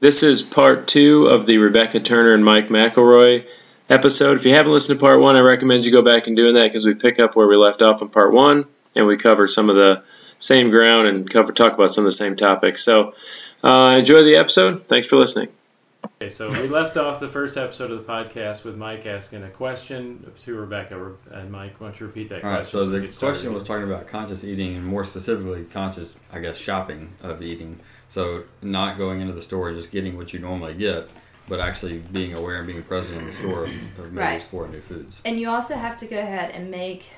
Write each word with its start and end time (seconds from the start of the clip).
This 0.00 0.22
is 0.22 0.42
part 0.42 0.86
two 0.86 1.26
of 1.26 1.46
the 1.46 1.58
Rebecca 1.58 1.98
Turner 2.00 2.32
and 2.34 2.44
Mike 2.44 2.68
McElroy 2.68 3.48
episode. 3.88 4.36
If 4.36 4.46
you 4.46 4.54
haven't 4.54 4.72
listened 4.72 4.98
to 4.98 5.04
part 5.04 5.20
one, 5.20 5.34
I 5.34 5.40
recommend 5.40 5.84
you 5.84 5.90
go 5.92 6.02
back 6.02 6.28
and 6.28 6.36
doing 6.36 6.54
that 6.54 6.68
because 6.68 6.86
we 6.86 6.94
pick 6.94 7.18
up 7.18 7.34
where 7.34 7.48
we 7.48 7.56
left 7.56 7.82
off 7.82 8.00
in 8.00 8.08
part 8.08 8.32
one 8.32 8.64
and 8.94 9.06
we 9.08 9.16
cover 9.16 9.48
some 9.48 9.68
of 9.68 9.74
the 9.76 10.04
same 10.38 10.70
ground 10.70 11.08
and 11.08 11.28
cover 11.28 11.52
talk 11.52 11.74
about 11.74 11.90
some 11.92 12.04
of 12.04 12.06
the 12.06 12.12
same 12.12 12.36
topics. 12.36 12.84
So 12.84 13.12
uh, 13.64 13.96
enjoy 13.98 14.22
the 14.22 14.36
episode. 14.36 14.82
Thanks 14.82 15.08
for 15.08 15.16
listening. 15.16 15.48
Okay, 16.22 16.28
so 16.28 16.48
we 16.48 16.68
left 16.68 16.96
off 16.96 17.18
the 17.18 17.28
first 17.28 17.56
episode 17.56 17.90
of 17.90 17.98
the 17.98 18.12
podcast 18.12 18.62
with 18.62 18.76
Mike 18.76 19.04
asking 19.04 19.42
a 19.42 19.50
question 19.50 20.30
to 20.42 20.54
Rebecca. 20.54 21.12
And 21.32 21.50
Mike, 21.50 21.80
why 21.80 21.88
don't 21.88 21.98
you 21.98 22.06
repeat 22.06 22.28
that 22.28 22.44
All 22.44 22.50
right, 22.50 22.56
question? 22.58 22.84
so 22.84 22.88
we 22.88 22.96
the 22.96 23.00
get 23.02 23.14
started? 23.14 23.34
question 23.34 23.52
was 23.52 23.64
talking 23.64 23.82
about 23.82 24.06
conscious 24.06 24.44
eating 24.44 24.76
and 24.76 24.86
more 24.86 25.04
specifically 25.04 25.64
conscious, 25.64 26.16
I 26.32 26.38
guess, 26.38 26.56
shopping 26.56 27.14
of 27.20 27.42
eating. 27.42 27.80
So 28.08 28.44
not 28.62 28.96
going 28.98 29.20
into 29.20 29.34
the 29.34 29.42
store 29.42 29.72
just 29.72 29.90
getting 29.90 30.16
what 30.16 30.32
you 30.32 30.38
normally 30.38 30.74
get, 30.74 31.08
but 31.48 31.60
actually 31.60 31.98
being 31.98 32.38
aware 32.38 32.58
and 32.58 32.66
being 32.66 32.82
present 32.82 33.18
in 33.18 33.26
the 33.26 33.32
store 33.32 33.64
of 33.64 33.70
maybe 33.98 34.16
Right. 34.16 34.36
exploring 34.36 34.72
new 34.72 34.80
foods. 34.80 35.20
And 35.24 35.38
you 35.38 35.48
also 35.50 35.74
have 35.76 35.96
to 35.98 36.06
go 36.06 36.18
ahead 36.18 36.50
and 36.50 36.70
make 36.70 37.10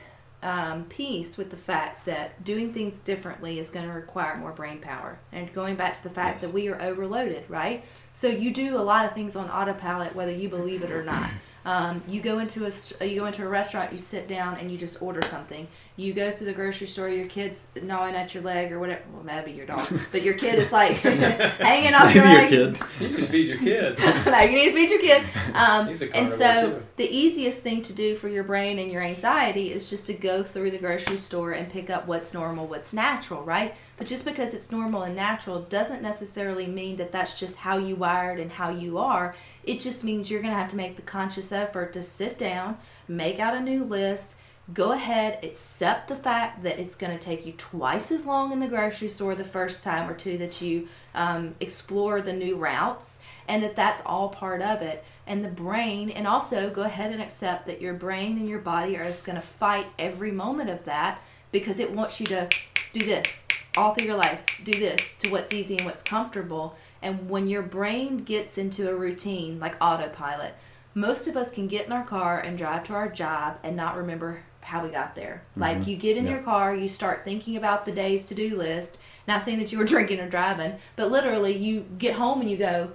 um, 0.42 0.84
peace 0.84 1.36
with 1.36 1.50
the 1.50 1.56
fact 1.56 2.06
that 2.06 2.42
doing 2.42 2.72
things 2.72 3.00
differently 3.00 3.58
is 3.58 3.68
going 3.68 3.86
to 3.86 3.92
require 3.92 4.36
more 4.38 4.52
brain 4.52 4.78
power. 4.80 5.18
And 5.32 5.52
going 5.52 5.76
back 5.76 5.92
to 5.94 6.02
the 6.02 6.08
fact 6.10 6.36
Yes. 6.40 6.50
that 6.50 6.54
we 6.54 6.68
are 6.68 6.80
overloaded, 6.80 7.44
right? 7.48 7.84
So 8.14 8.26
you 8.28 8.50
do 8.50 8.76
a 8.78 8.80
lot 8.80 9.04
of 9.04 9.12
things 9.12 9.36
on 9.36 9.50
autopilot, 9.50 10.14
whether 10.16 10.32
you 10.32 10.48
believe 10.48 10.82
it 10.82 10.90
or 10.90 11.04
not. 11.04 11.28
Um, 11.66 12.02
you 12.08 12.22
go 12.22 12.38
into 12.38 12.64
a 12.64 13.06
you 13.06 13.20
go 13.20 13.26
into 13.26 13.44
a 13.44 13.48
restaurant, 13.48 13.92
you 13.92 13.98
sit 13.98 14.26
down, 14.28 14.56
and 14.56 14.70
you 14.70 14.78
just 14.78 15.02
order 15.02 15.20
something. 15.28 15.68
You 15.96 16.14
go 16.14 16.30
through 16.30 16.46
the 16.46 16.54
grocery 16.54 16.86
store, 16.86 17.10
your 17.10 17.26
kid's 17.26 17.72
gnawing 17.82 18.14
at 18.14 18.32
your 18.32 18.42
leg 18.42 18.72
or 18.72 18.78
whatever. 18.80 19.02
Well, 19.12 19.22
maybe 19.22 19.52
your 19.52 19.66
dog, 19.66 19.86
but 20.12 20.22
your 20.22 20.32
kid 20.34 20.58
is 20.58 20.72
like 20.72 20.92
hanging 20.98 21.92
off 21.92 22.14
your 22.14 22.24
Maybe 22.24 22.54
your 22.56 22.68
leg. 22.68 22.78
kid. 22.80 23.10
You 23.10 23.16
can 23.16 23.26
feed 23.26 23.48
your 23.48 23.58
kid. 23.58 23.98
no, 24.26 24.40
you 24.40 24.52
need 24.56 24.66
to 24.66 24.72
feed 24.72 24.90
your 24.90 25.00
kid. 25.00 25.24
Um, 25.54 25.88
He's 25.88 26.00
a 26.00 26.16
and 26.16 26.28
so 26.30 26.70
too. 26.70 26.82
the 26.96 27.08
easiest 27.10 27.62
thing 27.62 27.82
to 27.82 27.92
do 27.92 28.14
for 28.16 28.28
your 28.28 28.44
brain 28.44 28.78
and 28.78 28.90
your 28.90 29.02
anxiety 29.02 29.72
is 29.72 29.90
just 29.90 30.06
to 30.06 30.14
go 30.14 30.42
through 30.42 30.70
the 30.70 30.78
grocery 30.78 31.18
store 31.18 31.52
and 31.52 31.68
pick 31.70 31.90
up 31.90 32.06
what's 32.06 32.32
normal, 32.32 32.66
what's 32.66 32.94
natural, 32.94 33.42
right? 33.42 33.74
But 33.98 34.06
just 34.06 34.24
because 34.24 34.54
it's 34.54 34.72
normal 34.72 35.02
and 35.02 35.14
natural 35.14 35.60
doesn't 35.62 36.00
necessarily 36.00 36.66
mean 36.66 36.96
that 36.96 37.12
that's 37.12 37.38
just 37.38 37.56
how 37.56 37.76
you 37.76 37.96
wired 37.96 38.40
and 38.40 38.50
how 38.52 38.70
you 38.70 38.96
are. 38.96 39.36
It 39.64 39.80
just 39.80 40.02
means 40.04 40.30
you're 40.30 40.40
going 40.40 40.54
to 40.54 40.58
have 40.58 40.70
to 40.70 40.76
make 40.76 40.96
the 40.96 41.02
conscious 41.02 41.52
effort 41.52 41.92
to 41.92 42.02
sit 42.02 42.38
down, 42.38 42.78
make 43.06 43.38
out 43.38 43.54
a 43.54 43.60
new 43.60 43.84
list, 43.84 44.36
go 44.72 44.92
ahead, 44.92 45.38
accept 45.42 46.08
the 46.08 46.16
fact 46.16 46.62
that 46.62 46.78
it's 46.78 46.94
going 46.94 47.16
to 47.16 47.18
take 47.18 47.44
you 47.44 47.52
twice 47.52 48.12
as 48.12 48.26
long 48.26 48.52
in 48.52 48.60
the 48.60 48.68
grocery 48.68 49.08
store 49.08 49.34
the 49.34 49.44
first 49.44 49.82
time 49.82 50.08
or 50.08 50.14
two 50.14 50.38
that 50.38 50.60
you 50.60 50.88
um, 51.14 51.54
explore 51.60 52.20
the 52.20 52.32
new 52.32 52.56
routes, 52.56 53.20
and 53.48 53.62
that 53.62 53.76
that's 53.76 54.02
all 54.06 54.28
part 54.28 54.62
of 54.62 54.82
it. 54.82 55.04
And 55.26 55.44
the 55.44 55.48
brain, 55.48 56.10
and 56.10 56.26
also 56.26 56.70
go 56.70 56.82
ahead 56.82 57.12
and 57.12 57.22
accept 57.22 57.66
that 57.66 57.80
your 57.80 57.94
brain 57.94 58.38
and 58.38 58.48
your 58.48 58.58
body 58.58 58.96
are 58.96 59.04
just 59.04 59.24
going 59.24 59.36
to 59.36 59.42
fight 59.42 59.86
every 59.98 60.30
moment 60.30 60.70
of 60.70 60.84
that 60.84 61.20
because 61.52 61.80
it 61.80 61.92
wants 61.92 62.20
you 62.20 62.26
to 62.26 62.48
do 62.92 63.04
this 63.04 63.44
all 63.76 63.94
through 63.94 64.06
your 64.06 64.16
life, 64.16 64.60
do 64.64 64.72
this 64.72 65.16
to 65.16 65.30
what's 65.30 65.52
easy 65.52 65.76
and 65.76 65.86
what's 65.86 66.02
comfortable. 66.02 66.76
And 67.02 67.30
when 67.30 67.48
your 67.48 67.62
brain 67.62 68.18
gets 68.18 68.58
into 68.58 68.88
a 68.88 68.94
routine 68.94 69.58
like 69.60 69.76
autopilot, 69.80 70.54
most 70.94 71.28
of 71.28 71.36
us 71.36 71.52
can 71.52 71.68
get 71.68 71.86
in 71.86 71.92
our 71.92 72.04
car 72.04 72.40
and 72.40 72.58
drive 72.58 72.84
to 72.84 72.94
our 72.94 73.08
job 73.08 73.58
and 73.62 73.76
not 73.76 73.96
remember 73.96 74.42
how 74.60 74.84
we 74.84 74.90
got 74.90 75.14
there. 75.14 75.42
Mm-hmm. 75.52 75.60
Like 75.60 75.86
you 75.86 75.96
get 75.96 76.16
in 76.16 76.24
Yeah. 76.26 76.32
your 76.32 76.42
car, 76.42 76.74
you 76.74 76.88
start 76.88 77.24
thinking 77.24 77.56
about 77.56 77.84
the 77.86 77.92
day's 77.92 78.26
to 78.26 78.34
do 78.34 78.56
list. 78.56 78.98
Not 79.26 79.42
saying 79.42 79.58
that 79.58 79.72
you 79.72 79.78
were 79.78 79.84
drinking 79.94 80.20
or 80.20 80.28
driving, 80.28 80.74
but 80.96 81.10
literally 81.10 81.56
you 81.56 81.86
get 81.98 82.14
home 82.14 82.40
and 82.40 82.50
you 82.50 82.56
go, 82.56 82.90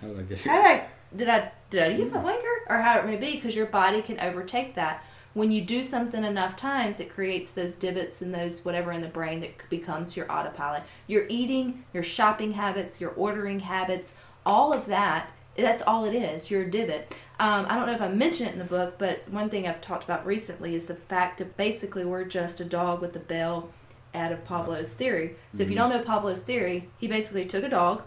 How 0.00 0.08
did 0.08 0.18
I 0.18 0.22
get 0.22 0.38
here? 0.38 0.52
how 0.52 0.62
did 0.62 0.66
I 0.70 0.88
did 1.16 1.28
I 1.28 1.52
did 1.70 1.82
I 1.82 1.96
use 1.96 2.10
my 2.10 2.20
blinker 2.20 2.62
or 2.68 2.78
how 2.78 2.98
it 2.98 3.06
may 3.06 3.16
be 3.16 3.36
because 3.36 3.56
your 3.56 3.66
body 3.66 4.02
can 4.02 4.18
overtake 4.20 4.74
that. 4.74 5.04
When 5.34 5.52
you 5.52 5.60
do 5.60 5.84
something 5.84 6.24
enough 6.24 6.56
times, 6.56 6.98
it 7.00 7.12
creates 7.12 7.52
those 7.52 7.74
divots 7.76 8.22
and 8.22 8.34
those 8.34 8.64
whatever 8.64 8.90
in 8.92 9.02
the 9.02 9.08
brain 9.08 9.40
that 9.40 9.68
becomes 9.70 10.16
your 10.16 10.30
autopilot. 10.32 10.82
Your 11.06 11.26
eating, 11.28 11.84
your 11.92 12.02
shopping 12.02 12.52
habits, 12.54 13.00
your 13.00 13.10
ordering 13.10 13.60
habits, 13.60 14.14
all 14.44 14.72
of 14.72 14.86
that. 14.86 15.30
That's 15.62 15.82
all 15.82 16.04
it 16.04 16.14
is. 16.14 16.50
Your 16.50 16.64
divot. 16.64 17.14
Um, 17.40 17.66
I 17.68 17.76
don't 17.76 17.86
know 17.86 17.92
if 17.92 18.02
I 18.02 18.08
mentioned 18.08 18.48
it 18.48 18.52
in 18.52 18.58
the 18.58 18.64
book, 18.64 18.96
but 18.98 19.28
one 19.28 19.50
thing 19.50 19.66
I've 19.66 19.80
talked 19.80 20.04
about 20.04 20.24
recently 20.24 20.74
is 20.74 20.86
the 20.86 20.94
fact 20.94 21.38
that 21.38 21.56
basically 21.56 22.04
we're 22.04 22.24
just 22.24 22.60
a 22.60 22.64
dog 22.64 23.00
with 23.00 23.14
a 23.14 23.20
bell 23.20 23.70
out 24.14 24.32
of 24.32 24.44
Pavlov's 24.44 24.94
theory. 24.94 25.36
So 25.52 25.62
if 25.62 25.70
you 25.70 25.76
don't 25.76 25.90
know 25.90 26.02
Pavlov's 26.02 26.42
theory, 26.42 26.88
he 26.98 27.06
basically 27.06 27.44
took 27.44 27.64
a 27.64 27.68
dog, 27.68 28.02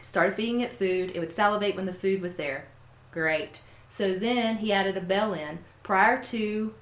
started 0.00 0.34
feeding 0.34 0.60
it 0.60 0.72
food. 0.72 1.12
It 1.14 1.18
would 1.18 1.32
salivate 1.32 1.76
when 1.76 1.86
the 1.86 1.92
food 1.92 2.22
was 2.22 2.36
there. 2.36 2.68
Great. 3.10 3.60
So 3.88 4.14
then 4.14 4.58
he 4.58 4.72
added 4.72 4.96
a 4.96 5.00
bell 5.00 5.32
in. 5.32 5.60
Prior 5.82 6.22
to 6.24 6.74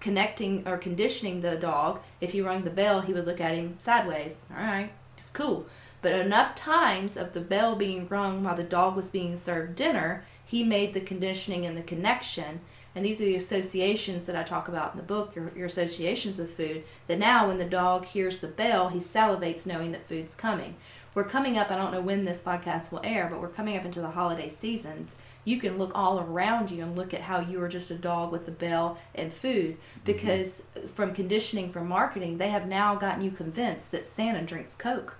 connecting 0.00 0.66
or 0.66 0.76
conditioning 0.76 1.40
the 1.40 1.56
dog, 1.56 2.00
if 2.20 2.32
he 2.32 2.40
rung 2.40 2.64
the 2.64 2.70
bell, 2.70 3.02
he 3.02 3.12
would 3.12 3.26
look 3.26 3.40
at 3.40 3.54
him 3.54 3.76
sideways. 3.78 4.46
All 4.50 4.64
right, 4.64 4.90
it's 5.16 5.30
cool. 5.30 5.66
But 6.02 6.12
enough 6.12 6.54
times 6.54 7.16
of 7.16 7.32
the 7.32 7.40
bell 7.40 7.76
being 7.76 8.08
rung 8.08 8.42
while 8.42 8.56
the 8.56 8.62
dog 8.62 8.96
was 8.96 9.10
being 9.10 9.36
served 9.36 9.76
dinner, 9.76 10.24
he 10.44 10.64
made 10.64 10.94
the 10.94 11.00
conditioning 11.00 11.66
and 11.66 11.76
the 11.76 11.82
connection. 11.82 12.60
And 12.94 13.04
these 13.04 13.20
are 13.20 13.26
the 13.26 13.36
associations 13.36 14.26
that 14.26 14.34
I 14.34 14.42
talk 14.42 14.66
about 14.66 14.92
in 14.92 14.96
the 14.96 15.06
book, 15.06 15.36
your, 15.36 15.56
your 15.56 15.66
associations 15.66 16.38
with 16.38 16.56
food. 16.56 16.82
That 17.06 17.18
now, 17.18 17.46
when 17.46 17.58
the 17.58 17.64
dog 17.64 18.06
hears 18.06 18.40
the 18.40 18.48
bell, 18.48 18.88
he 18.88 18.98
salivates 18.98 19.66
knowing 19.66 19.92
that 19.92 20.08
food's 20.08 20.34
coming. 20.34 20.76
We're 21.14 21.24
coming 21.24 21.58
up, 21.58 21.70
I 21.70 21.76
don't 21.76 21.92
know 21.92 22.00
when 22.00 22.24
this 22.24 22.42
podcast 22.42 22.92
will 22.92 23.00
air, 23.02 23.28
but 23.30 23.40
we're 23.40 23.48
coming 23.48 23.76
up 23.76 23.84
into 23.84 24.00
the 24.00 24.10
holiday 24.10 24.48
seasons. 24.48 25.16
You 25.44 25.58
can 25.58 25.78
look 25.78 25.92
all 25.94 26.20
around 26.20 26.70
you 26.70 26.82
and 26.82 26.96
look 26.96 27.12
at 27.12 27.22
how 27.22 27.40
you 27.40 27.60
are 27.62 27.68
just 27.68 27.90
a 27.90 27.96
dog 27.96 28.30
with 28.30 28.46
the 28.46 28.52
bell 28.52 28.98
and 29.14 29.32
food 29.32 29.72
mm-hmm. 29.72 30.00
because 30.04 30.68
from 30.94 31.12
conditioning 31.12 31.72
from 31.72 31.88
marketing, 31.88 32.38
they 32.38 32.50
have 32.50 32.66
now 32.66 32.94
gotten 32.94 33.24
you 33.24 33.30
convinced 33.30 33.90
that 33.92 34.04
Santa 34.04 34.42
drinks 34.42 34.76
Coke. 34.76 35.16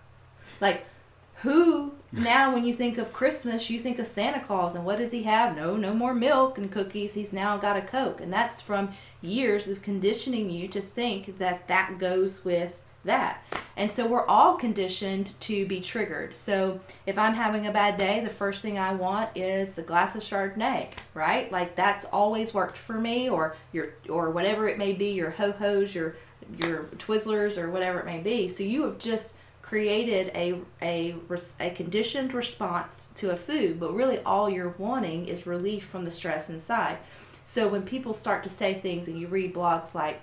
Like, 0.61 0.85
who 1.43 1.93
now, 2.13 2.53
when 2.53 2.65
you 2.65 2.75
think 2.75 2.99
of 2.99 3.13
Christmas, 3.13 3.71
you 3.71 3.79
think 3.79 3.99
of 3.99 4.07
Santa 4.07 4.41
Claus, 4.41 4.75
and 4.75 4.85
what 4.85 4.99
does 4.99 5.13
he 5.13 5.23
have? 5.23 5.57
No, 5.57 5.77
no 5.77 5.95
more 5.95 6.13
milk 6.13 6.59
and 6.59 6.71
cookies. 6.71 7.15
He's 7.15 7.33
now 7.33 7.57
got 7.57 7.77
a 7.77 7.83
Coke, 7.83 8.21
and 8.21 8.33
that's 8.33 8.61
from 8.61 8.95
years 9.23 9.69
of 9.69 9.81
conditioning 9.81 10.51
you 10.51 10.67
to 10.69 10.81
think 10.81 11.39
that 11.39 11.69
that 11.69 11.99
goes 11.99 12.45
with 12.45 12.81
that. 13.05 13.43
And 13.77 13.91
so 13.91 14.07
we're 14.07 14.27
all 14.27 14.57
conditioned 14.57 15.31
to 15.41 15.65
be 15.67 15.81
triggered. 15.81 16.35
So 16.35 16.81
if 17.07 17.17
I'm 17.17 17.35
having 17.35 17.67
a 17.67 17.73
bad 17.73 17.97
day, 17.97 18.21
the 18.21 18.29
first 18.29 18.61
thing 18.61 18.79
I 18.79 18.93
want 18.93 19.31
is 19.37 19.79
a 19.79 19.83
glass 19.83 20.17
of 20.17 20.23
Chardonnay, 20.23 20.93
right? 21.15 21.51
Like 21.51 21.77
that's 21.77 22.05
always 22.07 22.53
worked 22.53 22.77
for 22.77 23.01
me, 23.01 23.31
or 23.31 23.57
your 23.73 23.91
or 24.09 24.31
whatever 24.31 24.69
it 24.69 24.79
may 24.79 24.93
be, 24.93 25.13
your 25.13 25.31
ho 25.31 25.53
hos, 25.53 25.95
your 25.95 26.17
your 26.59 26.85
Twizzlers, 26.97 27.57
or 27.57 27.71
whatever 27.71 28.01
it 28.01 28.07
may 28.07 28.19
be. 28.19 28.49
So 28.49 28.65
you 28.65 28.83
have 28.83 28.99
just 28.99 29.35
created 29.71 30.33
a 30.35 30.57
a 30.83 31.15
a 31.61 31.71
conditioned 31.71 32.35
response 32.35 33.09
to 33.15 33.31
a 33.31 33.37
food, 33.37 33.79
but 33.79 33.95
really 33.95 34.19
all 34.27 34.51
you're 34.51 34.75
wanting 34.79 35.29
is 35.29 35.47
relief 35.47 35.85
from 35.85 36.05
the 36.05 36.11
stress 36.11 36.51
inside. 36.51 36.99
So 37.45 37.69
when 37.69 37.83
people 37.83 38.13
start 38.13 38.43
to 38.43 38.49
say 38.49 38.75
things 38.75 39.07
and 39.07 39.17
you 39.17 39.29
read 39.29 39.55
blogs 39.55 39.95
like 39.95 40.21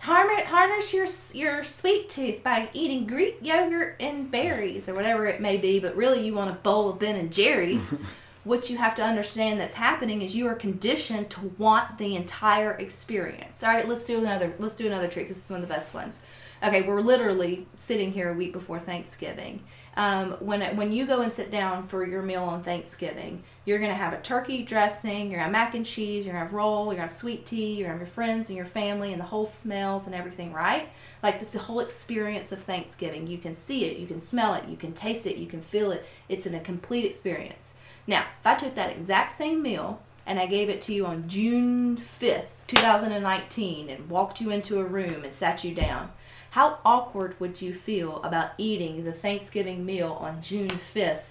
Harness, 0.00 0.46
harness 0.46 0.92
your 0.92 1.06
your 1.40 1.62
sweet 1.62 2.08
tooth 2.08 2.42
by 2.42 2.68
eating 2.72 3.06
Greek 3.06 3.36
yogurt 3.40 3.94
and 4.00 4.28
berries 4.28 4.88
or 4.88 4.94
whatever 4.94 5.28
it 5.28 5.40
may 5.40 5.56
be, 5.56 5.78
but 5.78 5.94
really 5.94 6.26
you 6.26 6.34
want 6.34 6.50
a 6.50 6.54
bowl 6.54 6.88
of 6.88 6.98
Ben 6.98 7.14
and 7.14 7.32
Jerry's. 7.32 7.94
what 8.42 8.68
you 8.68 8.76
have 8.76 8.96
to 8.96 9.02
understand 9.04 9.60
that's 9.60 9.74
happening 9.74 10.20
is 10.20 10.34
you 10.34 10.48
are 10.48 10.56
conditioned 10.56 11.30
to 11.30 11.54
want 11.58 11.98
the 11.98 12.16
entire 12.16 12.72
experience. 12.72 13.62
All 13.62 13.72
right, 13.72 13.88
let's 13.88 14.04
do 14.04 14.18
another. 14.18 14.52
Let's 14.58 14.74
do 14.74 14.88
another 14.88 15.06
trick. 15.06 15.28
This 15.28 15.44
is 15.44 15.48
one 15.48 15.62
of 15.62 15.68
the 15.68 15.72
best 15.72 15.94
ones. 15.94 16.22
Okay, 16.62 16.82
we're 16.82 17.00
literally 17.00 17.66
sitting 17.74 18.12
here 18.12 18.30
a 18.30 18.34
week 18.34 18.52
before 18.52 18.78
Thanksgiving. 18.78 19.64
Um, 19.96 20.32
when 20.38 20.76
when 20.76 20.92
you 20.92 21.06
go 21.06 21.20
and 21.20 21.30
sit 21.30 21.50
down 21.50 21.88
for 21.88 22.06
your 22.06 22.22
meal 22.22 22.44
on 22.44 22.62
Thanksgiving, 22.62 23.42
you're 23.64 23.80
gonna 23.80 23.94
have 23.94 24.12
a 24.12 24.20
turkey 24.20 24.62
dressing, 24.62 25.22
you're 25.22 25.40
gonna 25.40 25.42
have 25.42 25.50
mac 25.50 25.74
and 25.74 25.84
cheese, 25.84 26.24
you're 26.24 26.32
gonna 26.32 26.44
have 26.44 26.54
roll, 26.54 26.84
you're 26.86 26.94
gonna 26.94 27.02
have 27.02 27.10
sweet 27.10 27.44
tea, 27.44 27.74
you're 27.74 27.88
gonna 27.88 27.98
have 27.98 28.06
your 28.06 28.14
friends 28.14 28.48
and 28.48 28.56
your 28.56 28.64
family 28.64 29.10
and 29.10 29.20
the 29.20 29.26
whole 29.26 29.44
smells 29.44 30.06
and 30.06 30.14
everything, 30.14 30.52
right? 30.52 30.88
Like 31.20 31.40
this 31.40 31.52
the 31.52 31.58
whole 31.58 31.80
experience 31.80 32.52
of 32.52 32.60
Thanksgiving. 32.60 33.26
You 33.26 33.38
can 33.38 33.56
see 33.56 33.86
it, 33.86 33.96
you 33.96 34.06
can 34.06 34.20
smell 34.20 34.54
it, 34.54 34.68
you 34.68 34.76
can 34.76 34.92
taste 34.92 35.26
it, 35.26 35.38
you 35.38 35.48
can 35.48 35.60
feel 35.60 35.90
it. 35.90 36.06
It's 36.28 36.46
in 36.46 36.54
a 36.54 36.60
complete 36.60 37.04
experience. 37.04 37.74
Now, 38.06 38.24
if 38.40 38.46
I 38.46 38.54
took 38.54 38.76
that 38.76 38.90
exact 38.90 39.32
same 39.32 39.62
meal 39.62 40.00
and 40.24 40.38
I 40.38 40.46
gave 40.46 40.68
it 40.68 40.80
to 40.82 40.94
you 40.94 41.06
on 41.06 41.28
June 41.28 41.96
5th, 41.96 42.66
2019, 42.68 43.90
and 43.90 44.08
walked 44.08 44.40
you 44.40 44.50
into 44.50 44.78
a 44.78 44.84
room 44.84 45.24
and 45.24 45.32
sat 45.32 45.64
you 45.64 45.74
down, 45.74 46.10
how 46.52 46.78
awkward 46.84 47.38
would 47.40 47.60
you 47.62 47.72
feel 47.74 48.16
about 48.22 48.50
eating 48.58 49.04
the 49.04 49.12
Thanksgiving 49.12 49.84
meal 49.86 50.16
on 50.20 50.40
June 50.42 50.68
5th, 50.68 51.30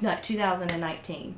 not 0.00 0.22
2019? 0.22 1.36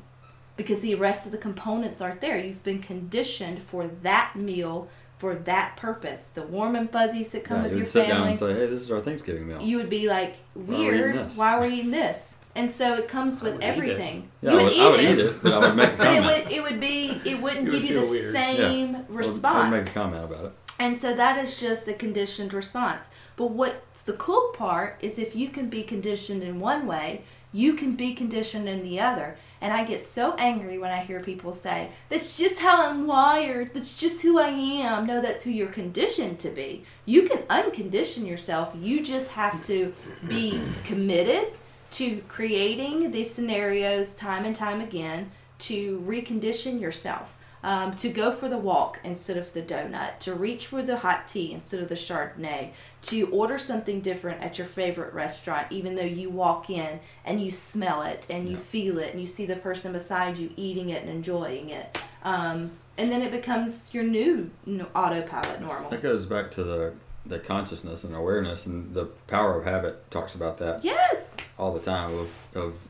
Because 0.56 0.80
the 0.80 0.94
rest 0.94 1.26
of 1.26 1.32
the 1.32 1.38
components 1.38 2.00
aren't 2.00 2.20
there. 2.20 2.38
You've 2.38 2.62
been 2.62 2.78
conditioned 2.80 3.62
for 3.62 3.86
that 4.02 4.36
meal 4.36 4.88
for 5.18 5.34
that 5.34 5.76
purpose. 5.76 6.26
The 6.28 6.42
warm 6.42 6.74
and 6.76 6.90
fuzzies 6.90 7.30
that 7.30 7.44
come 7.44 7.58
Yeah, 7.58 7.62
with 7.64 7.72
you 7.72 7.76
your 7.78 7.84
would 7.84 7.92
sit 7.92 8.00
down 8.08 8.10
family. 8.16 8.30
and 8.30 8.38
say, 8.38 8.52
"Hey, 8.54 8.66
this 8.66 8.82
is 8.82 8.90
our 8.90 9.00
Thanksgiving 9.00 9.46
meal." 9.48 9.60
you 9.62 9.76
would 9.78 9.88
be 9.88 10.08
like 10.08 10.34
are 10.56 10.60
we 10.62 10.74
eating 10.76 10.86
weird. 10.88 11.14
this? 11.16 11.36
Why 11.36 11.54
are 11.56 11.60
we 11.62 11.68
eating 11.74 11.90
this? 11.92 12.38
And 12.56 12.70
so 12.70 12.94
it 12.96 13.08
comes 13.08 13.42
with 13.42 13.54
would 13.54 13.62
eat 13.62 13.66
it. 13.66 13.68
everything. 13.68 14.28
yeah, 14.42 14.50
you 14.52 14.58
I 14.58 14.62
would, 14.62 14.64
would, 14.64 14.72
eat, 14.74 14.80
I 14.80 14.90
would 14.90 15.00
it, 15.00 15.12
eat 15.12 15.18
it, 15.24 15.42
but 15.42 15.52
I 15.52 15.58
would 15.58 15.76
make 15.76 15.92
a 15.92 15.96
but 15.96 16.06
it 16.08 16.22
would 16.22 16.52
it 16.52 16.62
would 16.62 16.80
be 16.80 17.20
it 17.24 17.40
wouldn't 17.40 17.68
It 17.68 17.70
give 17.72 17.80
would 17.82 17.90
you 17.90 17.94
the 17.96 18.02
feel 18.02 18.10
weird. 18.10 18.32
same 18.32 18.96
I 18.96 18.98
would- 19.00 19.10
response. 19.10 19.56
I 19.56 19.70
would 19.70 19.78
make 19.84 19.88
a 19.88 19.94
comment 19.94 20.24
about 20.24 20.44
it. 20.46 20.52
And 20.78 20.96
so 20.96 21.14
that 21.14 21.38
is 21.38 21.60
just 21.60 21.88
a 21.88 21.92
conditioned 21.92 22.52
response. 22.52 23.04
But 23.36 23.50
what's 23.50 24.02
the 24.02 24.12
cool 24.14 24.52
part 24.54 24.98
is 25.00 25.18
if 25.18 25.34
you 25.34 25.48
can 25.48 25.68
be 25.68 25.82
conditioned 25.82 26.42
in 26.42 26.60
one 26.60 26.86
way, 26.86 27.24
you 27.52 27.74
can 27.74 27.94
be 27.94 28.14
conditioned 28.14 28.68
in 28.68 28.82
the 28.82 28.98
other. 28.98 29.36
And 29.60 29.72
I 29.72 29.84
get 29.84 30.02
so 30.02 30.34
angry 30.34 30.76
when 30.76 30.90
I 30.90 31.04
hear 31.04 31.20
people 31.20 31.52
say, 31.52 31.90
That's 32.08 32.36
just 32.36 32.58
how 32.58 32.90
I'm 32.90 33.06
wired. 33.06 33.72
That's 33.72 33.98
just 33.98 34.22
who 34.22 34.38
I 34.38 34.48
am. 34.48 35.06
No, 35.06 35.20
that's 35.20 35.42
who 35.42 35.50
you're 35.50 35.68
conditioned 35.68 36.40
to 36.40 36.50
be. 36.50 36.84
You 37.06 37.28
can 37.28 37.38
uncondition 37.44 38.26
yourself. 38.26 38.74
You 38.76 39.04
just 39.04 39.30
have 39.30 39.64
to 39.66 39.94
be 40.28 40.60
committed 40.84 41.46
to 41.92 42.20
creating 42.22 43.12
these 43.12 43.32
scenarios 43.32 44.16
time 44.16 44.44
and 44.44 44.56
time 44.56 44.80
again 44.80 45.30
to 45.60 46.00
recondition 46.00 46.80
yourself 46.80 47.36
um, 47.64 47.92
to 47.92 48.10
go 48.10 48.30
for 48.30 48.48
the 48.48 48.58
walk 48.58 49.00
instead 49.02 49.38
of 49.38 49.52
the 49.54 49.62
donut, 49.62 50.18
to 50.20 50.34
reach 50.34 50.66
for 50.66 50.82
the 50.82 50.98
hot 50.98 51.26
tea 51.26 51.50
instead 51.50 51.80
of 51.82 51.88
the 51.88 51.94
Chardonnay, 51.94 52.70
to 53.02 53.26
order 53.30 53.58
something 53.58 54.00
different 54.02 54.42
at 54.42 54.58
your 54.58 54.66
favorite 54.66 55.14
restaurant, 55.14 55.66
even 55.70 55.94
though 55.96 56.02
you 56.02 56.28
walk 56.28 56.68
in 56.68 57.00
and 57.24 57.42
you 57.42 57.50
smell 57.50 58.02
it 58.02 58.26
and 58.28 58.48
you 58.48 58.58
feel 58.58 58.98
it 58.98 59.12
and 59.12 59.20
you 59.20 59.26
see 59.26 59.46
the 59.46 59.56
person 59.56 59.94
beside 59.94 60.36
you 60.36 60.50
eating 60.56 60.90
it 60.90 61.02
and 61.02 61.10
enjoying 61.10 61.70
it. 61.70 61.98
Um, 62.22 62.70
and 62.98 63.10
then 63.10 63.22
it 63.22 63.30
becomes 63.30 63.92
your 63.94 64.04
new 64.04 64.50
autopilot 64.94 65.60
normal. 65.62 65.88
That 65.90 66.02
goes 66.02 66.26
back 66.26 66.50
to 66.52 66.62
the 66.62 66.92
the 67.26 67.38
consciousness 67.38 68.04
and 68.04 68.14
awareness, 68.14 68.66
and 68.66 68.92
the 68.92 69.06
power 69.26 69.58
of 69.58 69.64
habit 69.64 70.10
talks 70.10 70.34
about 70.34 70.58
that 70.58 70.84
Yes. 70.84 71.38
all 71.58 71.72
the 71.72 71.80
time. 71.80 72.12
Of 72.18 72.30
of 72.54 72.88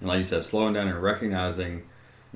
and 0.00 0.08
like 0.08 0.18
you 0.18 0.24
said, 0.24 0.46
slowing 0.46 0.72
down 0.72 0.88
and 0.88 1.02
recognizing 1.02 1.82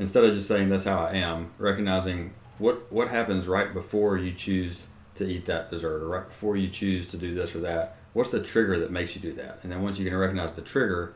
instead 0.01 0.25
of 0.25 0.35
just 0.35 0.49
saying 0.49 0.69
that's 0.71 0.85
how 0.85 0.99
I 1.05 1.13
am, 1.13 1.53
recognizing 1.59 2.33
what 2.59 2.91
what 2.91 3.09
happens 3.09 3.47
right 3.47 3.73
before 3.73 4.19
you 4.19 4.33
choose 4.33 4.87
to 5.15 5.25
eat 5.27 5.47
that 5.47 5.71
dessert 5.71 6.03
or 6.03 6.09
right 6.09 6.27
before 6.29 6.57
you 6.57 6.69
choose 6.69 7.07
to 7.09 7.17
do 7.17 7.35
this 7.35 7.55
or 7.55 7.61
that. 7.61 7.97
What's 8.15 8.31
the 8.31 8.43
trigger 8.43 8.79
that 8.81 8.91
makes 8.91 9.15
you 9.15 9.21
do 9.21 9.33
that? 9.35 9.61
And 9.63 9.71
then 9.71 9.83
once 9.83 9.99
you 9.99 10.05
can 10.09 10.17
recognize 10.19 10.53
the 10.55 10.63
trigger, 10.63 11.15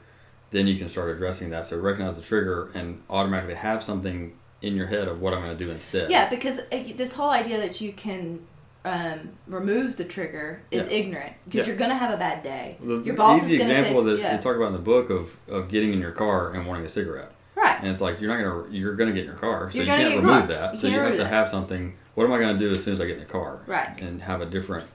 then 0.52 0.68
you 0.68 0.78
can 0.78 0.88
start 0.88 1.10
addressing 1.10 1.50
that. 1.50 1.66
So 1.66 1.78
recognize 1.80 2.14
the 2.16 2.22
trigger 2.22 2.70
and 2.74 3.02
automatically 3.10 3.56
have 3.56 3.82
something 3.82 4.38
in 4.62 4.76
your 4.76 4.86
head 4.86 5.08
of 5.08 5.20
what 5.20 5.34
I'm 5.34 5.40
going 5.42 5.56
to 5.58 5.64
do 5.64 5.70
instead. 5.70 6.10
Yeah, 6.10 6.28
because 6.30 6.60
uh, 6.60 6.84
this 6.96 7.12
whole 7.14 7.30
idea 7.30 7.58
that 7.58 7.80
you 7.80 7.92
can 7.92 8.46
um, 8.84 9.30
remove 9.46 9.96
the 9.96 10.04
trigger 10.04 10.62
is 10.70 10.86
Yeah. 10.86 10.98
ignorant 10.98 11.32
because 11.46 11.66
Yeah. 11.66 11.72
you're 11.72 11.78
going 11.78 11.90
to 11.90 11.96
have 11.96 12.12
a 12.14 12.16
bad 12.16 12.42
day. 12.42 12.76
The 12.80 13.00
Your 13.02 13.16
boss 13.16 13.42
is 13.42 13.48
going 13.48 13.58
to 13.60 13.66
say. 13.66 13.80
example 13.80 14.04
that 14.04 14.18
yeah, 14.18 14.36
you 14.36 14.42
talk 14.42 14.56
about 14.56 14.68
in 14.68 14.72
the 14.74 14.78
book 14.78 15.10
of, 15.10 15.36
of 15.48 15.68
getting 15.68 15.92
in 15.92 16.00
your 16.00 16.12
car 16.12 16.52
and 16.52 16.66
wanting 16.66 16.84
a 16.84 16.88
cigarette, 16.88 17.32
right. 17.64 17.78
and 17.80 17.88
it's 17.88 18.00
like 18.00 18.20
you're 18.20 18.36
not 18.36 18.42
gonna 18.42 18.70
you're 18.70 18.94
gonna 18.94 19.12
get 19.12 19.20
in 19.20 19.26
your 19.26 19.34
car, 19.36 19.70
so 19.70 19.78
You're 19.78 19.86
you 19.86 19.90
can't 19.90 20.02
get 20.02 20.06
in 20.18 20.22
your 20.22 20.32
remove 20.32 20.48
that. 20.48 20.72
You 20.72 20.78
so 20.78 20.86
you 20.86 20.98
have 20.98 21.12
to 21.12 21.18
that. 21.18 21.26
have 21.28 21.48
something. 21.48 21.96
What 22.14 22.24
am 22.24 22.32
I 22.32 22.38
gonna 22.38 22.58
do 22.58 22.70
as 22.70 22.84
soon 22.84 22.94
as 22.94 23.00
I 23.00 23.06
get 23.06 23.14
in 23.14 23.20
the 23.20 23.32
car? 23.32 23.60
Right. 23.66 24.00
And 24.00 24.22
have 24.22 24.40
a 24.40 24.46
different. 24.46 24.86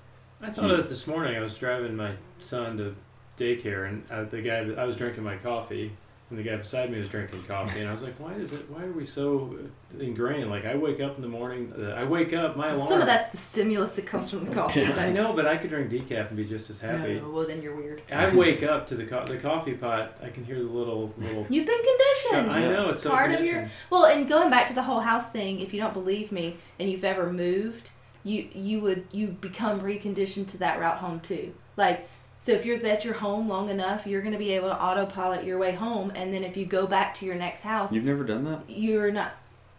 I 0.42 0.50
thought 0.50 0.72
of 0.72 0.80
it 0.80 0.88
this 0.88 1.06
morning. 1.06 1.36
I 1.36 1.42
was 1.42 1.58
driving 1.58 1.96
my 1.96 2.14
son 2.42 2.78
to 2.78 2.96
daycare, 3.38 3.90
and 3.90 4.04
uh, 4.10 4.24
the 4.24 4.42
guy 4.42 4.60
I 4.82 4.86
was 4.86 4.96
drinking 4.96 5.24
my 5.24 5.36
coffee, 5.38 5.92
and 6.30 6.38
the 6.38 6.44
guy 6.44 6.56
beside 6.56 6.92
me 6.92 7.00
was 7.00 7.10
drinking 7.10 7.44
coffee, 7.44 7.80
and 7.80 7.90
I 7.90 7.92
was 7.92 8.04
like, 8.04 8.20
"Why 8.20 8.34
is 8.34 8.52
it? 8.52 8.70
Why 8.70 8.84
are 8.84 8.92
we 8.92 9.04
so 9.06 9.58
ingrained? 10.00 10.50
Like, 10.50 10.66
I 10.66 10.76
wake 10.76 11.00
up 11.00 11.16
in 11.16 11.22
the 11.24 11.28
morning. 11.28 11.74
Uh, 11.76 11.90
I 11.90 12.04
wake 12.04 12.34
up, 12.34 12.56
my 12.56 12.70
alarm. 12.70 12.88
Some 12.88 13.02
of 13.02 13.08
that's 13.08 13.30
the 13.30 13.38
stimulus 13.38 13.96
that 13.96 14.06
comes 14.06 14.30
from 14.30 14.46
the 14.46 14.54
coffee. 14.54 14.86
I 14.86 15.12
know, 15.12 15.34
but 15.34 15.48
I 15.48 15.58
could 15.58 15.70
drink 15.72 15.90
decaf 15.92 16.28
and 16.28 16.38
be 16.38 16.46
just 16.46 16.70
as 16.70 16.80
happy. 16.80 17.20
No, 17.20 17.32
well 17.32 17.48
then 17.48 17.62
you're 17.64 17.76
weird. 17.76 18.04
I 18.12 18.34
wake 18.36 18.62
up 18.62 18.86
to 18.88 18.96
the 18.96 19.06
co- 19.06 19.26
the 19.26 19.38
coffee 19.38 19.74
pot. 19.74 20.20
I 20.24 20.30
can 20.30 20.46
hear 20.46 20.60
the 20.60 20.70
little 20.70 21.14
little. 21.18 21.48
You've 21.50 21.66
been 21.66 21.82
conditioned. 21.82 22.52
I 22.52 22.62
know 22.62 22.90
it's 22.90 23.04
so 23.04 23.10
part 23.10 23.32
of 23.32 23.44
your 23.44 23.70
well, 23.90 24.06
and 24.06 24.30
going 24.30 24.52
back 24.52 24.68
to 24.68 24.74
the 24.74 24.84
whole 24.84 25.00
house 25.00 25.32
thing. 25.32 25.60
If 25.60 25.74
you 25.74 25.80
don't 25.82 25.94
believe 25.94 26.32
me, 26.32 26.58
and 26.80 26.90
you've 26.92 27.04
ever 27.04 27.32
moved, 27.34 27.90
you 28.24 28.48
you 28.54 28.82
would 28.82 29.08
you 29.12 29.30
become 29.30 29.80
reconditioned 29.82 30.48
to 30.50 30.58
that 30.60 30.80
route 30.80 31.00
home 31.00 31.22
too. 31.22 31.54
Like 31.76 32.08
so, 32.40 32.52
if 32.54 32.66
you're 32.66 32.86
at 32.86 33.04
your 33.06 33.16
home 33.16 33.50
long 33.50 33.70
enough, 33.70 34.08
you're 34.08 34.22
going 34.22 34.32
to 34.34 34.38
be 34.40 34.52
able 34.54 34.70
to 34.70 34.82
autopilot 34.82 35.44
your 35.44 35.58
way 35.58 35.74
home, 35.74 36.12
and 36.16 36.34
then 36.34 36.44
if 36.44 36.56
you 36.56 36.66
go 36.66 36.88
back 36.88 37.14
to 37.16 37.26
your 37.26 37.36
next 37.36 37.64
house, 37.64 37.92
You've 37.94 38.06
never 38.06 38.24
done 38.24 38.44
that? 38.46 38.62
you're 38.70 39.12
not 39.12 39.32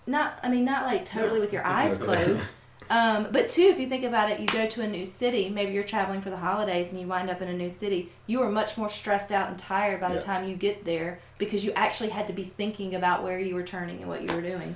not 0.06 0.38
I 0.42 0.48
mean 0.48 0.64
not 0.64 0.86
like 0.86 1.04
totally 1.04 1.34
Yeah, 1.36 1.40
with 1.40 1.52
your 1.52 1.66
eyes 1.66 1.98
closed. 1.98 2.56
Um, 2.92 3.28
but 3.30 3.48
two, 3.50 3.62
if 3.62 3.78
you 3.78 3.86
think 3.88 4.02
about 4.02 4.30
it, 4.32 4.40
you 4.40 4.46
go 4.48 4.66
to 4.66 4.82
a 4.82 4.88
new 4.88 5.06
city. 5.06 5.48
Maybe 5.48 5.70
you're 5.72 5.84
traveling 5.84 6.20
for 6.22 6.30
the 6.30 6.36
holidays 6.36 6.90
and 6.90 7.00
you 7.00 7.06
wind 7.06 7.30
up 7.30 7.40
in 7.40 7.46
a 7.46 7.52
new 7.52 7.70
city. 7.70 8.10
You 8.26 8.42
are 8.42 8.50
much 8.50 8.76
more 8.76 8.88
stressed 8.88 9.30
out 9.30 9.48
and 9.48 9.56
tired 9.56 10.00
by 10.00 10.08
Yeah. 10.08 10.14
the 10.16 10.20
time 10.20 10.48
you 10.48 10.56
get 10.56 10.84
there 10.84 11.20
because 11.38 11.64
you 11.64 11.70
actually 11.76 12.08
had 12.08 12.26
to 12.26 12.32
be 12.32 12.42
thinking 12.42 12.96
about 12.96 13.22
where 13.22 13.38
you 13.38 13.54
were 13.54 13.62
turning 13.62 13.98
and 14.00 14.08
what 14.08 14.22
you 14.28 14.34
were 14.34 14.42
doing. 14.42 14.74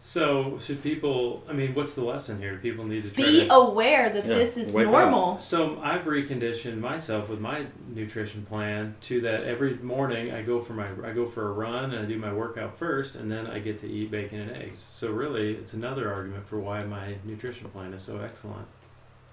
So 0.00 0.58
should 0.60 0.80
people? 0.82 1.42
I 1.48 1.52
mean, 1.52 1.74
what's 1.74 1.94
the 1.94 2.04
lesson 2.04 2.38
here? 2.38 2.52
Do 2.54 2.58
people 2.60 2.84
need 2.84 3.02
to 3.02 3.10
try 3.10 3.24
Be 3.24 3.46
to? 3.48 3.52
aware 3.54 4.10
that 4.10 4.24
Yeah, 4.26 4.34
this 4.34 4.56
is 4.56 4.72
wake 4.72 4.86
up. 4.86 4.92
normal. 4.92 5.38
So 5.40 5.80
I've 5.82 6.04
reconditioned 6.04 6.78
myself 6.78 7.28
with 7.28 7.40
my 7.40 7.66
nutrition 7.92 8.42
plan 8.44 8.94
to 9.02 9.20
that 9.22 9.42
every 9.44 9.74
morning 9.78 10.32
I 10.32 10.42
go 10.42 10.60
for 10.60 10.74
my 10.74 10.86
I 11.04 11.12
go 11.12 11.26
for 11.26 11.48
a 11.48 11.52
run 11.52 11.92
and 11.92 11.98
I 11.98 12.04
do 12.08 12.16
my 12.16 12.32
workout 12.32 12.76
first 12.78 13.16
and 13.16 13.30
then 13.30 13.48
I 13.48 13.58
get 13.58 13.78
to 13.78 13.88
eat 13.88 14.10
bacon 14.12 14.38
and 14.40 14.52
eggs. 14.52 14.78
So 14.78 15.10
really, 15.10 15.54
it's 15.54 15.72
another 15.74 16.12
argument 16.12 16.46
for 16.46 16.60
why 16.60 16.84
my 16.84 17.16
nutrition 17.24 17.68
plan 17.70 17.92
is 17.92 18.02
so 18.02 18.18
excellent. 18.20 18.66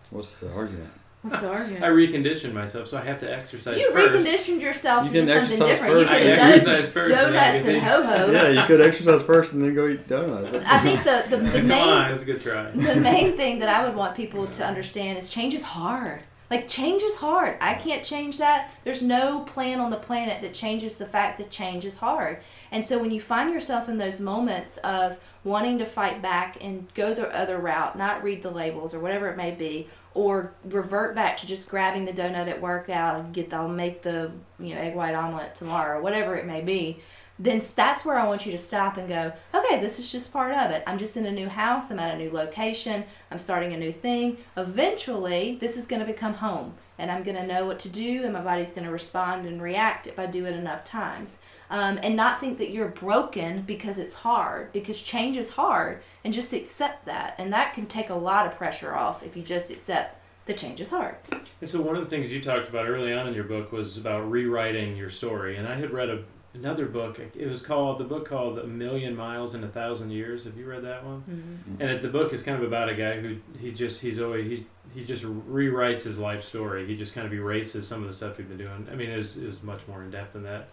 What's 0.10 0.38
the 0.38 0.52
argument? 0.52 0.92
What's 1.26 1.42
the 1.42 1.86
I 1.86 1.90
reconditioned 1.90 2.54
myself, 2.54 2.88
so 2.88 2.98
I 2.98 3.02
have 3.02 3.18
to 3.20 3.32
exercise 3.34 3.80
You 3.80 3.92
first. 3.92 4.28
reconditioned 4.28 4.62
yourself 4.62 5.06
You 5.06 5.10
to 5.22 5.22
do 5.22 5.28
something 5.28 5.44
exercise 5.44 5.68
different. 5.68 6.00
You 6.00 6.06
first. 6.06 6.14
could 6.14 6.22
I 6.22 6.30
have 6.30 6.38
done 6.38 6.52
exercise 6.52 6.90
first 6.90 7.10
donuts 7.10 7.36
and 7.36 7.38
everything. 7.38 7.82
ho 7.82 8.04
hos. 8.04 8.32
yeah, 8.32 8.50
you 8.50 8.64
could 8.68 8.82
exercise 8.82 9.22
first 9.24 9.54
and 9.54 9.62
then 9.64 9.74
go 9.74 9.88
eat 9.88 10.08
donuts. 10.08 10.54
I 10.68 10.80
think 10.80 11.04
the, 11.04 11.26
the, 11.36 11.38
the 11.44 11.58
Come 11.60 11.68
main 11.68 11.90
on, 11.90 12.08
it 12.08 12.12
was 12.12 12.22
a 12.22 12.26
good 12.26 12.42
try. 12.42 12.70
the 12.72 12.96
main 12.96 13.36
thing 13.36 13.60
that 13.60 13.70
I 13.70 13.86
would 13.88 13.96
want 13.96 14.16
people 14.16 14.46
to 14.46 14.66
understand 14.66 15.18
is 15.18 15.30
change 15.30 15.54
is 15.56 15.64
hard. 15.64 16.22
Like 16.52 16.68
change 16.68 17.02
is 17.02 17.16
hard. 17.16 17.58
I 17.60 17.74
can't 17.74 18.04
change 18.04 18.38
that. 18.38 18.72
There's 18.84 19.02
no 19.02 19.40
plan 19.40 19.80
on 19.80 19.90
the 19.90 19.98
planet 19.98 20.44
that 20.44 20.54
changes 20.54 20.98
the 20.98 21.08
fact 21.08 21.40
that 21.40 21.50
change 21.50 21.86
is 21.86 21.98
hard. 21.98 22.38
And 22.72 22.86
so 22.86 23.00
when 23.00 23.10
you 23.10 23.20
find 23.20 23.52
yourself 23.52 23.90
in 23.90 23.98
those 23.98 24.20
moments 24.20 24.78
of 24.78 25.18
wanting 25.44 25.80
to 25.80 25.86
fight 25.88 26.22
back 26.22 26.58
and 26.64 26.88
go 26.94 27.16
the 27.16 27.36
other 27.36 27.58
route, 27.58 27.98
not 27.98 28.24
read 28.24 28.44
the 28.44 28.52
labels 28.52 28.94
or 28.94 29.00
whatever 29.00 29.28
it 29.30 29.38
may 29.38 29.52
be, 29.52 29.88
or 30.16 30.54
revert 30.64 31.14
back 31.14 31.38
to 31.38 31.46
just 31.46 31.70
grabbing 31.70 32.06
the 32.06 32.14
donut 32.14 32.48
at 32.48 32.60
work 32.60 32.90
out 32.90 33.20
and 33.20 33.34
get 33.34 33.54
I'll 33.54 33.68
make 33.68 34.02
the 34.02 34.32
you 34.58 34.74
know 34.74 34.82
egg 34.82 34.96
white 34.96 35.14
omelet 35.14 35.54
tomorrow, 35.54 36.02
whatever 36.02 36.36
it 36.36 36.48
may 36.48 36.62
be 36.62 37.02
then 37.38 37.62
that's 37.76 38.06
where 38.06 38.18
I 38.18 38.26
want 38.26 38.46
you 38.46 38.52
to 38.54 38.58
stop 38.58 38.98
and 38.98 39.10
go, 39.10 39.34
okay, 39.54 39.80
this 39.80 40.00
is 40.00 40.12
just 40.12 40.32
part 40.32 40.54
of 40.54 40.72
it. 40.72 40.84
I'm 40.88 40.98
just 40.98 41.18
in 41.18 41.26
a 41.26 41.32
new 41.32 41.50
house, 41.50 41.92
I'm 41.92 42.00
at 42.00 42.16
a 42.16 42.18
new 42.18 42.32
location, 42.32 43.04
I'm 43.30 43.40
starting 43.40 43.74
a 43.74 43.78
new 43.78 43.92
thing. 43.92 44.38
Eventually, 44.56 45.58
this 45.60 45.78
is 45.78 45.86
going 45.86 46.00
to 46.00 46.06
become 46.06 46.36
home, 46.36 46.76
and 46.98 47.12
I'm 47.12 47.24
going 47.24 47.38
to 47.38 47.46
know 47.46 47.66
what 47.66 47.80
to 47.82 47.90
do, 47.90 48.24
and 48.24 48.34
my 48.34 48.42
body's 48.42 48.74
going 48.74 48.86
to 48.86 48.92
respond 48.92 49.46
and 49.46 49.62
react 49.62 50.08
if 50.08 50.18
I 50.20 50.26
do 50.26 50.46
it 50.46 50.56
enough 50.56 50.84
times. 50.84 51.42
Um, 51.70 52.00
and 52.04 52.16
not 52.16 52.40
think 52.40 52.60
that 52.60 52.70
you're 52.70 52.90
broken 52.90 53.64
because 53.64 53.98
it's 53.98 54.14
hard, 54.14 54.72
because 54.72 55.02
change 55.02 55.36
is 55.36 55.52
hard, 55.52 56.04
and 56.24 56.34
just 56.34 56.54
accept 56.54 57.06
that. 57.06 57.36
And 57.40 57.52
that 57.54 57.74
can 57.74 57.88
take 57.88 58.10
a 58.10 58.16
lot 58.16 58.46
of 58.46 58.56
pressure 58.56 58.96
off 58.96 59.24
if 59.24 59.36
you 59.36 59.42
just 59.42 59.72
accept 59.72 60.22
the 60.46 60.54
change 60.54 60.80
is 60.80 60.92
hard. 60.92 61.16
And 61.32 61.70
so 61.70 61.82
one 61.82 61.96
of 61.96 62.04
the 62.04 62.10
things 62.10 62.32
you 62.32 62.40
talked 62.40 62.70
about 62.70 62.88
early 62.88 63.12
on 63.14 63.28
in 63.28 63.34
your 63.34 63.46
book 63.46 63.72
was 63.72 63.98
about 63.98 64.30
rewriting 64.30 64.96
your 64.96 65.10
story. 65.10 65.58
And 65.58 65.68
I 65.68 65.74
had 65.74 65.90
read 65.90 66.10
a, 66.10 66.24
another 66.56 66.86
book. 66.86 67.20
It 67.20 67.48
was 67.48 67.62
called 67.62 67.98
the 67.98 68.04
book 68.04 68.28
called 68.28 68.60
A 68.60 68.68
Million 68.68 69.16
Miles 69.16 69.54
in 69.54 69.64
a 69.64 69.68
Thousand 69.68 70.12
Years. 70.12 70.46
Have 70.46 70.58
you 70.58 70.66
read 70.66 70.84
that 70.84 71.06
one? 71.06 71.24
Mm-hmm. 71.30 71.82
And 71.82 71.92
it, 71.92 72.02
the 72.02 72.08
book 72.08 72.34
is 72.34 72.42
kind 72.44 72.58
of 72.58 72.64
about 72.64 72.90
a 72.90 72.96
guy 72.96 73.20
who 73.20 73.38
he 73.60 73.72
just 73.72 74.02
he's 74.02 74.20
always 74.20 74.46
he 74.46 74.66
he 74.94 75.04
just 75.04 75.24
rewrites 75.24 76.04
his 76.04 76.18
life 76.18 76.44
story. 76.44 76.88
He 76.88 76.96
just 76.96 77.14
kind 77.14 77.28
of 77.28 77.34
erases 77.34 77.88
some 77.88 78.02
of 78.02 78.08
the 78.08 78.14
stuff 78.14 78.38
he'd 78.38 78.48
been 78.48 78.58
doing. 78.58 78.88
I 78.92 78.96
mean, 78.96 79.10
it 79.10 79.18
was, 79.18 79.38
it 79.38 79.46
was 79.46 79.62
much 79.62 79.86
more 79.88 80.02
in 80.02 80.10
depth 80.10 80.34
than 80.34 80.44
that. 80.44 80.70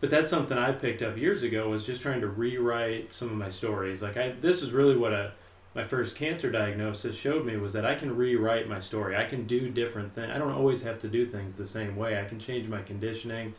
But 0.00 0.10
that's 0.10 0.30
something 0.30 0.56
I 0.56 0.72
picked 0.72 1.02
up 1.02 1.16
years 1.16 1.42
ago 1.42 1.68
was 1.68 1.86
just 1.86 2.02
trying 2.02 2.20
to 2.20 2.28
rewrite 2.28 3.12
some 3.12 3.28
of 3.28 3.34
my 3.36 3.48
stories. 3.48 4.02
Like 4.02 4.16
I 4.16 4.30
this 4.40 4.62
is 4.62 4.72
really 4.72 4.96
what 4.96 5.12
a 5.12 5.32
my 5.74 5.84
first 5.84 6.16
cancer 6.16 6.50
diagnosis 6.50 7.16
showed 7.16 7.44
me 7.44 7.58
was 7.58 7.74
that 7.74 7.84
I 7.84 7.94
can 7.94 8.16
rewrite 8.16 8.66
my 8.66 8.80
story. 8.80 9.14
I 9.14 9.26
can 9.26 9.46
do 9.46 9.68
different 9.68 10.14
things. 10.14 10.30
I 10.32 10.38
don't 10.38 10.52
always 10.52 10.82
have 10.82 10.98
to 11.00 11.08
do 11.08 11.26
things 11.26 11.56
the 11.56 11.66
same 11.66 11.96
way. 11.96 12.18
I 12.18 12.24
can 12.24 12.38
change 12.38 12.66
my 12.66 12.80
conditioning. 12.80 13.54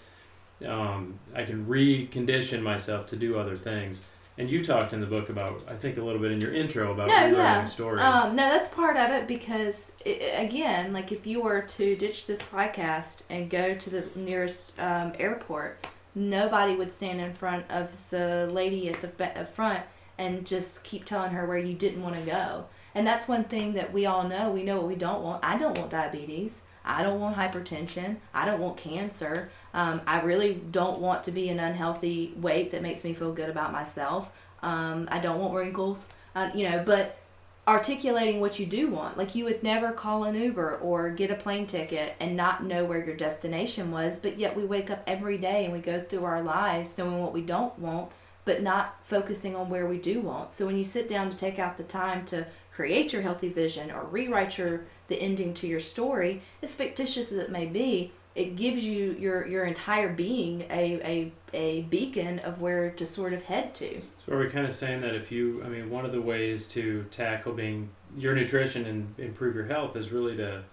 Um, 0.65 1.19
I 1.35 1.43
can 1.43 1.65
recondition 1.65 2.61
myself 2.61 3.07
to 3.07 3.15
do 3.15 3.37
other 3.37 3.55
things. 3.55 4.01
And 4.39 4.49
you 4.49 4.63
talked 4.63 4.93
in 4.93 5.01
the 5.01 5.07
book 5.07 5.29
about, 5.29 5.63
I 5.67 5.73
think, 5.73 5.97
a 5.97 6.01
little 6.03 6.21
bit 6.21 6.31
in 6.31 6.39
your 6.39 6.53
intro 6.53 6.93
about 6.93 7.07
No, 7.07 7.15
rewriting 7.15 7.35
yeah. 7.37 7.63
a 7.63 7.67
story. 7.67 7.99
Um, 7.99 8.35
no, 8.35 8.49
that's 8.49 8.69
part 8.69 8.95
of 8.95 9.09
it 9.09 9.27
because, 9.27 9.97
i 10.05 10.09
again, 10.09 10.93
like 10.93 11.11
if 11.11 11.25
you 11.25 11.41
were 11.41 11.61
to 11.61 11.95
ditch 11.95 12.27
this 12.27 12.41
podcast 12.41 13.23
and 13.31 13.49
go 13.49 13.73
to 13.73 13.89
the 13.89 14.03
nearest 14.15 14.79
um, 14.79 15.13
airport, 15.17 15.87
nobody 16.13 16.75
would 16.75 16.91
stand 16.91 17.19
in 17.19 17.33
front 17.33 17.65
of 17.69 17.89
the 18.09 18.47
lady 18.51 18.89
at 18.89 19.01
the 19.01 19.39
uh, 19.39 19.45
front 19.45 19.83
and 20.19 20.45
just 20.45 20.83
keep 20.83 21.03
telling 21.05 21.31
her 21.31 21.45
where 21.45 21.57
you 21.57 21.73
didn't 21.73 22.03
want 22.03 22.15
to 22.15 22.21
go. 22.21 22.65
And 22.93 23.05
that's 23.05 23.27
one 23.27 23.43
thing 23.43 23.73
that 23.73 23.93
we 23.93 24.05
all 24.05 24.27
know. 24.27 24.51
We 24.51 24.63
know 24.63 24.77
what 24.77 24.87
we 24.87 24.95
don't 24.95 25.23
want. 25.23 25.43
I 25.43 25.57
don't 25.57 25.77
want 25.77 25.91
diabetes. 25.91 26.63
I 26.83 27.03
don't 27.03 27.19
want 27.19 27.35
hypertension. 27.35 28.17
I 28.33 28.45
don't 28.45 28.59
want 28.59 28.77
cancer. 28.77 29.51
Um, 29.77 30.01
I 30.07 30.21
really 30.21 30.55
don't 30.55 30.99
want 30.99 31.23
to 31.25 31.31
be 31.31 31.49
an 31.49 31.59
unhealthy 31.59 32.33
weight 32.35 32.71
that 32.71 32.81
makes 32.81 33.03
me 33.03 33.13
feel 33.13 33.31
good 33.31 33.47
about 33.47 33.71
myself. 33.71 34.31
Um, 34.63 35.07
I 35.11 35.19
don't 35.19 35.39
want 35.39 35.53
wrinkles. 35.53 36.03
Uh, 36.35 36.49
you 36.55 36.67
know, 36.67 36.83
but 36.83 37.19
articulating 37.67 38.39
what 38.39 38.57
you 38.57 38.65
do 38.65 38.89
want. 38.89 39.19
Like 39.19 39.35
you 39.35 39.43
would 39.45 39.61
never 39.61 39.91
call 39.91 40.23
an 40.23 40.33
Uber 40.33 40.77
or 40.77 41.11
get 41.11 41.29
a 41.29 41.35
plane 41.35 41.67
ticket 41.67 42.15
and 42.19 42.35
not 42.35 42.63
know 42.63 42.85
where 42.85 43.05
your 43.05 43.15
destination 43.15 43.91
was, 43.91 44.19
but 44.19 44.39
yet 44.39 44.57
we 44.57 44.65
wake 44.65 44.89
up 44.89 45.03
every 45.05 45.37
day 45.37 45.65
and 45.65 45.73
we 45.73 45.79
go 45.79 46.01
through 46.01 46.23
our 46.23 46.41
lives 46.41 46.97
knowing 46.97 47.19
what 47.19 47.33
we 47.33 47.41
don't 47.41 47.77
want, 47.77 48.11
but 48.45 48.63
not 48.63 48.97
focusing 49.03 49.55
on 49.55 49.69
where 49.69 49.85
we 49.85 49.99
do 49.99 50.21
want. 50.21 50.53
So 50.53 50.65
when 50.65 50.77
you 50.77 50.83
sit 50.83 51.07
down 51.07 51.29
to 51.29 51.37
take 51.37 51.59
out 51.59 51.77
the 51.77 51.83
time 51.83 52.25
to 52.25 52.47
create 52.71 53.13
your 53.13 53.21
healthy 53.21 53.49
vision 53.49 53.91
or 53.91 54.05
rewrite 54.05 54.57
your 54.57 54.85
the 55.07 55.21
ending 55.21 55.53
to 55.53 55.67
your 55.67 55.79
story, 55.79 56.41
as 56.63 56.73
fictitious 56.73 57.31
as 57.31 57.37
it 57.37 57.51
may 57.51 57.65
be, 57.65 58.11
it 58.37 58.55
gives 58.55 58.83
you 58.83 59.15
your 59.19 59.47
your 59.47 59.65
entire 59.65 60.13
being 60.13 60.61
a, 60.69 61.01
a 61.03 61.31
a 61.53 61.81
beacon 61.83 62.39
of 62.39 62.61
where 62.61 62.91
to 62.91 63.05
sort 63.05 63.33
of 63.33 63.43
head 63.43 63.73
to. 63.75 63.99
So 64.23 64.33
are 64.33 64.39
we 64.39 64.47
kind 64.47 64.65
of 64.65 64.73
saying 64.73 65.01
that 65.01 65.15
if 65.15 65.31
you, 65.31 65.63
I 65.65 65.69
mean, 65.69 65.89
one 65.89 66.05
of 66.05 66.11
the 66.11 66.21
ways 66.21 66.67
to 66.67 67.05
tackle 67.09 67.53
being 67.53 67.89
your 68.15 68.35
nutrition 68.35 68.85
and 68.85 69.15
improve 69.17 69.55
your 69.55 69.65
health 69.65 69.95
is 69.95 70.11
really 70.11 70.37
to 70.37 70.63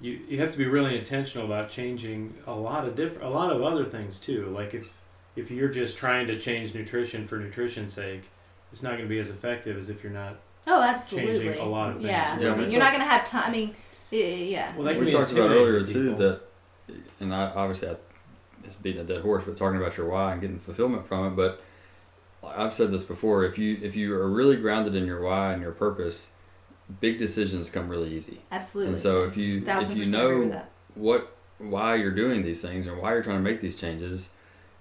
you 0.00 0.20
you 0.28 0.38
have 0.40 0.52
to 0.52 0.58
be 0.58 0.66
really 0.66 0.96
intentional 0.98 1.46
about 1.46 1.70
changing 1.70 2.34
a 2.46 2.52
lot 2.54 2.86
of 2.86 2.94
different 2.94 3.24
a 3.24 3.30
lot 3.30 3.52
of 3.52 3.62
other 3.62 3.84
things 3.84 4.18
too. 4.18 4.46
Like 4.46 4.74
if 4.74 4.90
if 5.34 5.50
you're 5.50 5.68
just 5.70 5.96
trying 5.96 6.26
to 6.26 6.38
change 6.38 6.74
nutrition 6.74 7.26
for 7.26 7.38
nutrition's 7.38 7.94
sake, 7.94 8.22
it's 8.70 8.82
not 8.82 8.90
going 8.90 9.04
to 9.04 9.08
be 9.08 9.18
as 9.18 9.30
effective 9.30 9.78
as 9.78 9.88
if 9.88 10.02
you're 10.02 10.12
not 10.12 10.36
Oh, 10.66 10.82
absolutely. 10.82 11.38
changing 11.38 11.60
a 11.60 11.64
lot 11.64 11.90
of 11.90 11.96
things. 11.96 12.08
Yeah, 12.08 12.38
Yeah, 12.38 12.52
I 12.52 12.56
mean, 12.56 12.70
you're 12.70 12.80
not 12.80 12.92
going 12.92 13.02
to 13.02 13.08
have 13.08 13.24
time. 13.24 13.44
I 13.46 13.50
mean, 13.50 13.74
yeah, 14.10 14.26
yeah. 14.26 14.76
Well, 14.76 14.84
that 14.84 14.96
can 14.96 15.04
we 15.06 15.10
talked 15.10 15.32
about 15.32 15.50
earlier 15.50 15.80
to 15.86 15.92
too 15.92 16.14
that, 16.16 16.40
and 17.20 17.34
I, 17.34 17.50
obviously 17.50 17.88
I, 17.88 17.96
it's 18.64 18.74
beating 18.74 19.00
a 19.00 19.04
dead 19.04 19.22
horse, 19.22 19.44
but 19.46 19.56
talking 19.56 19.80
about 19.80 19.96
your 19.96 20.08
why 20.08 20.32
and 20.32 20.40
getting 20.40 20.58
fulfillment 20.58 21.06
from 21.06 21.26
it. 21.26 21.36
But 21.36 21.62
I've 22.44 22.72
said 22.72 22.90
this 22.90 23.04
before: 23.04 23.44
if 23.44 23.58
you 23.58 23.78
if 23.82 23.96
you 23.96 24.14
are 24.14 24.28
really 24.28 24.56
grounded 24.56 24.94
in 24.94 25.06
your 25.06 25.22
why 25.22 25.52
and 25.52 25.62
your 25.62 25.72
purpose, 25.72 26.30
big 27.00 27.18
decisions 27.18 27.70
come 27.70 27.88
really 27.88 28.14
easy. 28.14 28.40
Absolutely. 28.50 28.94
And 28.94 29.00
so 29.00 29.24
if 29.24 29.36
you 29.36 29.58
if 29.58 29.64
you 29.64 29.64
percent 29.64 29.96
agree 29.96 30.00
with 30.00 30.50
know 30.50 30.62
what 30.94 31.36
why 31.58 31.96
you're 31.96 32.14
doing 32.14 32.42
these 32.42 32.60
things 32.60 32.86
and 32.86 32.98
why 32.98 33.12
you're 33.12 33.22
trying 33.22 33.38
to 33.38 33.42
make 33.42 33.60
these 33.60 33.76
changes, 33.76 34.30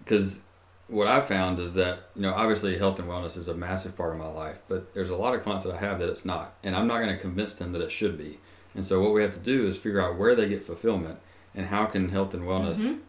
because 0.04 0.42
what 0.88 1.08
I've 1.08 1.28
found 1.28 1.60
is 1.60 1.74
that 1.74 2.10
you 2.16 2.22
know 2.22 2.34
obviously 2.34 2.78
health 2.78 3.00
and 3.00 3.08
wellness 3.08 3.38
is 3.38 3.48
a 3.48 3.54
massive 3.54 3.98
part 3.98 4.14
of 4.14 4.20
my 4.20 4.28
life, 4.28 4.62
but 4.68 4.94
there's 4.94 5.10
a 5.10 5.16
lot 5.16 5.34
of 5.34 5.44
clients 5.44 5.64
that 5.66 5.76
I 5.76 5.80
have 5.80 6.00
that 6.00 6.10
it's 6.10 6.26
not, 6.26 6.56
and 6.64 6.76
I'm 6.76 6.88
not 6.88 7.00
going 7.00 7.16
to 7.16 7.22
convince 7.22 7.54
them 7.54 7.72
that 7.74 7.82
it 7.82 7.92
should 7.92 8.18
be. 8.18 8.40
And 8.76 8.86
so 8.86 9.02
what 9.02 9.12
we 9.12 9.22
have 9.24 9.34
to 9.34 9.40
do 9.40 9.68
is 9.68 9.78
figure 9.78 10.00
out 10.00 10.18
where 10.18 10.36
they 10.36 10.48
get 10.48 10.64
fulfillment 10.64 11.20
and 11.58 11.66
how 11.66 11.86
can 11.86 12.08
health 12.10 12.34
and 12.34 12.44
wellness 12.44 12.78
Mhm. 12.78 13.00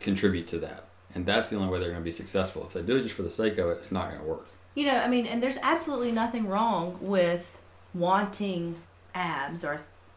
contribute 0.00 0.48
to 0.48 0.58
that. 0.58 0.86
And 1.14 1.26
that's 1.26 1.48
the 1.48 1.56
only 1.56 1.68
way 1.68 1.78
they're 1.78 1.90
going 1.90 2.00
to 2.00 2.04
be 2.04 2.10
successful. 2.10 2.64
If 2.64 2.72
they 2.72 2.82
do 2.82 2.96
it 2.96 3.02
just 3.02 3.14
for 3.14 3.22
the 3.22 3.30
sake 3.30 3.58
of 3.58 3.68
it, 3.68 3.72
it's 3.78 3.92
not 3.92 4.08
going 4.08 4.20
to 4.22 4.26
work. 4.26 4.48
You 4.74 4.86
know, 4.86 4.98
I 4.98 5.06
mean, 5.06 5.26
and 5.26 5.42
there's 5.42 5.58
absolutely 5.62 6.10
nothing 6.10 6.48
wrong 6.48 6.96
with 7.02 7.58
wanting 7.92 8.76
abs 9.14 9.62
or 9.64 9.74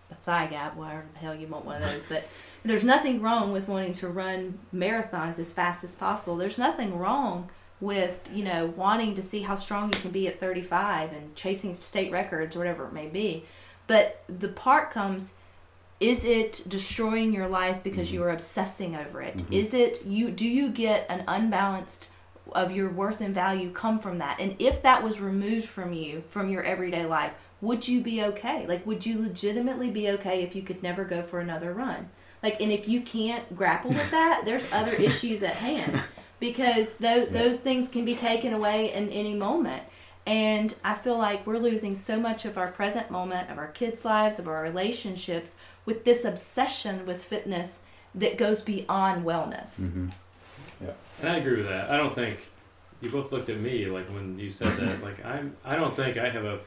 a 0.10 0.16
thigh 0.24 0.48
gap, 0.48 0.76
whatever 0.78 1.04
the 1.14 1.20
hell 1.20 1.36
you 1.36 1.48
want 1.48 1.66
one 1.66 1.82
of 1.82 1.90
those. 1.90 2.04
But 2.08 2.28
there's 2.64 2.86
nothing 2.86 3.22
wrong 3.22 3.52
with 3.52 3.68
wanting 3.68 3.92
to 3.94 4.08
run 4.08 4.60
marathons 4.74 5.38
as 5.40 5.52
fast 5.54 5.84
as 5.84 5.96
possible. 5.96 6.38
There's 6.38 6.58
nothing 6.58 6.98
wrong 6.98 7.50
with, 7.82 8.30
you 8.34 8.44
know, 8.46 8.68
wanting 8.68 9.14
to 9.16 9.22
see 9.22 9.42
how 9.42 9.56
strong 9.56 9.92
you 9.94 10.00
can 10.00 10.12
be 10.12 10.28
at 10.30 10.38
35 10.38 11.12
and 11.12 11.36
chasing 11.36 11.74
state 11.76 12.10
records 12.12 12.56
or 12.56 12.60
whatever 12.60 12.86
it 12.86 12.94
may 12.94 13.08
be. 13.08 13.44
But 13.88 14.24
the 14.30 14.48
part 14.48 14.92
comes 14.92 15.36
is 16.00 16.26
it 16.26 16.64
destroying 16.68 17.34
your 17.34 17.48
life 17.48 17.82
because 17.84 18.12
you 18.12 18.20
mm-hmm. 18.20 18.30
are 18.30 18.34
obsessing 18.34 18.96
over 18.96 19.22
it? 19.22 19.38
Mm-hmm. 19.38 19.54
Is 19.54 19.74
it 19.74 20.06
you 20.06 20.30
do 20.30 20.48
you 20.48 20.70
get 20.70 21.06
an 21.10 21.24
unbalanced 21.28 22.10
of 22.52 22.72
your 22.72 22.90
worth 22.90 23.22
and 23.22 23.34
value 23.34 23.72
come 23.72 24.00
from 24.00 24.18
that? 24.20 24.40
And 24.40 24.56
if 24.60 24.82
that 24.82 25.04
was 25.04 25.20
removed 25.20 25.68
from 25.68 25.94
you 25.94 26.24
from 26.30 26.50
your 26.50 26.64
everyday 26.64 27.06
life, 27.06 27.32
would 27.62 27.88
you 27.88 28.02
be 28.02 28.24
okay? 28.24 28.66
Like 28.68 28.86
would 28.86 29.06
you 29.06 29.22
legitimately 29.22 29.90
be 29.90 30.10
okay 30.12 30.44
if 30.44 30.56
you 30.56 30.62
could 30.62 30.84
never 30.84 31.06
go 31.06 31.22
for 31.22 31.40
another 31.40 31.74
run? 31.74 32.10
Like 32.44 32.60
and 32.62 32.72
if 32.72 32.88
you 32.88 33.02
can't 33.02 33.56
grapple 33.56 33.92
with 33.92 34.12
that, 34.12 34.44
there's 34.46 34.72
other 34.74 34.94
issues 34.94 35.44
at 35.44 35.56
hand 35.56 36.02
because 36.40 36.98
those 36.98 37.30
those 37.30 37.62
things 37.62 37.90
can 37.90 38.04
be 38.04 38.16
taken 38.16 38.54
away 38.54 38.92
in 38.92 39.10
any 39.10 39.34
moment. 39.34 39.84
And 40.28 40.74
I 40.84 40.96
feel 40.96 41.20
like 41.20 41.46
we're 41.46 41.60
losing 41.60 41.94
so 41.94 42.20
much 42.20 42.46
of 42.46 42.58
our 42.58 42.72
present 42.72 43.12
moment, 43.12 43.52
of 43.52 43.60
our 43.60 43.68
kids' 43.68 44.04
lives, 44.04 44.40
of 44.40 44.48
our 44.48 44.64
relationships 44.64 45.56
with 45.86 46.06
this 46.06 46.26
obsession 46.26 47.06
with 47.06 47.24
fitness 47.24 47.82
that 48.14 48.38
goes 48.38 48.62
beyond 48.62 49.26
wellness. 49.26 49.82
Mm-hmm. 49.82 50.08
And 51.22 51.30
I 51.30 51.38
agree 51.38 51.58
with 51.58 51.68
that. 51.68 51.90
I 51.90 51.98
don't 51.98 52.14
think 52.14 52.48
you 53.02 53.10
both 53.10 53.32
looked 53.32 53.50
at 53.50 53.60
me 53.60 53.86
like 53.86 54.08
when 54.10 54.38
you 54.40 54.52
said 54.52 54.76
that. 54.78 55.02
Like 55.04 55.24
I'm, 55.26 55.56
I 55.64 55.76
don't 55.76 55.96
think 55.96 56.18
I 56.18 56.30
have 56.30 56.44
a, 56.46 56.60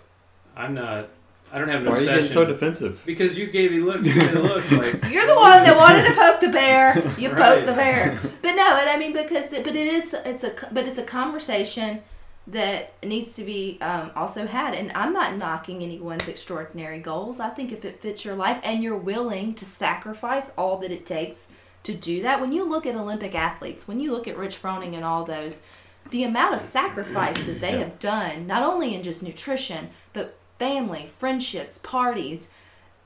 I'm 0.56 0.74
not, 0.74 1.08
I 1.52 1.58
don't 1.58 1.68
have 1.68 1.80
an 1.80 1.86
Why 1.86 1.96
are 1.96 2.00
you 2.00 2.06
getting 2.06 2.26
so 2.30 2.44
defensive? 2.44 3.02
because 3.06 3.38
you 3.38 3.46
gave 3.46 3.70
me 3.72 3.80
look, 3.80 3.96
You 4.04 4.14
gave 4.14 4.34
me 4.34 4.40
look 4.40 4.70
like 4.72 4.92
you're 5.10 5.26
the 5.26 5.34
one 5.36 5.62
that 5.64 5.76
wanted 5.76 6.06
to 6.08 6.14
poke 6.14 6.40
the 6.40 6.48
bear. 6.50 6.96
You 7.18 7.30
Right. 7.30 7.38
poked 7.56 7.66
the 7.66 7.72
bear. 7.74 8.18
But 8.42 8.54
no, 8.54 8.76
and 8.80 8.88
I 8.90 8.96
mean 8.98 9.12
because 9.12 9.48
the, 9.50 9.60
but 9.62 9.74
it 9.76 9.86
is 9.88 10.14
it's 10.14 10.44
a 10.44 10.52
but 10.72 10.86
it's 10.86 10.98
a 10.98 11.02
conversation 11.04 12.02
that 12.50 12.94
needs 13.04 13.34
to 13.34 13.44
be 13.44 13.78
um, 13.80 14.10
also 14.16 14.46
had. 14.46 14.74
And 14.74 14.90
I'm 14.92 15.12
not 15.12 15.36
knocking 15.36 15.82
anyone's 15.82 16.28
extraordinary 16.28 16.98
goals. 16.98 17.40
I 17.40 17.50
think 17.50 17.72
if 17.72 17.84
it 17.84 18.00
fits 18.00 18.24
your 18.24 18.34
life 18.34 18.58
and 18.64 18.82
you're 18.82 18.96
willing 18.96 19.54
to 19.54 19.64
sacrifice 19.64 20.50
all 20.56 20.78
that 20.78 20.90
it 20.90 21.04
takes 21.04 21.50
to 21.82 21.94
do 21.94 22.22
that, 22.22 22.40
when 22.40 22.52
you 22.52 22.64
look 22.64 22.86
at 22.86 22.96
Olympic 22.96 23.34
athletes, 23.34 23.86
when 23.86 24.00
you 24.00 24.12
look 24.12 24.26
at 24.26 24.36
Rich 24.36 24.60
Froning 24.60 24.94
and 24.94 25.04
all 25.04 25.24
those, 25.24 25.62
the 26.10 26.24
amount 26.24 26.54
of 26.54 26.60
sacrifice 26.60 27.42
that 27.44 27.60
they 27.60 27.78
have 27.78 27.98
done, 27.98 28.46
not 28.46 28.62
only 28.62 28.94
in 28.94 29.02
just 29.02 29.22
nutrition, 29.22 29.90
but 30.14 30.38
family, 30.58 31.06
friendships, 31.18 31.78
parties, 31.78 32.48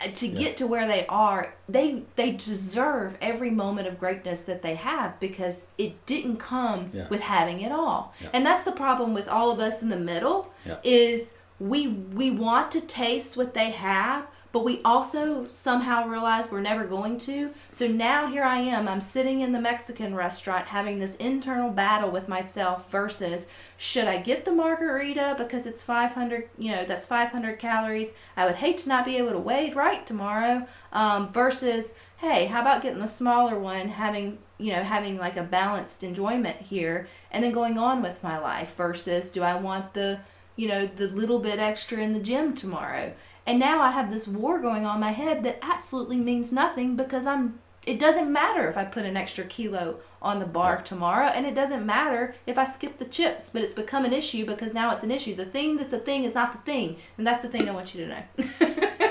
uh, 0.04 0.08
to 0.14 0.28
get 0.28 0.56
to 0.58 0.66
where 0.66 0.86
they 0.86 1.06
are, 1.06 1.54
they 1.68 2.02
they 2.16 2.32
deserve 2.32 3.16
every 3.20 3.50
moment 3.50 3.86
of 3.88 3.98
greatness 3.98 4.42
that 4.42 4.62
they 4.62 4.74
have 4.74 5.18
because 5.20 5.64
it 5.78 6.04
didn't 6.06 6.36
come 6.38 6.90
Yeah. 6.92 7.08
with 7.08 7.20
having 7.22 7.60
it 7.60 7.72
all. 7.72 8.12
Yeah. 8.20 8.28
And 8.32 8.44
that's 8.46 8.64
the 8.64 8.72
problem 8.72 9.14
with 9.14 9.28
all 9.28 9.50
of 9.50 9.58
us 9.60 9.82
in 9.82 9.88
the 9.88 9.98
middle 9.98 10.50
Yeah. 10.64 10.76
is 10.82 11.38
we 11.60 11.86
we 11.88 12.30
want 12.30 12.70
to 12.72 12.80
taste 12.80 13.36
what 13.36 13.54
they 13.54 13.70
have, 13.70 14.26
but 14.52 14.64
we 14.64 14.80
also 14.84 15.46
somehow 15.48 16.06
realize 16.06 16.50
we're 16.50 16.60
never 16.60 16.84
going 16.84 17.16
to. 17.18 17.50
So 17.70 17.88
now 17.88 18.26
here 18.26 18.44
I 18.44 18.58
am, 18.58 18.86
I'm 18.86 19.00
sitting 19.00 19.40
in 19.40 19.52
the 19.52 19.60
Mexican 19.60 20.14
restaurant 20.14 20.66
having 20.66 20.98
this 20.98 21.16
internal 21.16 21.70
battle 21.70 22.10
with 22.10 22.28
myself 22.28 22.90
versus 22.90 23.46
should 23.78 24.04
I 24.04 24.18
get 24.18 24.44
the 24.44 24.52
margarita 24.52 25.34
because 25.38 25.66
it's 25.66 25.82
500, 25.82 26.50
you 26.58 26.70
know, 26.70 26.84
that's 26.84 27.06
500 27.06 27.58
calories. 27.58 28.14
I 28.36 28.44
would 28.44 28.56
hate 28.56 28.76
to 28.78 28.88
not 28.88 29.06
be 29.06 29.16
able 29.16 29.32
to 29.32 29.38
weigh 29.38 29.72
right 29.72 30.06
tomorrow. 30.06 30.68
Um, 30.92 31.32
versus, 31.32 31.94
hey, 32.18 32.46
how 32.46 32.60
about 32.60 32.82
getting 32.82 33.00
the 33.00 33.08
smaller 33.08 33.58
one, 33.58 33.88
having 33.88 34.38
you 34.58 34.72
know 34.72 34.82
having 34.82 35.18
like 35.18 35.36
a 35.36 35.42
balanced 35.42 36.04
enjoyment 36.04 36.56
here, 36.58 37.08
and 37.30 37.42
then 37.42 37.52
going 37.52 37.78
on 37.78 38.02
with 38.02 38.22
my 38.22 38.38
life. 38.38 38.74
Versus, 38.76 39.30
do 39.30 39.42
I 39.42 39.56
want 39.56 39.94
the 39.94 40.20
you 40.54 40.68
know 40.68 40.86
the 40.86 41.08
little 41.08 41.38
bit 41.38 41.58
extra 41.58 41.98
in 41.98 42.12
the 42.12 42.20
gym 42.20 42.54
tomorrow? 42.54 43.14
And 43.46 43.58
now 43.58 43.80
I 43.80 43.90
have 43.90 44.10
this 44.10 44.28
war 44.28 44.58
going 44.60 44.86
on 44.86 44.96
in 44.96 45.00
my 45.00 45.10
head 45.12 45.42
that 45.44 45.58
absolutely 45.62 46.16
means 46.16 46.52
nothing 46.52 46.96
because 46.96 47.26
I'm. 47.26 47.58
It 47.84 47.98
doesn't 47.98 48.32
matter 48.32 48.68
if 48.68 48.76
I 48.76 48.84
put 48.84 49.04
an 49.04 49.16
extra 49.16 49.42
kilo 49.42 49.96
on 50.22 50.38
the 50.38 50.44
bar 50.46 50.80
tomorrow, 50.82 51.26
and 51.26 51.44
it 51.44 51.52
doesn't 51.52 51.84
matter 51.84 52.36
if 52.46 52.56
I 52.56 52.64
skip 52.64 52.98
the 52.98 53.04
chips, 53.04 53.50
but 53.50 53.60
it's 53.60 53.72
become 53.72 54.04
an 54.04 54.12
issue 54.12 54.46
because 54.46 54.72
now 54.72 54.92
it's 54.94 55.02
an 55.02 55.10
issue. 55.10 55.34
The 55.34 55.44
thing 55.46 55.76
that's 55.78 55.92
a 55.92 55.98
thing 55.98 56.22
is 56.22 56.32
not 56.36 56.52
the 56.52 56.58
thing, 56.58 56.98
and 57.18 57.26
that's 57.26 57.42
the 57.42 57.48
thing 57.48 57.68
I 57.68 57.72
want 57.72 57.92
you 57.92 58.04
to 58.04 58.10
know. 58.10 58.22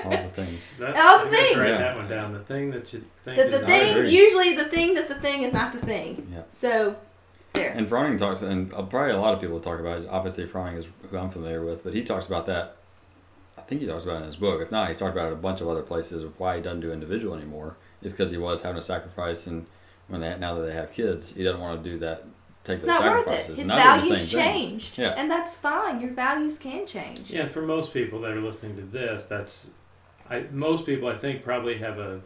All 0.06 0.12
the 0.12 0.30
things. 0.34 0.72
that. 0.80 0.96
All 0.96 1.26
the 1.26 1.30
things. 1.32 1.58
Write 1.58 1.68
Yeah. 1.68 1.78
that 1.80 1.98
one 1.98 2.08
down. 2.08 2.32
The 2.32 2.40
thing 2.40 2.72
that 2.72 2.94
you 2.94 3.04
think 3.26 3.36
the, 3.38 3.44
is 3.48 3.52
the 3.52 3.60
not- 3.60 3.70
I 3.70 3.80
thing 3.80 3.98
agree. 3.98 4.10
usually 4.12 4.56
the 4.56 4.64
thing 4.66 4.94
that's 4.94 5.10
the 5.10 5.16
thing 5.16 5.42
is 5.44 5.52
not 5.52 5.74
the 5.74 5.80
thing. 5.86 6.30
Yeah. 6.32 6.44
So 6.52 6.96
there. 7.52 7.72
And 7.74 7.90
Froning 7.90 8.18
talks, 8.18 8.42
and 8.42 8.74
uh, 8.74 8.84
probably 8.84 9.12
a 9.12 9.20
lot 9.20 9.34
of 9.34 9.42
people 9.42 9.60
talk 9.60 9.82
about 9.82 10.04
it. 10.04 10.08
Obviously, 10.10 10.46
Froning 10.48 10.78
is 10.78 10.88
who 11.10 11.18
I'm 11.18 11.30
familiar 11.30 11.66
with, 11.66 11.84
but 11.84 11.94
he 11.94 12.04
talks 12.06 12.26
about 12.26 12.46
that. 12.46 12.78
I 13.72 13.74
think 13.74 13.84
he 13.84 13.88
talks 13.88 14.04
about 14.04 14.16
it 14.16 14.24
in 14.24 14.28
his 14.28 14.36
book. 14.36 14.62
If 14.62 14.70
not, 14.70 14.90
he's 14.90 15.00
talked 15.00 15.14
about 15.16 15.28
it 15.28 15.34
a 15.34 15.38
bunch 15.38 15.62
of 15.62 15.70
other 15.70 15.82
places 15.82 16.26
of 16.26 16.38
why 16.38 16.58
he 16.58 16.62
doesn't 16.62 16.82
do 16.82 16.92
individual 16.92 17.34
anymore. 17.38 17.78
Is 18.02 18.12
because 18.12 18.30
he 18.30 18.38
was 18.38 18.64
having 18.64 18.82
to 18.82 18.86
sacrifice, 18.86 19.48
and 19.48 19.66
when 20.10 20.20
they 20.20 20.38
now 20.38 20.56
that 20.56 20.64
they 20.64 20.74
have 20.74 20.92
kids, 20.92 21.34
he 21.34 21.42
doesn't 21.42 21.62
want 21.62 21.82
to 21.82 21.90
do 21.90 21.98
that. 22.00 22.26
Take 22.66 22.74
It's 22.76 22.82
those 22.84 23.00
not 23.00 23.26
worth 23.26 23.28
it. 23.30 23.46
His 23.56 23.70
And 23.70 23.72
I 23.72 23.96
did 23.96 24.04
the 24.04 24.08
values 24.10 24.30
same 24.30 24.42
thing. 24.42 24.54
changed. 24.54 24.98
Yeah. 24.98 25.14
And 25.18 25.32
that's 25.32 25.58
fine. 25.58 26.02
Your 26.02 26.12
values 26.12 26.60
can 26.60 26.86
change. 26.86 27.30
Yeah, 27.30 27.48
for 27.48 27.62
most 27.62 27.94
people 27.94 28.20
that 28.22 28.32
are 28.32 28.42
listening 28.42 28.76
to 28.76 28.82
this, 28.82 29.24
that's 29.24 29.70
I 30.30 30.48
most 30.52 30.86
people 30.86 31.08
I 31.08 31.18
think 31.18 31.42
probably 31.42 31.78
have 31.78 31.98
a 31.98 32.20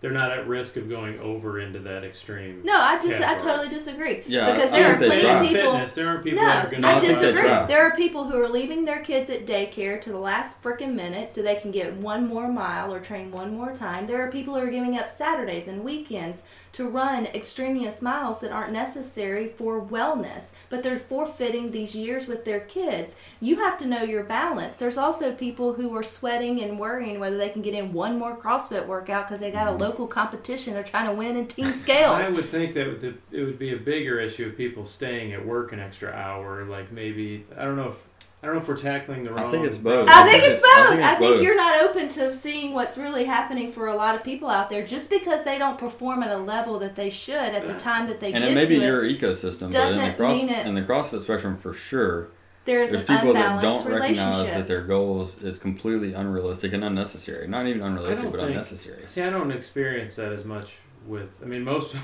they're 0.00 0.12
not 0.12 0.30
at 0.30 0.46
risk 0.46 0.76
of 0.76 0.88
going 0.88 1.18
over 1.18 1.58
into 1.60 1.80
that 1.80 2.04
extreme. 2.04 2.62
No, 2.64 2.78
I 2.78 2.98
dis- 2.98 3.20
I 3.20 3.36
totally 3.36 3.68
disagree. 3.68 4.22
Yeah, 4.26 4.52
because 4.52 4.72
I 4.72 4.78
there 4.78 4.92
are 4.92 4.96
plenty 4.96 5.28
of 5.28 5.42
people. 5.42 5.72
Fitness. 5.72 5.92
There 5.92 6.08
are 6.08 6.18
people 6.18 6.42
No, 6.42 6.48
that 6.48 6.66
are 6.66 6.70
going 6.70 6.84
I 6.84 6.96
I 6.96 7.00
disagree. 7.00 7.42
There 7.66 7.82
are 7.82 7.96
people 7.96 8.24
who 8.24 8.40
are 8.40 8.48
leaving 8.48 8.84
their 8.84 9.00
kids 9.00 9.28
at 9.28 9.44
daycare 9.46 10.00
to 10.02 10.10
the 10.10 10.18
last 10.18 10.62
freaking 10.62 10.94
minute 10.94 11.32
so 11.32 11.42
they 11.42 11.56
can 11.56 11.72
get 11.72 11.94
one 11.94 12.26
more 12.28 12.46
mile 12.50 12.94
or 12.94 13.00
train 13.00 13.32
one 13.32 13.56
more 13.56 13.74
time. 13.74 14.06
There 14.06 14.24
are 14.24 14.30
people 14.30 14.54
who 14.54 14.60
are 14.60 14.70
giving 14.70 14.96
up 14.96 15.08
Saturdays 15.08 15.66
and 15.66 15.82
weekends 15.82 16.44
to 16.78 16.88
run 16.88 17.26
extraneous 17.34 18.00
miles 18.00 18.38
that 18.38 18.52
aren't 18.52 18.72
necessary 18.72 19.48
for 19.48 19.84
wellness, 19.84 20.50
but 20.70 20.84
they're 20.84 21.00
forfeiting 21.00 21.72
these 21.72 21.96
years 21.96 22.28
with 22.28 22.44
their 22.44 22.60
kids. 22.60 23.16
You 23.40 23.56
have 23.56 23.78
to 23.78 23.86
know 23.86 24.04
your 24.04 24.22
balance. 24.22 24.76
There's 24.76 24.96
also 24.96 25.32
people 25.32 25.72
who 25.72 25.92
are 25.96 26.04
sweating 26.04 26.62
and 26.62 26.78
worrying 26.78 27.18
whether 27.18 27.36
they 27.36 27.48
can 27.48 27.62
get 27.62 27.74
in 27.74 27.92
one 27.92 28.16
more 28.16 28.36
CrossFit 28.36 28.86
workout 28.86 29.26
because 29.26 29.40
they 29.40 29.50
got 29.50 29.66
a 29.66 29.72
mm-hmm. 29.72 29.80
local 29.80 30.06
competition 30.06 30.74
they're 30.74 30.84
trying 30.84 31.06
to 31.06 31.12
win 31.12 31.36
in 31.36 31.48
team 31.48 31.72
scale. 31.72 32.12
I 32.12 32.28
would 32.28 32.48
think 32.48 32.74
that 32.74 33.16
it 33.32 33.42
would 33.42 33.58
be 33.58 33.72
a 33.72 33.76
bigger 33.76 34.20
issue 34.20 34.46
of 34.46 34.56
people 34.56 34.84
staying 34.84 35.32
at 35.32 35.44
work 35.44 35.72
an 35.72 35.80
extra 35.80 36.12
hour. 36.12 36.64
Like 36.64 36.92
maybe 36.92 37.44
I 37.56 37.64
don't 37.64 37.74
know 37.74 37.88
if 37.88 38.04
I 38.42 38.46
don't 38.46 38.54
know 38.54 38.62
if 38.62 38.68
we're 38.68 38.76
tackling 38.76 39.24
the 39.24 39.32
wrong. 39.32 39.46
I 39.48 39.50
think 39.50 39.66
it's 39.66 39.78
both. 39.78 40.08
I 40.08 40.24
think 40.30 40.44
it's 40.44 40.60
both. 40.60 40.70
I 40.72 40.92
I 40.92 40.96
think 40.96 41.18
think, 41.18 41.18
both. 41.36 41.42
you're 41.42 41.56
not 41.56 41.80
open 41.82 42.08
to 42.10 42.32
seeing 42.32 42.72
what's 42.72 42.96
really 42.96 43.24
happening 43.24 43.72
for 43.72 43.88
a 43.88 43.96
lot 43.96 44.14
of 44.14 44.22
people 44.22 44.48
out 44.48 44.70
there 44.70 44.86
just 44.86 45.10
because 45.10 45.42
they 45.44 45.58
don't 45.58 45.76
perform 45.76 46.22
at 46.22 46.30
a 46.30 46.36
level 46.38 46.78
that 46.78 46.94
they 46.94 47.10
should 47.10 47.34
at 47.34 47.66
the 47.66 47.74
time 47.74 48.06
that 48.08 48.20
they 48.20 48.32
and 48.32 48.44
get 48.44 48.52
it 48.52 48.54
may 48.54 48.62
be 48.64 48.78
to 48.78 48.86
your 48.86 49.04
it. 49.04 49.20
ecosystem, 49.20 49.60
but 49.60 49.64
in 49.64 49.70
the 49.70 49.78
doesn't 49.78 50.16
cross 50.16 50.36
mean 50.36 50.48
it- 50.50 50.66
in 50.66 50.74
the 50.74 50.82
CrossFit 50.82 51.22
spectrum 51.22 51.56
for 51.58 51.72
sure, 51.74 52.28
There 52.64 52.80
is 52.80 52.92
there's 52.92 53.02
an 53.08 53.16
people 53.18 53.34
that 53.34 53.56
unbalanced 53.56 53.84
don't 53.84 53.92
recognize 53.92 54.18
relationship. 54.36 54.54
that 54.56 54.68
their 54.68 54.82
goals 54.82 55.42
is 55.42 55.58
completely 55.58 56.12
unrealistic 56.12 56.72
and 56.72 56.84
unnecessary. 56.84 57.48
Not 57.48 57.66
even 57.66 57.82
unrealistic, 57.82 58.30
but 58.30 58.38
think- 58.38 58.50
unnecessary. 58.50 59.02
See, 59.06 59.20
I 59.22 59.30
don't 59.30 59.50
experience 59.50 60.14
that 60.14 60.30
as 60.32 60.44
much 60.44 60.74
with. 61.06 61.30
I 61.42 61.46
mean, 61.46 61.64
most 61.64 61.96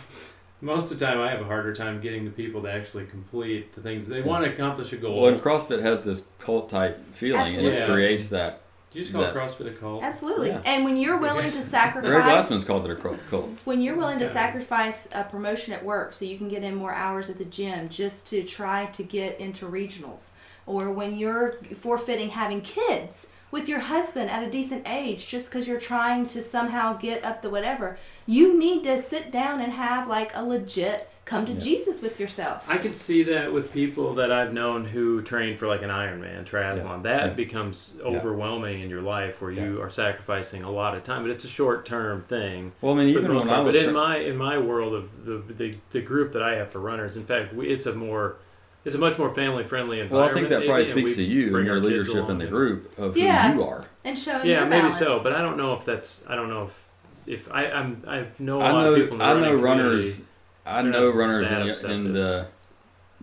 most 0.65 0.91
of 0.91 0.99
the 0.99 1.05
time, 1.05 1.21
I 1.21 1.31
have 1.31 1.43
a 1.43 1.45
harder 1.45 1.75
time 1.75 2.01
getting 2.01 2.25
the 2.25 2.31
people 2.31 2.63
to 2.63 2.73
actually 2.73 3.05
complete 3.05 3.73
the 3.73 3.83
things 3.83 4.07
they 4.07 4.23
hmm. 4.23 4.29
want 4.29 4.45
to 4.45 4.53
accomplish 4.53 4.93
a 4.93 4.97
goal. 4.97 5.23
Well, 5.23 5.33
and 5.33 5.41
CrossFit 5.41 5.83
has 5.83 6.03
this 6.05 6.25
cult 6.39 6.71
type 6.71 6.99
feeling, 6.99 7.41
and 7.41 7.49
Absolutely. 7.49 7.79
it 7.79 7.91
creates 7.91 8.29
that. 8.31 8.63
Do 8.91 8.99
you 8.99 9.05
just 9.05 9.13
call 9.13 9.23
that- 9.23 9.35
CrossFit 9.35 9.67
a 9.67 9.75
cult? 9.75 10.03
Absolutely. 10.03 10.49
Yeah. 10.49 10.63
And 10.65 10.85
when 10.85 10.97
you're 10.97 11.19
willing 11.19 11.51
to 11.51 11.59
Ray 11.59 11.63
sacrifice 11.65 12.49
Glassman's 12.49 12.65
called 12.65 12.87
it 12.87 12.93
a 12.93 12.97
cult. 12.97 13.19
cult. 13.29 13.51
when 13.65 13.83
you're 13.83 13.97
willing 13.97 14.19
to 14.19 14.25
Yes. 14.25 14.33
sacrifice 14.33 15.09
a 15.13 15.25
promotion 15.25 15.75
at 15.75 15.85
work 15.85 16.15
so 16.15 16.25
you 16.25 16.39
can 16.39 16.49
get 16.49 16.63
in 16.63 16.77
more 16.77 16.95
hours 16.95 17.29
at 17.29 17.39
the 17.39 17.45
gym 17.45 17.89
just 17.89 18.29
to 18.29 18.43
try 18.45 18.87
to 18.87 19.03
get 19.03 19.39
into 19.41 19.67
regionals 19.67 20.31
or 20.65 20.93
when 20.93 21.17
you're 21.17 21.59
forfeiting 21.75 22.31
having 22.31 22.61
kids 22.61 23.29
with 23.51 23.69
your 23.69 23.81
husband 23.81 24.31
at 24.31 24.43
a 24.43 24.51
decent 24.51 24.89
age 24.89 25.27
just 25.27 25.51
because 25.51 25.69
you're 25.69 25.81
trying 25.81 26.27
to 26.27 26.41
somehow 26.41 26.93
get 26.95 27.25
up 27.25 27.43
the 27.43 27.51
whatever 27.51 27.99
you 28.27 28.59
need 28.59 28.83
to 28.85 28.97
sit 28.99 29.31
down 29.31 29.61
and 29.61 29.73
have 29.73 30.09
like 30.09 30.31
a 30.35 30.43
legit 30.45 31.09
come 31.25 31.47
to 31.47 31.53
Yeah. 31.53 31.59
jesus 31.61 32.03
with 32.03 32.21
yourself 32.21 32.65
I 32.69 32.77
could 32.77 32.95
see 32.95 33.23
that 33.25 33.51
with 33.53 33.73
people 33.73 34.15
that 34.17 34.31
I've 34.31 34.53
known 34.53 34.85
who 34.85 35.23
train 35.23 35.57
for 35.57 35.67
like 35.67 35.81
an 35.83 35.89
Ironman 35.91 36.45
triathlon. 36.45 37.03
That 37.05 37.29
Yeah. 37.29 37.33
becomes 37.35 37.95
Yeah. 37.99 38.05
overwhelming 38.11 38.83
in 38.83 38.91
your 38.91 39.01
life 39.01 39.41
where 39.41 39.51
you 39.51 39.81
are 39.81 39.89
sacrificing 39.89 40.63
a 40.65 40.71
lot 40.71 40.95
of 40.95 41.03
time, 41.03 41.23
but 41.23 41.31
it's 41.31 41.45
a 41.45 41.49
short 41.49 41.87
term 41.87 42.23
thing. 42.23 42.73
Well, 42.83 42.93
I 42.95 42.99
mean, 42.99 43.09
even 43.09 43.33
most 43.33 43.47
when 43.47 43.55
I 43.55 43.61
was 43.61 43.73
But 43.73 43.77
in 43.83 43.95
my 43.95 44.19
in 44.19 44.37
my 44.37 44.59
world 44.59 44.95
of 44.95 45.25
the, 45.25 45.37
the 45.55 45.75
the 45.93 46.01
group 46.03 46.33
that 46.35 46.43
I 46.43 46.57
have 46.57 46.71
for 46.71 46.81
runners, 46.81 47.17
in 47.17 47.25
fact, 47.25 47.55
we, 47.55 47.69
it's 47.69 47.87
a 47.87 47.95
more 47.95 48.37
it's 48.85 48.95
a 48.95 48.99
much 48.99 49.19
more 49.19 49.31
family 49.35 49.65
friendly 49.65 50.01
environment. 50.01 50.13
well, 50.13 50.29
environment. 50.29 50.47
I 50.53 50.57
think 50.57 50.61
that 50.61 50.67
probably 50.67 50.83
and 50.83 50.93
speaks 50.93 51.11
we 51.19 51.25
to 51.25 51.31
you 51.31 51.51
bring 51.53 51.61
and 51.61 51.67
your 51.69 51.77
our 51.77 51.81
leadership 51.83 52.29
in 52.29 52.37
the 52.37 52.47
group 52.47 52.99
of 52.99 53.17
Yeah. 53.17 53.53
who 53.53 53.61
you 53.61 53.65
are. 53.67 53.85
and 54.05 54.19
showing 54.19 54.45
Yeah, 54.47 54.61
your 54.61 54.69
maybe 54.69 54.81
balance. 54.83 54.99
so, 54.99 55.23
but 55.23 55.33
I 55.33 55.41
don't 55.41 55.57
know 55.57 55.73
if 55.73 55.87
that's 55.87 56.23
I 56.29 56.35
don't 56.37 56.51
know 56.51 56.65
if 56.65 56.87
if 57.27 57.51
I 57.51 57.67
I'm 57.67 58.03
I 58.07 58.27
know 58.39 58.61
a 58.61 58.65
I 58.65 58.71
lot 58.73 58.87
of 58.87 58.95
people 58.97 59.13
in 59.15 59.19
the 59.19 59.25
I 59.25 59.41
know 59.41 59.55
runners. 59.55 60.25
I 60.67 60.83
They're 60.83 60.91
know 60.93 61.11
runners 61.11 61.49
that 61.51 61.61
in, 61.61 61.67
the- 61.69 61.93
in 62.09 62.13
the 62.15 62.47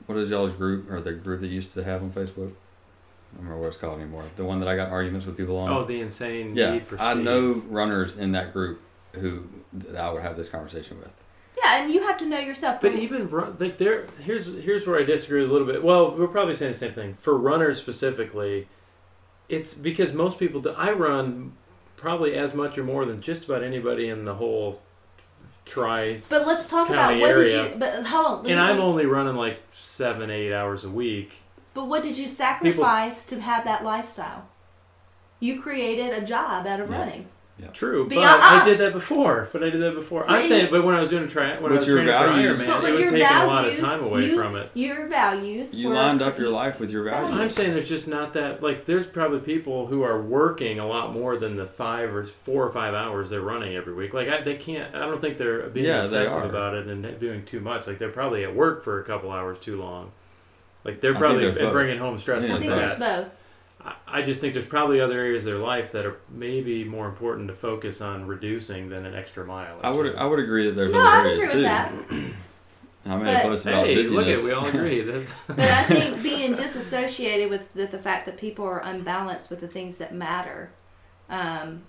what 0.06 0.18
is 0.18 0.30
y'all's 0.30 0.54
group 0.54 0.90
or 0.92 1.00
the 1.02 1.14
group 1.14 1.42
that 1.42 1.48
used 1.48 1.74
to 1.74 1.84
have 1.84 2.02
on 2.02 2.12
Facebook? 2.12 2.52
I 2.52 3.38
don't 3.38 3.46
remember 3.46 3.60
what 3.60 3.68
it's 3.70 3.78
called 3.78 4.00
anymore. 4.00 4.24
The 4.36 4.44
one 4.44 4.60
that 4.60 4.68
I 4.68 4.76
got 4.76 4.90
arguments 4.90 5.26
with 5.26 5.38
people 5.38 5.58
on. 5.58 5.70
Oh, 5.70 5.84
the 5.86 6.02
insane 6.02 6.56
yeah, 6.56 6.72
need 6.74 6.84
for 6.84 6.98
speed. 6.98 7.06
I 7.06 7.14
know 7.14 7.64
runners 7.70 8.18
in 8.18 8.32
that 8.34 8.52
group 8.54 8.82
who 9.14 9.44
that 9.74 9.96
I 9.96 10.12
would 10.12 10.22
have 10.22 10.36
this 10.38 10.50
conversation 10.50 10.98
with. 11.00 11.10
yeah 11.64 11.82
and 11.84 11.94
you 11.94 12.02
have 12.02 12.18
to 12.18 12.26
know 12.26 12.40
yourself 12.40 12.82
But 12.82 12.94
even 12.94 13.30
like 13.60 13.78
there, 13.78 14.08
here's 14.22 14.46
here's 14.64 14.86
where 14.88 15.00
I 15.00 15.04
disagree 15.04 15.44
a 15.44 15.48
little 15.48 15.68
bit. 15.68 15.84
Well, 15.84 16.16
we're 16.16 16.28
probably 16.28 16.56
saying 16.56 16.72
the 16.74 16.78
same 16.78 16.92
thing 16.94 17.14
for 17.16 17.38
runners 17.38 17.80
specifically. 17.80 18.68
It's 19.50 19.74
because 19.74 20.14
most 20.14 20.40
people 20.40 20.62
do. 20.62 20.70
I 20.72 20.92
run 20.92 21.54
probably 22.02 22.34
as 22.34 22.54
much 22.54 22.78
or 22.78 22.84
more 22.84 23.06
than 23.06 23.22
just 23.22 23.46
about 23.46 23.64
anybody 23.64 24.10
in 24.10 24.26
the 24.26 24.34
whole 24.34 24.82
tri. 25.66 26.20
but 26.30 26.46
let's 26.48 26.68
talk 26.68 26.90
about 26.90 27.18
what 27.20 27.30
area. 27.30 27.48
did 27.64 27.72
you 27.74 27.78
but 27.80 28.06
hold 28.08 28.40
on 28.40 28.48
And 28.48 28.60
I'm 28.60 28.82
only 28.82 29.06
running 29.06 29.36
like 29.36 29.62
seven, 29.74 30.30
eight 30.32 30.52
hours 30.52 30.84
a 30.84 30.90
week. 30.90 31.42
But 31.74 31.86
what 31.88 32.02
did 32.04 32.18
you 32.18 32.28
sacrifice 32.28 33.24
to 33.26 33.40
have 33.40 33.64
that 33.66 33.84
lifestyle? 33.84 34.48
You 35.40 35.62
created 35.62 36.12
a 36.12 36.26
job 36.26 36.66
out 36.68 36.80
of 36.80 36.90
Yeah. 36.90 36.98
running. 37.00 37.28
True, 37.74 38.04
but 38.04 38.10
Beyond- 38.10 38.42
I 38.42 38.64
did 38.64 38.80
that 38.80 38.92
before. 38.94 39.48
But 39.54 39.64
I 39.64 39.70
did 39.70 39.82
that 39.82 39.94
before. 39.96 40.30
I'm 40.30 40.46
saying, 40.48 40.70
but 40.72 40.84
when 40.84 40.96
I 40.96 41.00
was 41.00 41.10
doing 41.10 41.24
a 41.24 41.28
tri, 41.28 41.58
when 41.60 41.72
I 41.72 41.76
was 41.76 41.88
your 41.88 41.98
training 41.98 42.14
values- 42.14 42.60
for 42.60 42.66
But 42.66 42.82
Ironman, 42.84 42.90
it 42.90 42.94
was 42.94 43.04
your 43.04 43.12
taking 43.12 43.28
a 43.38 43.46
lot 43.46 43.66
of 43.66 43.80
time 43.80 44.04
away 44.04 44.26
you- 44.26 44.36
from 44.36 44.56
it. 44.56 44.70
Your 44.74 45.08
values. 45.08 45.76
You 45.76 45.90
were, 45.90 45.96
lined 45.96 46.22
up 46.22 46.38
your 46.40 46.50
life 46.50 46.80
with 46.80 46.90
your 46.90 47.04
values. 47.04 47.40
I'm 47.40 47.50
saying 47.50 47.74
there's 47.74 47.88
just 47.90 48.08
not 48.08 48.34
that 48.34 48.62
like 48.64 48.86
there's 48.86 49.06
probably 49.06 49.40
people 49.40 49.88
who 49.88 50.02
are 50.04 50.22
working 50.22 50.80
a 50.80 50.88
lot 50.88 51.14
more 51.14 51.38
than 51.38 51.56
the 51.56 51.66
five 51.66 52.14
or 52.16 52.24
four 52.24 52.66
or 52.66 52.72
five 52.72 52.94
hours 52.94 53.30
they're 53.30 53.42
running 53.42 53.76
every 53.76 53.94
week. 53.94 54.14
Like 54.14 54.28
I, 54.30 54.42
they 54.42 54.56
can't. 54.56 54.94
I 54.96 55.00
don't 55.02 55.22
think 55.22 55.38
they're 55.38 55.70
being 55.70 55.86
Yeah, 55.86 56.04
obsessive 56.04 56.44
are. 56.44 56.50
about 56.50 56.74
it 56.76 56.88
and 56.88 57.20
doing 57.20 57.46
too 57.46 57.60
much. 57.60 57.88
Like 57.88 57.98
they're 58.00 58.10
probably 58.10 58.44
at 58.44 58.56
work 58.56 58.84
for 58.84 59.00
a 59.00 59.04
couple 59.04 59.32
hours 59.32 59.60
too 59.60 59.78
long. 59.80 60.12
Like 60.84 61.00
they're 61.02 61.14
probably 61.14 61.50
there's 61.50 61.72
bringing 61.72 62.00
home 62.00 62.18
stress 62.18 62.44
Yeah, 62.44 62.56
I 62.56 62.60
think 62.60 62.72
there's 62.74 62.98
there's 62.98 63.24
both. 63.26 63.34
I, 63.84 63.96
I 64.08 64.22
just 64.22 64.42
think 64.42 64.54
there's 64.54 64.66
probably 64.66 65.00
other 65.00 65.18
areas 65.20 65.46
of 65.46 65.54
their 65.54 65.62
life 65.62 65.92
that 65.94 66.06
are 66.06 66.18
maybe 66.32 66.84
more 66.84 67.08
important 67.08 67.48
to 67.48 67.54
focus 67.54 68.02
on 68.02 68.28
reducing 68.28 68.90
than 68.90 69.06
an 69.06 69.16
extra 69.16 69.46
mile. 69.46 69.80
I 69.84 69.90
would. 69.90 70.16
I 70.16 70.26
would 70.26 70.40
agree 70.40 70.68
that 70.68 70.74
there's 70.76 70.94
No, 70.94 71.00
other 71.00 71.10
I 71.10 71.20
areas 71.32 71.38
agree 71.38 71.46
with 71.48 71.54
too. 71.54 71.62
that. 71.62 72.34
I 73.04 73.16
made 73.18 73.30
a 73.32 73.34
But- 73.34 73.44
post 73.44 73.66
about 73.66 73.86
Hey, 73.88 74.04
look 74.04 74.28
at 74.28 74.44
we 74.44 74.52
all 74.52 74.66
agree. 74.68 75.02
That's 75.02 75.32
But 75.48 75.60
I 75.60 75.84
think 75.84 76.22
being 76.22 76.54
disassociated 76.54 77.50
with 77.50 77.74
the, 77.74 77.88
the 77.88 77.98
fact 77.98 78.26
that 78.28 78.38
people 78.38 78.64
are 78.66 78.80
unbalanced 78.80 79.50
with 79.50 79.60
the 79.62 79.68
things 79.68 79.98
that 79.98 80.14
matter, 80.14 80.70
um, 81.30 81.82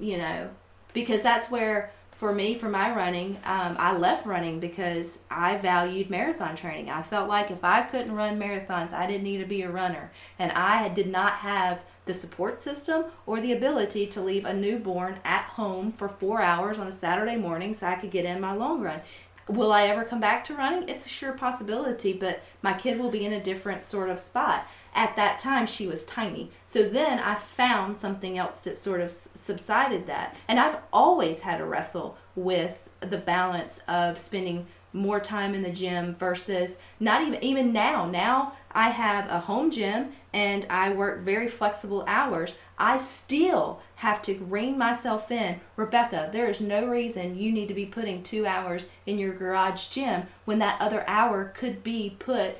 you 0.00 0.16
know, 0.18 0.50
because 0.92 1.22
that's 1.22 1.50
where, 1.50 1.92
for 2.16 2.32
me, 2.32 2.54
for 2.54 2.70
my 2.70 2.94
running, 2.94 3.36
um, 3.44 3.76
I 3.78 3.94
left 3.94 4.24
running 4.24 4.58
because 4.58 5.24
I 5.30 5.56
valued 5.56 6.08
marathon 6.08 6.56
training. 6.56 6.88
I 6.88 7.02
felt 7.02 7.28
like 7.28 7.50
if 7.50 7.62
I 7.62 7.82
couldn't 7.82 8.14
run 8.14 8.40
marathons, 8.40 8.94
I 8.94 9.06
didn't 9.06 9.24
need 9.24 9.38
to 9.38 9.44
be 9.44 9.60
a 9.60 9.70
runner. 9.70 10.10
And 10.38 10.50
I 10.52 10.88
did 10.88 11.08
not 11.08 11.34
have 11.34 11.82
the 12.06 12.14
support 12.14 12.58
system 12.58 13.04
or 13.26 13.38
the 13.38 13.52
ability 13.52 14.06
to 14.06 14.22
leave 14.22 14.46
a 14.46 14.54
newborn 14.54 15.18
at 15.24 15.42
home 15.42 15.92
for 15.92 16.08
four 16.08 16.40
hours 16.40 16.78
on 16.78 16.86
a 16.86 16.92
Saturday 16.92 17.36
morning 17.36 17.74
so 17.74 17.86
I 17.86 17.96
could 17.96 18.10
get 18.10 18.24
in 18.24 18.40
my 18.40 18.54
long 18.54 18.80
run. 18.80 19.02
Will 19.46 19.70
I 19.70 19.86
ever 19.86 20.02
come 20.02 20.20
back 20.20 20.42
to 20.46 20.54
running? 20.54 20.88
It's 20.88 21.04
a 21.04 21.10
sure 21.10 21.32
possibility, 21.32 22.14
but 22.14 22.42
my 22.62 22.72
kid 22.72 22.98
will 22.98 23.10
be 23.10 23.26
in 23.26 23.34
a 23.34 23.42
different 23.42 23.82
sort 23.82 24.08
of 24.08 24.20
spot. 24.20 24.66
At 24.96 25.14
that 25.16 25.38
time, 25.38 25.66
she 25.66 25.86
was 25.86 26.04
tiny. 26.06 26.50
So 26.64 26.88
then 26.88 27.18
I 27.18 27.34
found 27.34 27.98
something 27.98 28.38
else 28.38 28.60
that 28.60 28.78
sort 28.78 29.02
of 29.02 29.12
subsided 29.12 30.06
that. 30.06 30.34
And 30.48 30.58
I've 30.58 30.78
always 30.90 31.42
had 31.42 31.58
to 31.58 31.66
wrestle 31.66 32.16
with 32.34 32.88
the 33.00 33.18
balance 33.18 33.82
of 33.86 34.18
spending 34.18 34.66
more 34.96 35.20
time 35.20 35.54
in 35.54 35.62
the 35.62 35.70
gym 35.70 36.14
versus 36.14 36.78
not 36.98 37.20
even 37.20 37.42
even 37.44 37.70
now 37.70 38.06
now 38.06 38.54
i 38.72 38.88
have 38.88 39.28
a 39.30 39.40
home 39.40 39.70
gym 39.70 40.08
and 40.32 40.66
i 40.70 40.88
work 40.90 41.20
very 41.20 41.48
flexible 41.48 42.02
hours 42.06 42.56
i 42.78 42.96
still 42.96 43.78
have 43.96 44.22
to 44.22 44.38
rein 44.44 44.78
myself 44.78 45.30
in 45.30 45.60
rebecca 45.76 46.30
there 46.32 46.48
is 46.48 46.62
no 46.62 46.86
reason 46.86 47.38
you 47.38 47.52
need 47.52 47.68
to 47.68 47.74
be 47.74 47.84
putting 47.84 48.22
two 48.22 48.46
hours 48.46 48.90
in 49.04 49.18
your 49.18 49.34
garage 49.34 49.88
gym 49.88 50.22
when 50.46 50.58
that 50.58 50.80
other 50.80 51.04
hour 51.06 51.52
could 51.54 51.84
be 51.84 52.16
put 52.18 52.56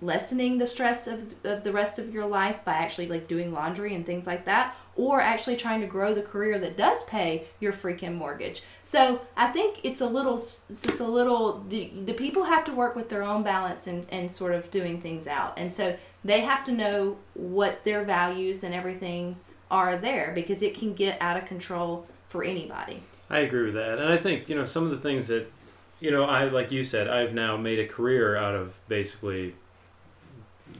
lessening 0.00 0.58
the 0.58 0.66
stress 0.66 1.06
of, 1.06 1.34
of 1.44 1.62
the 1.62 1.72
rest 1.72 1.98
of 1.98 2.12
your 2.12 2.26
life 2.26 2.64
by 2.64 2.72
actually 2.72 3.06
like 3.06 3.28
doing 3.28 3.52
laundry 3.52 3.94
and 3.94 4.04
things 4.04 4.26
like 4.26 4.44
that 4.44 4.76
or 4.96 5.20
actually 5.20 5.56
trying 5.56 5.80
to 5.80 5.86
grow 5.86 6.12
the 6.12 6.22
career 6.22 6.58
that 6.58 6.76
does 6.76 7.04
pay 7.04 7.46
your 7.60 7.72
freaking 7.72 8.14
mortgage. 8.14 8.62
So 8.82 9.20
i 9.36 9.46
think 9.46 9.80
it's 9.84 10.00
a 10.00 10.06
little 10.06 10.34
it's 10.34 11.00
a 11.00 11.06
little 11.06 11.64
the, 11.68 11.92
the 12.04 12.14
people 12.14 12.44
have 12.44 12.64
to 12.64 12.72
work 12.72 12.96
with 12.96 13.08
their 13.08 13.22
own 13.22 13.42
balance 13.42 13.86
and, 13.86 14.06
and 14.10 14.30
sort 14.30 14.54
of 14.54 14.70
doing 14.70 15.00
things 15.00 15.26
out. 15.26 15.54
And 15.56 15.70
so 15.72 15.96
they 16.24 16.40
have 16.40 16.64
to 16.64 16.72
know 16.72 17.16
what 17.34 17.84
their 17.84 18.04
values 18.04 18.64
and 18.64 18.74
everything 18.74 19.36
are 19.70 19.96
there 19.96 20.32
because 20.34 20.62
it 20.62 20.76
can 20.76 20.94
get 20.94 21.20
out 21.20 21.36
of 21.36 21.44
control 21.44 22.06
for 22.28 22.42
anybody. 22.42 23.02
I 23.30 23.40
agree 23.40 23.64
with 23.64 23.74
that, 23.74 23.98
and 23.98 24.08
I 24.08 24.16
think 24.16 24.48
you 24.48 24.56
know 24.56 24.64
some 24.64 24.84
of 24.84 24.90
the 24.90 24.98
things 24.98 25.28
that 25.28 25.50
you 26.00 26.10
know 26.10 26.24
I 26.24 26.44
like 26.44 26.70
you 26.70 26.82
said 26.82 27.08
I've 27.08 27.34
now 27.34 27.56
made 27.56 27.78
a 27.78 27.86
career 27.86 28.36
out 28.36 28.54
of 28.54 28.78
basically 28.88 29.54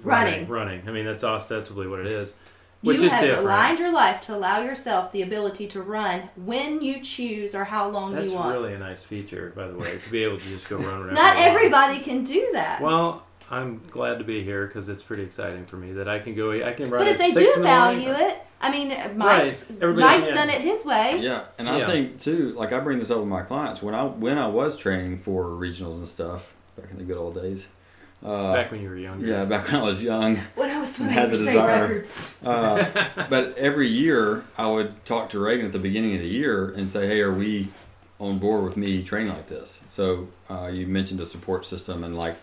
Running. 0.02 0.46
running. 0.48 0.88
I 0.88 0.92
mean 0.92 1.04
that's 1.04 1.24
ostensibly 1.24 1.86
what 1.86 2.00
it 2.00 2.06
is, 2.06 2.34
Which 2.82 2.98
you 3.00 3.06
is 3.06 3.12
have 3.12 3.20
different. 3.22 3.46
aligned 3.46 3.78
your 3.78 3.92
life 3.92 4.20
to 4.22 4.34
allow 4.34 4.60
yourself 4.60 5.12
the 5.12 5.22
ability 5.22 5.66
to 5.68 5.82
run 5.82 6.30
when 6.36 6.80
you 6.82 7.00
choose 7.00 7.54
or 7.54 7.64
how 7.64 7.88
long 7.88 8.12
That's 8.14 8.30
you 8.30 8.36
want. 8.38 8.50
That's 8.52 8.62
really 8.62 8.74
a 8.74 8.78
nice 8.78 9.02
feature, 9.02 9.52
by 9.56 9.66
the 9.68 9.76
way, 9.76 9.98
to 9.98 10.10
be 10.10 10.22
able 10.24 10.38
to 10.38 10.44
just 10.44 10.68
go 10.68 10.76
run 10.76 11.00
whenever. 11.00 11.12
Not 11.12 11.36
you 11.36 11.42
want. 11.44 11.54
everybody 11.56 12.00
can 12.00 12.24
do 12.24 12.50
that. 12.52 12.80
Well, 12.80 13.24
I'm 13.50 13.80
glad 13.90 14.18
to 14.18 14.24
be 14.24 14.44
here 14.44 14.66
because 14.66 14.88
it's 14.90 15.02
pretty 15.02 15.22
exciting 15.22 15.64
for 15.64 15.76
me 15.76 15.92
that 15.94 16.06
I 16.08 16.18
can 16.18 16.34
go. 16.34 16.52
I 16.52 16.72
can 16.74 16.90
run. 16.90 17.00
but 17.00 17.08
if 17.08 17.14
at 17.14 17.18
they 17.18 17.30
six 17.30 17.54
do 17.54 17.58
in 17.60 17.64
the 17.64 17.74
morning. 17.74 18.04
value 18.04 18.26
it, 18.28 18.38
I 18.60 18.70
mean, 18.70 18.88
Mike's, 19.16 19.70
Everybody 19.70 20.00
Mike's 20.02 20.26
can. 20.26 20.34
done 20.36 20.50
it 20.50 20.60
his 20.60 20.84
way. 20.84 21.18
Yeah, 21.22 21.44
and 21.58 21.68
I 21.68 21.78
Yeah. 21.78 21.86
think 21.86 22.20
too, 22.20 22.52
like 22.58 22.72
I 22.72 22.80
bring 22.80 22.98
this 22.98 23.10
up 23.10 23.18
with 23.18 23.28
my 23.28 23.40
clients 23.42 23.82
when 23.82 23.94
I 23.94 24.04
when 24.04 24.36
I 24.36 24.48
was 24.48 24.76
training 24.76 25.18
for 25.18 25.44
regionals 25.44 25.94
and 25.96 26.06
stuff 26.08 26.54
back 26.76 26.90
in 26.90 26.98
the 26.98 27.04
good 27.04 27.16
old 27.16 27.36
days. 27.36 27.68
Uh, 28.24 28.52
back 28.52 28.70
when 28.72 28.80
you 28.82 28.88
were 28.88 28.96
younger. 28.96 29.24
yeah, 29.26 29.44
back 29.44 29.66
when 29.70 29.76
I 29.80 29.82
was 29.84 30.02
young. 30.02 30.36
When 30.56 30.70
I 30.70 30.80
was 30.80 30.94
swimming 30.96 31.14
Had 31.14 31.30
the 31.30 31.36
state 31.36 31.46
desire. 31.52 31.82
records. 31.82 32.36
Uh, 32.44 33.26
but 33.30 33.56
every 33.56 33.88
year 33.88 34.44
I 34.56 34.66
would 34.66 35.04
talk 35.04 35.30
to 35.30 35.38
Reagan 35.38 35.66
at 35.66 35.72
the 35.72 35.78
beginning 35.78 36.14
of 36.16 36.20
the 36.22 36.28
year 36.28 36.68
and 36.70 36.90
say, 36.90 37.06
"Hey, 37.06 37.20
are 37.20 37.32
we 37.32 37.68
on 38.18 38.38
board 38.40 38.64
with 38.64 38.76
me 38.76 39.02
training 39.04 39.32
like 39.32 39.46
this?" 39.46 39.82
So 39.90 40.28
uh, 40.50 40.66
you 40.66 40.86
mentioned 40.88 41.20
a 41.20 41.26
support 41.26 41.64
system 41.64 42.02
and 42.02 42.18
like 42.18 42.36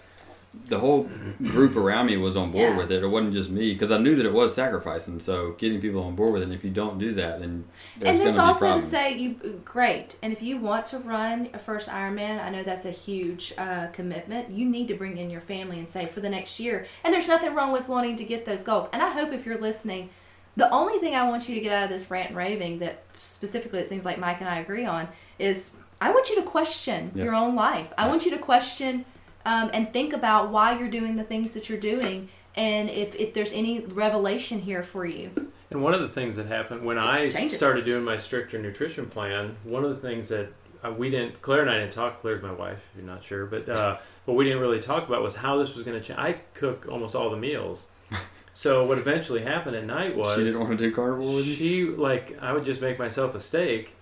the 0.67 0.79
whole 0.79 1.03
group 1.43 1.75
around 1.75 2.07
me 2.07 2.17
was 2.17 2.35
on 2.35 2.51
board 2.51 2.63
Yeah. 2.71 2.77
with 2.77 2.91
it. 2.91 3.03
It 3.03 3.07
wasn't 3.07 3.33
just 3.33 3.49
me 3.51 3.73
because 3.73 3.91
I 3.91 3.97
knew 3.97 4.15
that 4.15 4.25
it 4.25 4.33
was 4.33 4.55
sacrificing. 4.55 5.19
So 5.19 5.51
getting 5.59 5.79
people 5.79 6.01
on 6.03 6.15
board 6.15 6.33
with 6.33 6.41
it. 6.41 6.45
And 6.45 6.53
if 6.53 6.63
you 6.63 6.71
don't 6.71 6.97
do 6.97 7.13
that, 7.13 7.39
then 7.39 7.65
there's 7.99 8.09
and 8.09 8.19
there's 8.19 8.37
also 8.37 8.59
problems. 8.59 8.85
to 8.85 8.89
say 8.89 9.17
you 9.17 9.61
great 9.63 10.17
and 10.23 10.33
if 10.33 10.41
you 10.41 10.57
want 10.57 10.85
to 10.87 10.99
run 10.99 11.49
a 11.53 11.59
first 11.59 11.89
ironman 11.89 12.43
i 12.43 12.49
know 12.49 12.63
that's 12.63 12.85
a 12.85 12.91
huge 12.91 13.53
uh, 13.57 13.87
commitment 13.93 14.49
you 14.49 14.65
need 14.67 14.87
to 14.87 14.93
bring 14.95 15.17
in 15.17 15.29
your 15.29 15.41
family 15.41 15.77
and 15.77 15.87
say 15.87 16.05
for 16.05 16.19
the 16.19 16.29
next 16.29 16.59
year 16.59 16.85
and 17.03 17.13
there's 17.13 17.27
nothing 17.27 17.53
wrong 17.53 17.71
with 17.71 17.87
wanting 17.87 18.15
to 18.15 18.23
get 18.23 18.45
those 18.45 18.63
goals 18.63 18.87
and 18.93 19.01
i 19.01 19.09
hope 19.11 19.31
if 19.31 19.45
you're 19.45 19.57
listening 19.59 20.09
the 20.57 20.69
only 20.71 20.97
thing 20.99 21.15
i 21.15 21.27
want 21.27 21.47
you 21.47 21.55
to 21.55 21.61
get 21.61 21.71
out 21.71 21.83
of 21.85 21.89
this 21.89 22.09
rant 22.11 22.29
and 22.29 22.37
raving 22.37 22.79
that 22.79 23.03
specifically 23.17 23.79
it 23.79 23.87
seems 23.87 24.03
like 24.05 24.17
mike 24.19 24.39
and 24.41 24.49
i 24.49 24.59
agree 24.59 24.85
on 24.85 25.07
is 25.39 25.75
i 26.01 26.11
want 26.11 26.29
you 26.29 26.35
to 26.35 26.43
question 26.43 27.11
Yeah. 27.15 27.23
your 27.25 27.35
own 27.35 27.55
life 27.55 27.91
i 27.97 28.07
want 28.07 28.25
you 28.25 28.31
to 28.31 28.37
question 28.37 29.05
um, 29.45 29.69
and 29.73 29.91
think 29.93 30.13
about 30.13 30.49
why 30.49 30.77
you're 30.77 30.89
doing 30.89 31.15
the 31.15 31.23
things 31.23 31.53
that 31.53 31.69
you're 31.69 31.79
doing 31.79 32.29
and 32.55 32.89
if, 32.89 33.15
if 33.15 33.33
there's 33.33 33.51
any 33.51 33.81
revelation 33.81 34.59
here 34.61 34.83
for 34.83 35.05
you 35.05 35.31
And 35.71 35.81
one 35.83 35.93
of 35.93 35.99
the 35.99 36.09
things 36.09 36.35
that 36.37 36.45
happened 36.45 36.85
when 36.85 36.97
I 36.97 37.29
Change 37.29 37.51
it. 37.53 37.55
started 37.55 37.85
doing 37.85 38.03
my 38.03 38.17
stricter 38.17 38.57
nutrition 38.59 39.07
plan, 39.07 39.57
one 39.63 39.83
of 39.83 39.89
the 39.89 40.07
things 40.07 40.29
that 40.29 40.49
uh, 40.83 40.91
we 40.91 41.09
didn't, 41.09 41.41
Claire 41.41 41.61
and 41.61 41.69
I 41.69 41.79
didn't 41.79 41.93
talk. 41.93 42.21
Claire's 42.21 42.43
my 42.43 42.51
wife, 42.51 42.89
if 42.91 42.97
you're 42.97 43.11
not 43.11 43.23
sure, 43.23 43.45
but 43.47 43.67
uh, 43.67 43.97
what 44.25 44.37
we 44.37 44.43
didn't 44.43 44.59
really 44.59 44.79
talk 44.79 45.07
about 45.07 45.23
was 45.23 45.35
how 45.35 45.57
this 45.57 45.75
was 45.75 45.83
going 45.83 45.99
to 45.99 46.05
change. 46.05 46.19
I 46.19 46.33
cook 46.53 46.87
almost 46.89 47.15
all 47.15 47.29
the 47.29 47.37
meals. 47.37 47.85
So 48.57 48.85
what 48.85 48.97
eventually 48.97 49.41
happened 49.41 49.75
at 49.75 49.83
night 49.83 50.15
was 50.15 50.37
she 50.37 50.45
didn't 50.45 50.61
want 50.61 50.77
to 50.77 50.89
do 50.89 50.95
carnivore 50.95 51.41
she 51.43 51.83
like 51.83 52.37
I 52.41 52.53
would 52.53 52.63
just 52.63 52.79
make 52.79 52.97
myself 52.97 53.35
a 53.35 53.39
steak. 53.41 53.94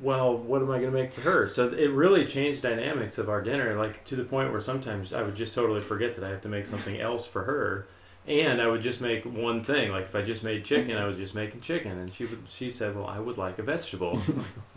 Well, 0.00 0.36
what 0.36 0.62
am 0.62 0.70
I 0.70 0.78
going 0.78 0.92
to 0.92 0.96
make 0.96 1.12
for 1.12 1.22
her? 1.22 1.48
So 1.48 1.68
it 1.68 1.90
really 1.90 2.24
changed 2.24 2.62
dynamics 2.62 3.18
of 3.18 3.28
our 3.28 3.42
dinner, 3.42 3.74
like 3.74 4.04
to 4.04 4.16
the 4.16 4.24
point 4.24 4.52
where 4.52 4.60
sometimes 4.60 5.12
I 5.12 5.22
would 5.22 5.34
just 5.34 5.52
totally 5.52 5.80
forget 5.80 6.14
that 6.14 6.24
I 6.24 6.28
have 6.28 6.40
to 6.42 6.48
make 6.48 6.66
something 6.66 7.00
else 7.00 7.26
for 7.26 7.44
her, 7.44 7.88
and 8.26 8.60
I 8.60 8.68
would 8.68 8.82
just 8.82 9.00
make 9.00 9.24
one 9.24 9.64
thing. 9.64 9.90
Like 9.90 10.04
if 10.04 10.14
I 10.14 10.22
just 10.22 10.44
made 10.44 10.64
chicken, 10.64 10.96
I 10.96 11.06
was 11.06 11.16
just 11.16 11.34
making 11.34 11.62
chicken, 11.62 11.98
and 11.98 12.12
she 12.12 12.26
would 12.26 12.44
she 12.48 12.70
said, 12.70 12.94
"Well, 12.94 13.06
I 13.06 13.18
would 13.18 13.38
like 13.38 13.58
a 13.58 13.62
vegetable." 13.62 14.20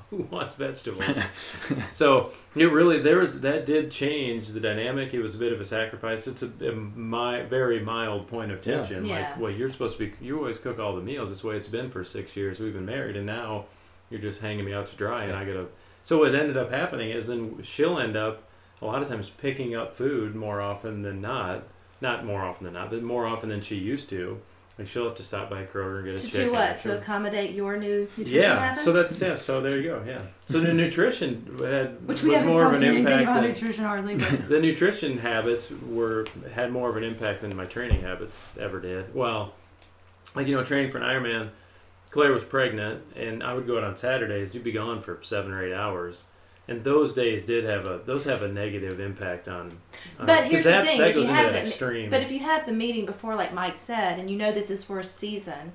Who 0.10 0.24
wants 0.24 0.56
vegetables? 0.56 1.18
so 1.92 2.32
it 2.54 2.70
really 2.70 3.00
there 3.00 3.20
was 3.20 3.40
that 3.42 3.66
did 3.66 3.92
change 3.92 4.50
the 4.50 4.60
dynamic. 4.60 5.14
It 5.14 5.22
was 5.22 5.36
a 5.36 5.38
bit 5.38 5.54
of 5.54 5.62
a 5.62 5.66
sacrifice. 5.66 6.28
It's 6.28 6.44
a, 6.44 6.52
a 6.68 6.74
my 6.74 7.44
very 7.44 7.80
mild 7.80 8.28
point 8.28 8.52
of 8.52 8.62
tension. 8.62 9.06
Yeah. 9.06 9.20
Like, 9.20 9.40
well, 9.40 9.52
you're 9.52 9.70
supposed 9.70 9.98
to 9.98 10.08
be. 10.08 10.14
You 10.20 10.38
always 10.38 10.58
cook 10.58 10.80
all 10.80 10.96
the 10.96 11.02
meals. 11.02 11.30
That's 11.30 11.42
the 11.42 11.48
way 11.48 11.56
it's 11.56 11.70
been 11.70 11.90
for 11.90 12.04
six 12.04 12.36
years. 12.36 12.60
We've 12.60 12.74
been 12.74 12.86
married, 12.86 13.16
and 13.16 13.26
now 13.26 13.68
you're 14.12 14.20
just 14.22 14.42
hanging 14.42 14.66
me 14.66 14.74
out 14.74 14.88
to 14.88 14.96
dry, 14.96 15.24
and 15.24 15.34
I 15.34 15.46
gotta. 15.46 15.68
So 16.04 16.20
what 16.20 16.36
ended 16.36 16.58
up 16.58 16.72
happening 16.72 17.10
is 17.10 17.28
then 17.28 17.64
she'll 17.64 17.98
end 17.98 18.16
up 18.16 18.44
a 18.82 18.86
lot 18.86 19.02
of 19.02 19.08
times 19.10 19.30
picking 19.30 19.76
up 19.76 19.96
food 19.96 20.36
more 20.36 20.62
often 20.62 21.02
than 21.02 21.22
not. 21.22 21.64
Not 22.02 22.26
more 22.26 22.42
often 22.44 22.66
than 22.66 22.74
not, 22.74 22.90
but 22.90 23.04
more 23.04 23.26
often 23.28 23.50
than 23.50 23.62
she 23.62 23.76
used 23.76 24.10
to. 24.10 24.42
Like 24.80 24.88
she'll 24.88 25.06
have 25.06 25.16
to 25.16 25.24
stop 25.24 25.50
by 25.50 25.64
Kroger 25.66 25.98
and 25.98 26.06
get 26.06 26.16
a 26.16 26.18
to 26.18 26.28
chicken. 26.28 26.46
do 26.48 26.52
what 26.54 26.80
to 26.80 26.98
accommodate 26.98 27.52
your 27.54 27.78
new 27.78 28.08
nutrition 28.18 28.34
yeah, 28.42 28.58
habits? 28.58 28.84
so 28.84 28.92
that's 28.92 29.22
yeah. 29.22 29.36
So 29.36 29.62
there 29.62 29.78
you 29.78 29.84
go. 29.84 30.04
Yeah. 30.08 30.22
So 30.48 30.60
the 30.60 30.74
nutrition 30.74 31.56
had 31.60 32.04
which 32.08 32.24
we 32.24 32.30
was 32.32 32.40
haven't 32.40 32.54
more 32.54 32.64
of 32.66 32.72
talked 32.72 32.84
an 32.84 32.90
anything 32.90 33.06
impact. 33.06 33.24
about 33.24 33.42
Than, 33.42 33.50
nutrition 33.52 33.86
hardly. 33.86 34.16
But 34.16 34.50
the 34.50 34.60
nutrition 34.60 35.18
habits 35.20 35.70
were 35.70 36.26
had 36.56 36.72
more 36.72 36.90
of 36.90 36.98
an 36.98 37.04
impact 37.04 37.42
than 37.42 37.56
my 37.56 37.66
training 37.66 38.02
habits 38.02 38.42
ever 38.60 38.80
did. 38.80 39.14
Well, 39.14 39.54
like 40.36 40.48
you 40.48 40.56
know, 40.56 40.64
training 40.64 40.90
for 40.92 40.98
an 40.98 41.04
Ironman, 41.04 41.50
Claire 42.12 42.34
was 42.34 42.44
pregnant, 42.44 43.04
and 43.16 43.42
I 43.42 43.54
would 43.54 43.66
go 43.66 43.78
out 43.78 43.84
on 43.86 43.96
Saturdays. 43.96 44.54
You'd 44.54 44.64
be 44.64 44.72
gone 44.74 45.02
for 45.02 45.18
seven 45.22 45.52
or 45.54 45.66
eight 45.66 45.74
hours, 45.74 46.26
and 46.68 46.84
those 46.84 47.14
days 47.14 47.46
did 47.46 47.64
have 47.64 47.88
a 47.88 48.02
those 48.06 48.26
have 48.26 48.42
a 48.44 48.48
negative 48.50 49.00
impact 49.00 49.48
on. 49.48 49.72
on 50.20 50.26
But 50.26 50.46
here's 50.46 50.66
the 50.66 50.84
thing, 50.84 51.00
that 51.00 51.10
if 51.10 51.16
you 51.16 51.22
goes 51.22 51.30
into 51.30 51.34
have 51.42 51.54
that 51.54 51.64
the- 51.64 51.68
extreme. 51.70 52.10
but 52.10 52.22
if 52.22 52.32
you 52.32 52.40
have 52.40 52.66
the 52.66 52.74
meeting 52.74 53.06
before, 53.06 53.36
like 53.36 53.54
Mike 53.54 53.76
said, 53.76 54.20
and 54.20 54.30
you 54.30 54.38
know 54.38 54.52
this 54.52 54.70
is 54.70 54.84
for 54.84 55.00
a 55.00 55.04
season, 55.06 55.72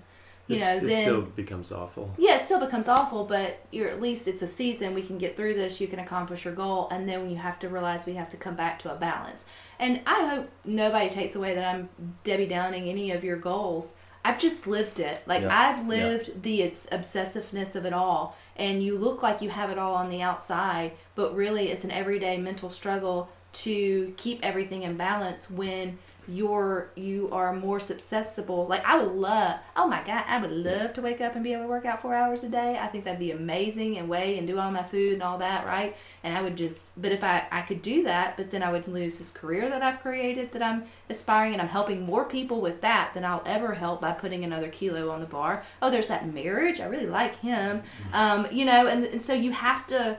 you 0.46 0.56
it's- 0.56 0.82
know 0.82 0.86
it 0.86 0.88
then 0.90 1.02
still 1.04 1.22
becomes 1.22 1.72
awful. 1.72 2.14
yeah, 2.18 2.36
it 2.36 2.42
still 2.42 2.60
becomes 2.60 2.86
awful. 2.86 3.24
But 3.24 3.60
you're 3.70 3.88
at 3.88 4.02
least 4.02 4.28
it's 4.28 4.42
a 4.42 4.46
season. 4.46 4.92
We 4.94 5.02
can 5.02 5.16
get 5.18 5.36
through 5.38 5.54
this. 5.54 5.80
You 5.80 5.88
can 5.88 5.98
accomplish 6.00 6.44
your 6.44 6.54
goal, 6.54 6.88
and 6.90 7.08
then 7.08 7.30
you 7.30 7.36
have 7.36 7.58
to 7.60 7.68
realize 7.70 8.04
we 8.04 8.14
have 8.14 8.30
to 8.30 8.36
come 8.36 8.54
back 8.56 8.78
to 8.80 8.92
a 8.92 8.94
balance. 8.96 9.46
And 9.78 10.00
I 10.06 10.26
hope 10.26 10.50
nobody 10.66 11.08
takes 11.08 11.34
away 11.34 11.54
that 11.54 11.64
I'm 11.74 11.88
Debbie 12.24 12.46
Downing 12.46 12.88
any 12.90 13.10
of 13.10 13.24
your 13.24 13.36
goals. 13.38 13.94
I've 14.26 14.38
just 14.38 14.66
lived 14.66 14.98
it. 14.98 15.22
Like 15.26 15.42
Yeah. 15.42 15.56
I've 15.56 15.86
lived 15.86 16.42
the 16.42 16.60
obsessiveness 16.62 17.76
of 17.76 17.86
it 17.86 17.92
all. 17.92 18.36
And 18.56 18.82
you 18.82 18.98
look 18.98 19.22
like 19.22 19.40
you 19.40 19.50
have 19.50 19.70
it 19.70 19.78
all 19.78 19.94
on 19.94 20.08
the 20.08 20.22
outside, 20.22 20.92
but 21.14 21.34
really 21.34 21.70
it's 21.70 21.84
an 21.84 21.90
everyday 21.90 22.36
mental 22.36 22.70
struggle 22.70 23.28
to 23.62 24.12
keep 24.16 24.44
everything 24.44 24.82
in 24.82 24.96
balance 24.96 25.50
when 25.50 25.98
you're 26.28 26.90
you 26.96 27.28
are 27.30 27.52
more 27.52 27.78
susceptible. 27.78 28.66
Like 28.66 28.84
I 28.84 28.98
would 29.00 29.14
love 29.14 29.60
oh 29.76 29.86
my 29.86 30.02
god, 30.02 30.24
I 30.26 30.40
would 30.40 30.50
love 30.50 30.92
to 30.94 31.02
wake 31.02 31.20
up 31.20 31.34
and 31.34 31.44
be 31.44 31.52
able 31.52 31.62
to 31.62 31.68
work 31.68 31.84
out 31.84 32.02
four 32.02 32.14
hours 32.14 32.42
a 32.42 32.48
day. 32.48 32.78
I 32.80 32.88
think 32.88 33.04
that'd 33.04 33.20
be 33.20 33.30
amazing 33.30 33.96
and 33.96 34.08
weigh 34.08 34.36
and 34.36 34.46
do 34.46 34.58
all 34.58 34.70
my 34.70 34.82
food 34.82 35.12
and 35.12 35.22
all 35.22 35.38
that, 35.38 35.68
right? 35.68 35.96
And 36.24 36.36
I 36.36 36.42
would 36.42 36.56
just 36.56 37.00
but 37.00 37.12
if 37.12 37.22
I, 37.22 37.46
I 37.52 37.62
could 37.62 37.80
do 37.80 38.02
that, 38.04 38.36
but 38.36 38.50
then 38.50 38.62
I 38.62 38.72
would 38.72 38.88
lose 38.88 39.18
this 39.18 39.30
career 39.30 39.70
that 39.70 39.82
I've 39.82 40.00
created 40.00 40.52
that 40.52 40.62
I'm 40.62 40.84
aspiring 41.08 41.52
and 41.52 41.62
I'm 41.62 41.68
helping 41.68 42.04
more 42.04 42.24
people 42.24 42.60
with 42.60 42.80
that 42.80 43.12
than 43.14 43.24
I'll 43.24 43.44
ever 43.46 43.74
help 43.74 44.00
by 44.00 44.12
putting 44.12 44.44
another 44.44 44.68
kilo 44.68 45.10
on 45.10 45.20
the 45.20 45.26
bar. 45.26 45.64
Oh, 45.80 45.90
there's 45.90 46.08
that 46.08 46.32
marriage. 46.32 46.80
I 46.80 46.86
really 46.86 47.06
like 47.06 47.38
him. 47.38 47.82
Um, 48.12 48.48
you 48.50 48.64
know, 48.64 48.88
and, 48.88 49.04
and 49.04 49.22
so 49.22 49.32
you 49.32 49.52
have 49.52 49.86
to 49.88 50.18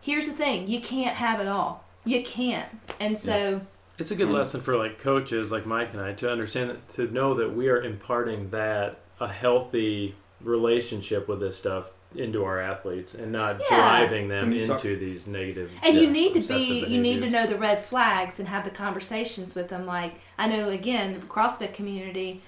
here's 0.00 0.26
the 0.26 0.32
thing, 0.32 0.68
you 0.68 0.80
can't 0.80 1.16
have 1.16 1.40
it 1.40 1.46
all. 1.46 1.84
You 2.04 2.22
can't. 2.22 2.68
And 2.98 3.16
so 3.16 3.60
It's 3.98 4.10
a 4.10 4.16
good 4.16 4.30
lesson 4.30 4.60
for 4.60 4.76
like 4.76 4.98
coaches 4.98 5.52
like 5.52 5.66
Mike 5.66 5.92
and 5.92 6.00
I 6.00 6.12
to 6.14 6.30
understand 6.30 6.70
that 6.70 6.88
to 6.90 7.06
know 7.10 7.34
that 7.34 7.54
we 7.54 7.68
are 7.68 7.80
imparting 7.82 8.50
that 8.50 9.00
a 9.20 9.28
healthy 9.28 10.14
relationship 10.40 11.28
with 11.28 11.40
this 11.40 11.56
stuff 11.58 11.90
into 12.16 12.42
our 12.42 12.58
athletes 12.60 13.14
and 13.14 13.30
not 13.30 13.60
Yeah. 13.70 13.76
driving 13.76 14.28
them 14.28 14.52
into 14.52 14.66
talk- 14.68 14.80
these 14.82 15.28
negative 15.28 15.70
And 15.82 15.94
Yeah, 15.94 16.00
you 16.02 16.10
need 16.10 16.32
to 16.32 16.38
obsessive 16.40 16.86
be, 16.88 16.92
you 16.92 17.00
need 17.00 17.20
to 17.20 17.30
know 17.30 17.46
the 17.46 17.56
red 17.56 17.84
flags 17.84 18.40
and 18.40 18.48
have 18.48 18.64
the 18.64 18.70
conversations 18.70 19.54
with 19.54 19.68
them. 19.68 19.86
Like 19.86 20.14
I 20.38 20.48
know, 20.48 20.70
again, 20.70 21.14
CrossFit 21.14 21.72
community. 21.74 22.42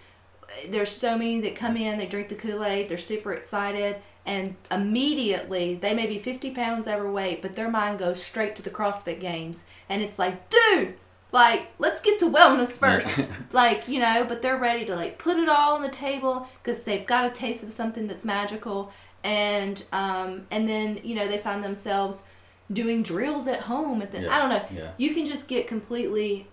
There's 0.68 0.90
so 0.90 1.16
many 1.16 1.40
that 1.42 1.54
come 1.54 1.76
in, 1.76 1.98
they 1.98 2.06
drink 2.06 2.28
the 2.28 2.34
Kool 2.34 2.64
Aid, 2.64 2.88
they're 2.88 2.98
super 2.98 3.32
excited, 3.32 3.96
and 4.24 4.54
immediately 4.70 5.74
they 5.74 5.94
may 5.94 6.06
be 6.06 6.18
50 6.18 6.50
pounds 6.50 6.86
overweight, 6.86 7.42
but 7.42 7.54
their 7.54 7.70
mind 7.70 7.98
goes 7.98 8.22
straight 8.22 8.54
to 8.56 8.62
the 8.62 8.70
CrossFit 8.70 9.20
games, 9.20 9.64
and 9.88 10.02
it's 10.02 10.18
like, 10.18 10.48
dude, 10.48 10.94
like 11.32 11.68
let's 11.78 12.00
get 12.00 12.18
to 12.20 12.30
wellness 12.30 12.72
first, 12.72 13.28
like 13.52 13.88
you 13.88 13.98
know. 13.98 14.24
But 14.28 14.42
they're 14.42 14.56
ready 14.58 14.84
to 14.86 14.94
like 14.94 15.18
put 15.18 15.38
it 15.38 15.48
all 15.48 15.74
on 15.74 15.82
the 15.82 15.88
table 15.88 16.46
because 16.62 16.82
they've 16.84 17.06
got 17.06 17.24
a 17.24 17.30
taste 17.30 17.62
of 17.62 17.72
something 17.72 18.06
that's 18.06 18.24
magical, 18.24 18.92
and 19.24 19.84
um, 19.92 20.46
and 20.50 20.68
then 20.68 21.00
you 21.02 21.14
know 21.14 21.26
they 21.26 21.38
find 21.38 21.64
themselves 21.64 22.24
doing 22.72 23.02
drills 23.02 23.46
at 23.48 23.60
home 23.62 24.02
at 24.02 24.12
the 24.12 24.22
Yeah, 24.22 24.34
I 24.34 24.38
don't 24.38 24.48
know. 24.48 24.82
yeah. 24.82 24.90
You 24.96 25.14
can 25.14 25.26
just 25.26 25.48
get 25.48 25.66
completely 25.66 26.46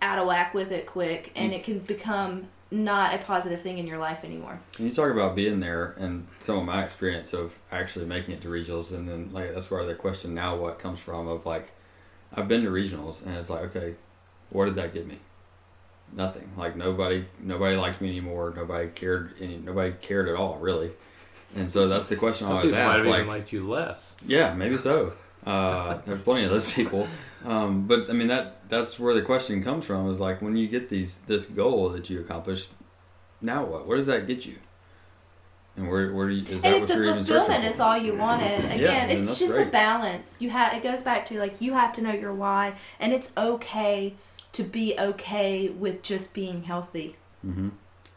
out 0.00 0.18
of 0.18 0.26
whack 0.26 0.52
with 0.54 0.72
it 0.72 0.84
quick 0.86 1.30
and 1.36 1.52
it 1.52 1.62
can 1.62 1.78
become 1.78 2.48
not 2.72 3.14
a 3.14 3.18
positive 3.18 3.60
thing 3.60 3.78
in 3.78 3.86
your 3.86 3.98
life 3.98 4.24
anymore. 4.24 4.58
And 4.78 4.88
you 4.88 4.92
talk 4.94 5.10
about 5.10 5.36
being 5.36 5.60
there 5.60 5.94
and 5.98 6.26
some 6.40 6.58
of 6.58 6.64
my 6.64 6.82
experience 6.82 7.32
of 7.34 7.58
actually 7.70 8.06
making 8.06 8.34
it 8.34 8.40
to 8.42 8.48
regionals 8.48 8.92
and 8.92 9.08
then 9.08 9.30
like 9.32 9.52
that's 9.54 9.70
where 9.70 9.84
the 9.84 9.94
question 9.94 10.34
now 10.34 10.56
what 10.56 10.78
comes 10.78 10.98
from 10.98 11.28
of 11.28 11.44
like 11.44 11.70
I've 12.34 12.48
been 12.48 12.62
to 12.64 12.70
regionals 12.70 13.24
and 13.24 13.36
it's 13.36 13.50
like 13.50 13.60
okay 13.64 13.94
what 14.50 14.64
did 14.64 14.74
that 14.76 14.94
get 14.94 15.06
me 15.06 15.18
nothing 16.14 16.50
like 16.56 16.76
nobody 16.76 17.26
nobody 17.40 17.76
liked 17.76 18.00
me 18.00 18.08
anymore 18.08 18.52
nobody 18.56 18.88
cared 18.88 19.34
any 19.40 19.56
nobody 19.58 19.92
cared 20.00 20.28
at 20.28 20.34
all 20.34 20.56
really 20.58 20.90
and 21.54 21.70
so 21.70 21.88
that's 21.88 22.06
the 22.06 22.16
question 22.16 22.46
Some 22.46 22.56
I 22.56 22.58
always 22.60 22.72
people 22.72 22.84
might 22.84 22.90
ask 22.92 22.98
have 22.98 23.06
like 23.06 23.20
even 23.20 23.28
liked 23.28 23.52
you 23.52 23.68
less. 23.68 24.16
yeah, 24.26 24.54
maybe 24.54 24.78
so. 24.78 25.12
Uh, 25.46 25.98
there's 26.06 26.22
plenty 26.22 26.44
of 26.44 26.50
those 26.50 26.72
people, 26.72 27.06
um, 27.44 27.86
but 27.86 28.08
I 28.08 28.12
mean 28.12 28.28
that 28.28 28.68
that's 28.68 28.98
where 28.98 29.12
the 29.14 29.22
question 29.22 29.62
comes 29.62 29.84
from 29.84 30.08
is 30.10 30.20
like 30.20 30.40
when 30.40 30.56
you 30.56 30.68
get 30.68 30.88
these 30.88 31.18
this 31.26 31.46
goal 31.46 31.88
that 31.90 32.08
you 32.08 32.20
accomplish, 32.20 32.68
now 33.40 33.64
what? 33.64 33.86
Where 33.86 33.96
does 33.96 34.06
that 34.06 34.26
get 34.28 34.46
you? 34.46 34.56
And 35.76 35.88
where 35.88 36.12
where 36.12 36.28
do 36.28 36.34
you, 36.34 36.42
is 36.44 36.62
and 36.62 36.64
that 36.64 36.74
if 36.74 36.80
what 36.80 36.88
the 36.90 36.94
you're 37.04 37.14
fulfillment 37.14 37.64
is 37.64 37.80
all 37.80 37.96
you 37.96 38.14
wanted 38.14 38.58
again 38.66 39.08
then 39.08 39.10
it's 39.10 39.38
just 39.38 39.58
a 39.58 39.64
balance 39.64 40.36
you 40.42 40.50
have 40.50 40.74
it 40.74 40.82
goes 40.82 41.00
back 41.02 41.24
to 41.26 41.38
like 41.38 41.62
you 41.62 41.72
have 41.72 41.94
to 41.94 42.02
know 42.02 42.12
your 42.12 42.34
why 42.34 42.74
and 43.00 43.14
it's 43.14 43.32
okay 43.38 44.14
to 44.52 44.62
be 44.64 44.94
okay 44.98 45.70
with 45.70 46.02
just 46.02 46.34
being 46.34 46.64
healthy 46.64 47.16
Mhm. 47.44 47.70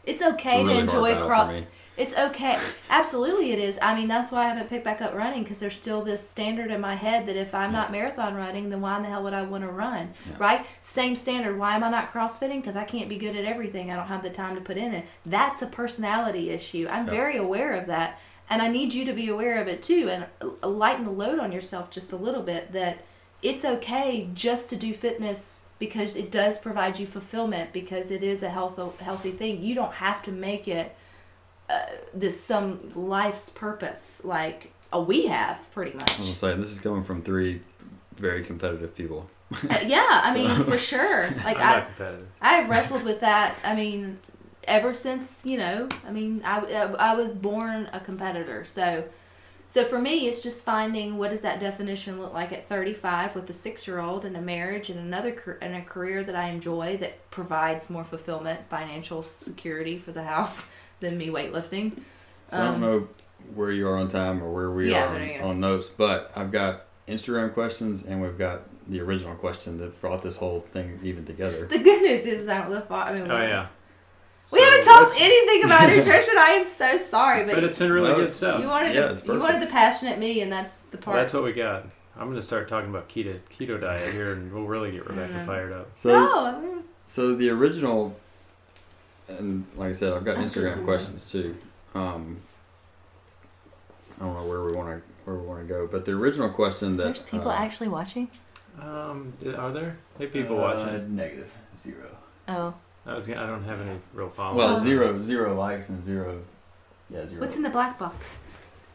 it's 0.04 0.20
It's 0.20 0.32
okay 0.34 0.62
really 0.62 0.74
to 0.74 0.80
enjoy 0.80 1.14
crop. 1.26 1.50
It's 1.96 2.16
okay. 2.16 2.58
Absolutely 2.90 3.52
it 3.52 3.58
is. 3.58 3.78
I 3.80 3.94
mean 3.94 4.08
that's 4.08 4.30
why 4.32 4.44
i 4.44 4.48
haven't 4.48 4.68
picked 4.68 4.84
back 4.84 5.00
up 5.00 5.14
running 5.14 5.42
because 5.42 5.60
there's 5.60 5.74
still 5.76 6.02
this 6.02 6.26
standard 6.28 6.70
in 6.70 6.80
my 6.80 6.94
head 6.94 7.26
that 7.26 7.36
if 7.36 7.54
i'm 7.54 7.72
not 7.72 7.90
marathon 7.92 8.34
running 8.34 8.68
then 8.70 8.80
why 8.80 8.96
in 8.96 9.02
the 9.02 9.08
hell 9.08 9.22
would 9.22 9.32
i 9.34 9.42
want 9.42 9.64
to 9.64 9.70
run 9.70 10.12
Yeah. 10.28 10.36
right? 10.38 10.66
Same 10.80 11.16
standard. 11.16 11.58
Why 11.58 11.74
am 11.74 11.84
i 11.84 11.90
not 11.90 12.12
crossfitting? 12.12 12.60
Because 12.60 12.76
i 12.76 12.84
can't 12.84 13.08
be 13.08 13.16
good 13.16 13.36
at 13.36 13.44
everything. 13.44 13.90
I 13.90 13.96
don't 13.96 14.08
have 14.08 14.22
the 14.22 14.30
time 14.30 14.54
to 14.56 14.60
put 14.60 14.76
in 14.76 14.92
it. 14.94 15.06
That's 15.24 15.62
a 15.62 15.66
personality 15.66 16.50
issue. 16.50 16.86
I'm 16.90 17.06
Yeah. 17.06 17.12
very 17.12 17.36
aware 17.36 17.72
of 17.72 17.86
that 17.86 18.18
and 18.48 18.62
i 18.62 18.68
need 18.68 18.94
you 18.94 19.04
to 19.04 19.12
be 19.12 19.28
aware 19.28 19.60
of 19.60 19.66
it 19.66 19.82
too 19.82 20.08
and 20.08 20.24
uh, 20.62 20.68
lighten 20.68 21.04
the 21.04 21.10
load 21.10 21.40
on 21.40 21.50
yourself 21.50 21.90
just 21.90 22.12
a 22.12 22.16
little 22.16 22.42
bit 22.42 22.72
that 22.72 22.98
it's 23.42 23.64
okay 23.64 24.28
just 24.34 24.70
to 24.70 24.76
do 24.76 24.94
fitness 24.94 25.64
because 25.80 26.14
it 26.14 26.30
does 26.30 26.56
provide 26.58 26.98
you 26.98 27.06
fulfillment 27.06 27.72
because 27.72 28.10
it 28.12 28.22
is 28.22 28.42
a 28.42 28.48
health 28.48 28.78
healthy 29.00 29.30
thing. 29.32 29.62
You 29.62 29.74
don't 29.74 29.94
have 29.94 30.22
to 30.22 30.30
make 30.32 30.68
it 30.68 30.94
uh, 31.68 31.86
this 32.14 32.40
some 32.40 32.88
life's 32.94 33.50
purpose 33.50 34.24
like 34.24 34.72
uh, 34.92 35.00
we 35.00 35.26
have 35.26 35.70
pretty 35.72 35.92
I'm 35.92 35.98
much 35.98 36.16
this 36.16 36.70
is 36.70 36.80
coming 36.80 37.02
from 37.02 37.22
three 37.22 37.60
very 38.16 38.44
competitive 38.44 38.96
people. 38.96 39.26
Uh, 39.52 39.78
yeah 39.86 40.22
i 40.24 40.34
mean 40.34 40.64
for 40.64 40.76
sure 40.76 41.22
like 41.44 41.56
I'm 41.58 41.62
i 41.62 41.76
not 41.76 41.86
competitive. 41.86 42.28
I've 42.40 42.68
wrestled 42.68 43.04
with 43.04 43.20
that. 43.20 43.54
I 43.64 43.74
mean, 43.74 44.18
ever 44.64 44.94
since 44.94 45.44
you 45.44 45.58
know, 45.58 45.88
I 46.06 46.12
mean, 46.12 46.42
I, 46.44 46.58
I, 46.60 47.10
I 47.10 47.14
was 47.14 47.32
born 47.32 47.88
a 47.92 48.00
competitor. 48.00 48.64
So, 48.64 49.04
so 49.68 49.84
for 49.84 49.98
me, 49.98 50.28
it's 50.28 50.42
just 50.42 50.64
finding 50.64 51.18
what 51.18 51.30
does 51.30 51.42
that 51.42 51.60
definition 51.60 52.20
look 52.20 52.32
like 52.32 52.52
at 52.52 52.68
35 52.68 53.34
with 53.34 53.50
a 53.50 53.52
six 53.52 53.86
year 53.86 53.98
old 53.98 54.24
and 54.24 54.36
a 54.36 54.40
marriage 54.40 54.90
and 54.90 54.98
another 54.98 55.32
car- 55.32 55.58
and 55.60 55.74
a 55.74 55.82
career 55.82 56.22
that 56.24 56.34
I 56.34 56.48
enjoy 56.50 56.96
that 56.98 57.30
provides 57.30 57.90
more 57.90 58.04
fulfillment, 58.04 58.60
financial 58.68 59.22
security 59.22 59.98
for 59.98 60.12
the 60.12 60.24
house 60.24 60.68
than 61.00 61.16
me 61.18 61.28
weightlifting. 61.28 61.92
So 62.48 62.56
I 62.56 62.64
don't 62.64 62.74
Um, 62.76 62.80
know 62.80 63.08
where 63.54 63.70
you 63.70 63.88
are 63.88 63.96
on 63.96 64.08
time 64.08 64.42
or 64.42 64.52
where 64.52 64.70
we 64.70 64.90
Yeah, 64.90 65.12
are 65.12 65.42
on, 65.42 65.50
on 65.50 65.60
notes, 65.60 65.88
but 65.88 66.30
I've 66.34 66.50
got 66.52 66.82
Instagram 67.08 67.52
questions 67.54 68.04
and 68.04 68.20
we've 68.22 68.38
got 68.38 68.62
the 68.88 69.00
original 69.00 69.34
question 69.34 69.78
that 69.78 70.00
brought 70.00 70.22
this 70.22 70.36
whole 70.36 70.60
thing 70.60 70.98
even 71.02 71.24
together. 71.24 71.66
The 71.66 71.78
good 71.78 72.02
news 72.02 72.24
is 72.24 72.48
I 72.48 72.58
don't 72.62 72.70
live. 72.70 72.90
I 72.90 73.12
mean, 73.12 73.30
Oh 73.30 73.40
yeah. 73.42 73.66
we 74.52 74.60
haven't 74.60 74.84
talked 74.84 75.10
let's- 75.10 75.20
anything 75.20 75.64
about 75.64 75.88
nutrition. 75.96 76.34
I 76.38 76.50
am 76.50 76.64
so 76.64 76.96
sorry, 76.96 77.44
but, 77.44 77.54
But 77.56 77.64
it's 77.64 77.78
been 77.78 77.92
really 77.92 78.10
good 78.12 78.20
it's- 78.22 78.36
stuff. 78.36 78.60
you 78.60 78.68
wanted 78.68 78.94
Yeah, 78.94 79.08
to, 79.12 79.32
you 79.32 79.38
wanted 79.40 79.56
the 79.56 79.66
perfect. 79.66 79.72
passionate 79.72 80.18
me, 80.18 80.40
and 80.40 80.50
that's 80.52 80.82
the 80.82 80.98
part. 80.98 81.14
Well, 81.16 81.22
that's 81.24 81.34
what 81.34 81.42
we 81.44 81.52
got. 81.52 81.86
I'm 82.18 82.28
gonna 82.28 82.40
start 82.40 82.68
talking 82.68 82.88
about 82.90 83.08
keto 83.08 83.38
keto 83.50 83.78
diet 83.80 84.12
here, 84.12 84.32
and 84.32 84.52
we'll 84.52 84.64
really 84.66 84.90
get 84.92 85.06
Rebecca 85.06 85.44
fired 85.44 85.72
up. 85.72 85.90
So 85.96 86.10
no, 86.10 86.82
So 87.08 87.34
the 87.36 87.50
original, 87.50 88.16
and 89.28 89.66
like 89.76 89.90
I 89.90 89.92
said, 89.92 90.12
I've 90.12 90.24
got 90.24 90.36
That's 90.36 90.54
good 90.54 90.70
to 90.70 90.76
Instagram 90.76 90.84
questions 90.84 91.30
too. 91.30 91.56
Um, 91.94 92.38
I 94.20 94.24
don't 94.24 94.34
know 94.34 94.46
where 94.46 94.64
we 94.64 94.72
want 94.72 94.88
to 94.88 95.02
where 95.24 95.36
we 95.36 95.46
want 95.46 95.60
to 95.60 95.66
go, 95.66 95.86
but 95.86 96.04
the 96.04 96.12
original 96.12 96.48
question 96.48 96.96
that 96.96 97.04
there's 97.04 97.22
people 97.22 97.50
uh, 97.50 97.56
actually 97.56 97.88
watching. 97.88 98.30
Um, 98.80 99.32
are 99.56 99.72
there? 99.72 99.98
Hey, 100.18 100.26
people 100.26 100.58
uh, 100.58 100.76
watching. 100.76 101.16
Negative 101.16 101.50
zero. 101.82 102.16
Oh, 102.48 102.74
I 103.04 103.14
was 103.14 103.26
gonna, 103.26 103.42
I 103.42 103.46
don't 103.46 103.64
have 103.64 103.80
any 103.80 103.98
real 104.14 104.28
followers. 104.28 104.56
Well, 104.56 104.84
zero 104.84 105.22
zero 105.24 105.54
likes 105.54 105.88
and 105.88 106.02
zero. 106.02 106.42
Yeah, 107.10 107.26
zero. 107.26 107.40
what's 107.40 107.56
in 107.56 107.62
the 107.62 107.70
black 107.70 107.98
box? 107.98 108.38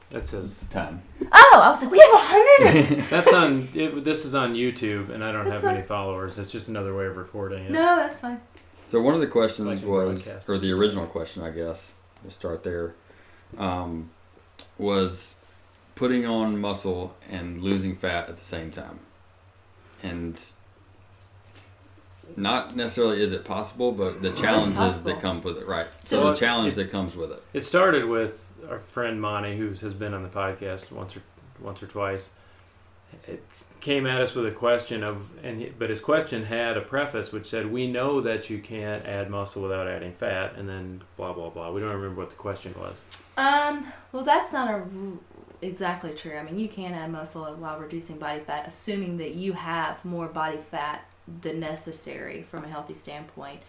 That 0.10 0.28
says 0.28 0.65
time? 0.70 1.02
Oh, 1.32 1.62
I 1.63 1.70
was 1.70 1.82
like, 1.82 1.91
we 1.91 2.00
have 2.00 2.13
a 2.13 2.17
hundred. 2.17 3.00
that's 3.10 3.32
on. 3.32 3.70
It, 3.74 4.04
this 4.04 4.26
is 4.26 4.36
on 4.36 4.56
YouTube, 4.56 5.10
and 5.10 5.24
I 5.24 5.32
don't 5.32 5.48
That's 5.48 5.63
have 5.63 5.76
any 5.76 5.84
followers. 5.84 6.38
It's 6.38 6.52
just 6.52 6.67
another 6.67 6.94
way 6.94 7.06
of 7.06 7.15
recording 7.15 7.63
it. 7.63 7.72
no, 7.72 7.96
that's 7.96 8.20
fine. 8.20 8.41
So 8.91 8.99
one 8.99 9.13
of 9.13 9.21
the 9.21 9.27
questions 9.27 9.65
Like 9.65 9.86
was, 9.86 10.25
broadcast. 10.25 10.49
or 10.49 10.58
the 10.58 10.73
original 10.73 11.06
question, 11.06 11.43
I 11.43 11.51
guess, 11.51 11.93
we'll 12.21 12.30
start 12.32 12.63
there, 12.63 12.93
um, 13.58 14.10
was 14.77 15.36
putting 15.95 16.25
on 16.25 16.60
muscle 16.60 17.15
and 17.30 17.62
losing 17.63 17.95
fat 17.95 18.27
at 18.27 18.36
the 18.36 18.43
same 18.43 18.69
time, 18.69 18.99
and 20.04 20.38
not 22.36 22.75
necessarily 22.75 23.21
is 23.23 23.32
it 23.32 23.45
possible, 23.45 23.93
but 23.93 24.21
the 24.21 24.34
challenges 24.34 24.75
possible. 24.77 25.13
that 25.13 25.21
come 25.21 25.41
with 25.41 25.58
it, 25.60 25.65
right? 25.69 25.88
So- 26.04 26.17
So, 26.23 26.32
the 26.32 26.36
challenge 26.36 26.73
it- 26.73 26.75
that 26.75 26.91
comes 26.91 27.15
with 27.15 27.32
it. 27.32 27.41
It 27.54 27.62
started 27.63 28.04
with 28.10 28.43
our 28.69 28.80
friend 28.80 29.21
Monty, 29.21 29.56
who 29.56 29.69
has 29.69 29.93
been 29.93 30.13
on 30.13 30.21
the 30.23 30.27
podcast 30.30 30.91
once 30.91 31.15
or 31.15 31.21
once 31.62 31.82
or 31.82 31.88
twice. 31.88 32.32
It 33.25 33.41
came 33.82 34.06
at 34.06 34.22
us 34.22 34.34
with 34.36 34.46
a 34.46 34.52
question 34.52 35.04
of, 35.04 35.28
and 35.44 35.60
he, 35.60 35.65
but 35.78 35.89
his 35.89 36.00
question 36.00 36.44
had 36.44 36.78
a 36.78 36.82
preface 36.82 37.32
which 37.32 37.48
said, 37.48 37.72
"We 37.72 37.91
know 37.91 38.22
that 38.22 38.50
you 38.50 38.60
can't 38.60 39.06
add 39.06 39.30
muscle 39.30 39.62
without 39.62 39.88
adding 39.88 40.13
fat," 40.13 40.56
and 40.56 40.70
then 40.70 41.04
blah 41.17 41.34
blah 41.34 41.50
blah. 41.50 41.72
We 41.72 41.80
don't 41.80 41.89
remember 41.89 42.22
what 42.22 42.30
the 42.30 42.36
question 42.36 42.74
was. 42.80 43.02
Um, 43.38 43.91
well, 44.12 44.24
that's 44.24 44.54
not 44.54 44.70
a 44.70 44.84
exactly 45.62 46.13
true. 46.13 46.38
I 46.38 46.44
mean, 46.44 46.58
you 46.58 46.70
can 46.70 46.94
add 46.94 47.12
muscle 47.12 47.46
while 47.56 47.80
reducing 47.80 48.17
body 48.17 48.39
fat, 48.39 48.67
assuming 48.67 49.17
that 49.17 49.36
you 49.36 49.54
have 49.54 50.04
more 50.06 50.28
body 50.28 50.58
fat 50.58 51.06
than 51.41 51.60
necessary 51.60 52.44
from 52.44 52.63
a 52.63 52.67
healthy 52.67 52.94
standpoint. 52.94 53.62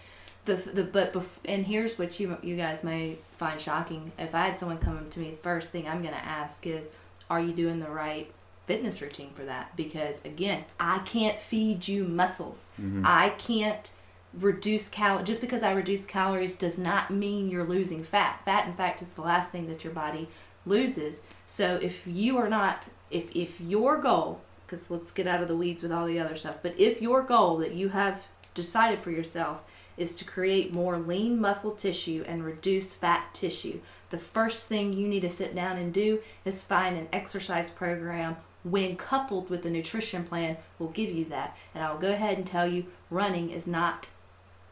The 0.45 0.57
the 0.57 0.85
but 0.85 1.13
bef- 1.13 1.39
and 1.45 1.67
here's 1.67 1.99
what 1.99 2.21
you 2.21 2.37
you 2.43 2.57
guys 2.57 2.85
may 2.85 3.15
find 3.15 3.61
shocking. 3.61 4.13
If 4.19 4.35
I 4.35 4.47
had 4.47 4.59
someone 4.59 4.79
come 4.79 5.09
to 5.09 5.21
me, 5.21 5.33
first 5.33 5.71
thing 5.71 5.89
I'm 5.89 6.03
going 6.03 6.15
to 6.15 6.25
ask 6.25 6.67
is, 6.67 6.97
"Are 7.31 7.41
you 7.41 7.53
doing 7.53 7.81
the 7.81 7.91
right?" 7.91 8.31
Fitness 8.67 9.03
routine 9.03 9.31
for 9.35 9.45
that 9.45 9.75
because 9.77 10.25
again 10.25 10.65
i 10.79 10.99
can't 11.01 11.39
feed 11.39 11.89
you 11.89 12.05
muscles 12.05 12.71
mm-hmm. 12.81 13.03
i 13.05 13.31
can't 13.31 13.91
reduce 14.35 14.89
cal 14.89 15.23
just 15.23 15.41
because 15.41 15.63
I 15.63 15.73
reduce 15.73 16.07
calories 16.07 16.57
does 16.57 16.79
not 16.79 17.11
mean 17.11 17.51
you're 17.51 17.65
losing 17.65 18.03
fat. 18.03 18.41
Fat 18.45 18.67
in 18.67 18.75
fact 18.75 19.03
is 19.03 19.09
the 19.09 19.23
last 19.23 19.51
thing 19.51 19.67
that 19.69 19.85
your 19.85 19.93
body 19.93 20.29
loses. 20.65 21.25
So 21.47 21.79
if 21.83 22.07
you 22.07 22.39
are 22.39 22.49
not 22.49 22.85
if 23.11 23.35
if 23.37 23.61
your 23.61 23.99
goal 23.99 24.41
cuz 24.67 24.91
let's 24.91 25.13
get 25.13 25.27
out 25.27 25.43
of 25.43 25.49
the 25.49 25.57
weeds 25.57 25.83
with 25.83 25.93
all 25.93 26.07
the 26.07 26.19
other 26.19 26.37
stuff, 26.37 26.59
but 26.63 26.75
if 26.79 27.03
your 27.03 27.23
goal 27.23 27.59
that 27.59 27.75
you 27.75 27.91
have 27.91 28.23
decided 28.55 28.99
for 28.99 29.11
yourself 29.11 29.63
is 29.99 30.15
to 30.15 30.25
create 30.25 30.73
more 30.73 30.99
lean 30.99 31.39
muscle 31.39 31.73
tissue 31.73 32.25
and 32.27 32.45
reduce 32.45 32.95
fat 32.95 33.35
tissue, 33.35 33.81
the 34.09 34.19
first 34.19 34.67
thing 34.67 34.93
you 34.95 35.07
need 35.07 35.21
to 35.21 35.31
sit 35.31 35.55
down 35.55 35.77
and 35.77 35.93
do 35.93 36.21
is 36.47 36.63
find 36.63 36.97
an 36.97 37.09
exercise 37.13 37.69
program 37.69 38.37
when 38.65 38.97
coupled 38.97 39.51
with 39.51 39.63
the 39.63 39.71
nutrition 39.71 40.25
plan 40.25 40.57
will 40.79 40.89
give 40.89 41.11
you 41.11 41.25
that. 41.27 41.57
And 41.75 41.83
I'll 41.85 41.99
go 41.99 42.13
ahead 42.13 42.39
and 42.39 42.47
tell 42.47 42.67
you 42.67 42.87
running 43.11 43.51
is 43.51 43.67
not 43.67 44.09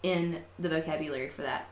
in 0.02 0.42
the 0.58 0.68
vocabulary 0.68 1.28
for 1.28 1.42
that. 1.42 1.68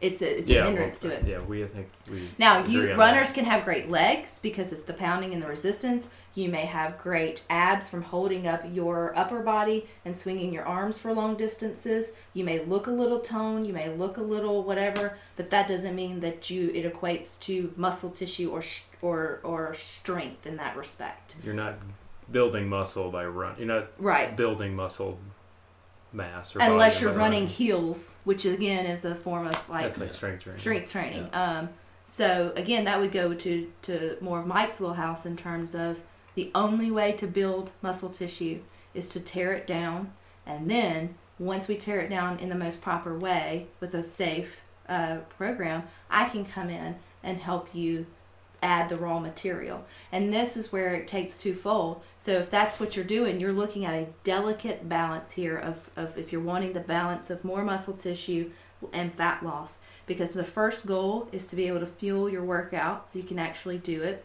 It's 0.00 0.22
a 0.22 0.38
it's 0.38 0.48
a 0.50 0.64
hindrance 0.64 1.02
well, 1.02 1.12
to 1.12 1.18
it. 1.18 1.26
Yeah, 1.26 1.42
we 1.46 1.64
I 1.64 1.66
think 1.66 1.88
we 2.10 2.28
Now, 2.38 2.64
you 2.64 2.94
runners 2.94 3.28
that. 3.28 3.34
can 3.34 3.44
have 3.46 3.64
great 3.64 3.90
legs 3.90 4.38
because 4.40 4.72
it's 4.72 4.82
the 4.82 4.92
pounding 4.94 5.32
and 5.34 5.42
the 5.42 5.48
resistance. 5.48 6.10
You 6.34 6.48
may 6.48 6.66
have 6.66 6.98
great 6.98 7.42
abs 7.50 7.88
from 7.88 8.02
holding 8.02 8.46
up 8.46 8.62
your 8.72 9.12
upper 9.18 9.40
body 9.40 9.88
and 10.04 10.16
swinging 10.16 10.52
your 10.52 10.64
arms 10.64 10.96
for 10.96 11.12
long 11.12 11.36
distances. 11.36 12.14
You 12.32 12.44
may 12.44 12.60
look 12.64 12.86
a 12.86 12.92
little 12.92 13.18
toned, 13.18 13.66
you 13.66 13.72
may 13.72 13.88
look 13.88 14.18
a 14.18 14.22
little 14.22 14.62
whatever, 14.62 15.18
but 15.36 15.50
that 15.50 15.66
doesn't 15.66 15.96
mean 15.96 16.20
that 16.20 16.48
you 16.48 16.70
it 16.70 16.84
equates 16.92 17.40
to 17.40 17.72
muscle 17.76 18.10
tissue 18.10 18.50
or 18.50 18.62
sh- 18.62 18.82
or 19.02 19.40
or 19.42 19.74
strength 19.74 20.46
in 20.46 20.56
that 20.58 20.76
respect. 20.76 21.34
You're 21.42 21.54
not 21.54 21.74
building 22.30 22.68
muscle 22.68 23.10
by 23.10 23.24
run. 23.24 23.56
You're 23.58 23.66
not 23.66 23.88
Right. 23.98 24.36
building 24.36 24.76
muscle 24.76 25.18
mass 26.12 26.54
or 26.54 26.60
Unless 26.60 27.00
you're 27.00 27.12
running 27.12 27.46
heels, 27.46 28.18
which 28.24 28.44
again 28.44 28.86
is 28.86 29.04
a 29.04 29.14
form 29.14 29.46
of 29.46 29.68
like 29.68 29.84
That's 29.84 30.00
like 30.00 30.12
strength 30.12 30.44
training. 30.44 30.60
strength 30.60 30.92
training. 30.92 31.28
Um, 31.32 31.68
so 32.06 32.52
again, 32.56 32.84
that 32.84 32.98
would 33.00 33.12
go 33.12 33.34
to 33.34 33.72
to 33.82 34.16
more 34.20 34.40
of 34.40 34.46
Mike's 34.46 34.80
wheelhouse 34.80 35.26
in 35.26 35.36
terms 35.36 35.74
of 35.74 36.00
the 36.34 36.50
only 36.54 36.90
way 36.90 37.12
to 37.12 37.26
build 37.26 37.72
muscle 37.82 38.08
tissue 38.10 38.60
is 38.94 39.08
to 39.10 39.20
tear 39.20 39.52
it 39.52 39.66
down, 39.66 40.12
and 40.46 40.70
then 40.70 41.14
once 41.38 41.68
we 41.68 41.76
tear 41.76 42.00
it 42.00 42.10
down 42.10 42.38
in 42.38 42.48
the 42.48 42.54
most 42.54 42.80
proper 42.80 43.16
way 43.16 43.66
with 43.80 43.94
a 43.94 44.02
safe 44.02 44.60
uh, 44.88 45.18
program, 45.36 45.84
I 46.10 46.28
can 46.28 46.44
come 46.44 46.70
in 46.70 46.96
and 47.22 47.38
help 47.38 47.74
you 47.74 48.06
add 48.62 48.88
the 48.88 48.96
raw 48.96 49.20
material. 49.20 49.84
And 50.10 50.32
this 50.32 50.56
is 50.56 50.72
where 50.72 50.94
it 50.94 51.06
takes 51.06 51.38
twofold. 51.38 52.02
So 52.18 52.32
if 52.32 52.50
that's 52.50 52.80
what 52.80 52.96
you're 52.96 53.04
doing, 53.04 53.40
you're 53.40 53.52
looking 53.52 53.84
at 53.84 53.94
a 53.94 54.08
delicate 54.24 54.88
balance 54.88 55.32
here 55.32 55.56
of, 55.56 55.90
of 55.96 56.18
if 56.18 56.32
you're 56.32 56.40
wanting 56.40 56.72
the 56.72 56.80
balance 56.80 57.30
of 57.30 57.44
more 57.44 57.62
muscle 57.62 57.94
tissue 57.94 58.50
and 58.92 59.14
fat 59.14 59.44
loss. 59.44 59.80
Because 60.06 60.32
the 60.32 60.44
first 60.44 60.86
goal 60.86 61.28
is 61.32 61.46
to 61.48 61.56
be 61.56 61.68
able 61.68 61.80
to 61.80 61.86
fuel 61.86 62.28
your 62.28 62.44
workout 62.44 63.10
so 63.10 63.18
you 63.18 63.24
can 63.24 63.38
actually 63.38 63.78
do 63.78 64.02
it. 64.02 64.24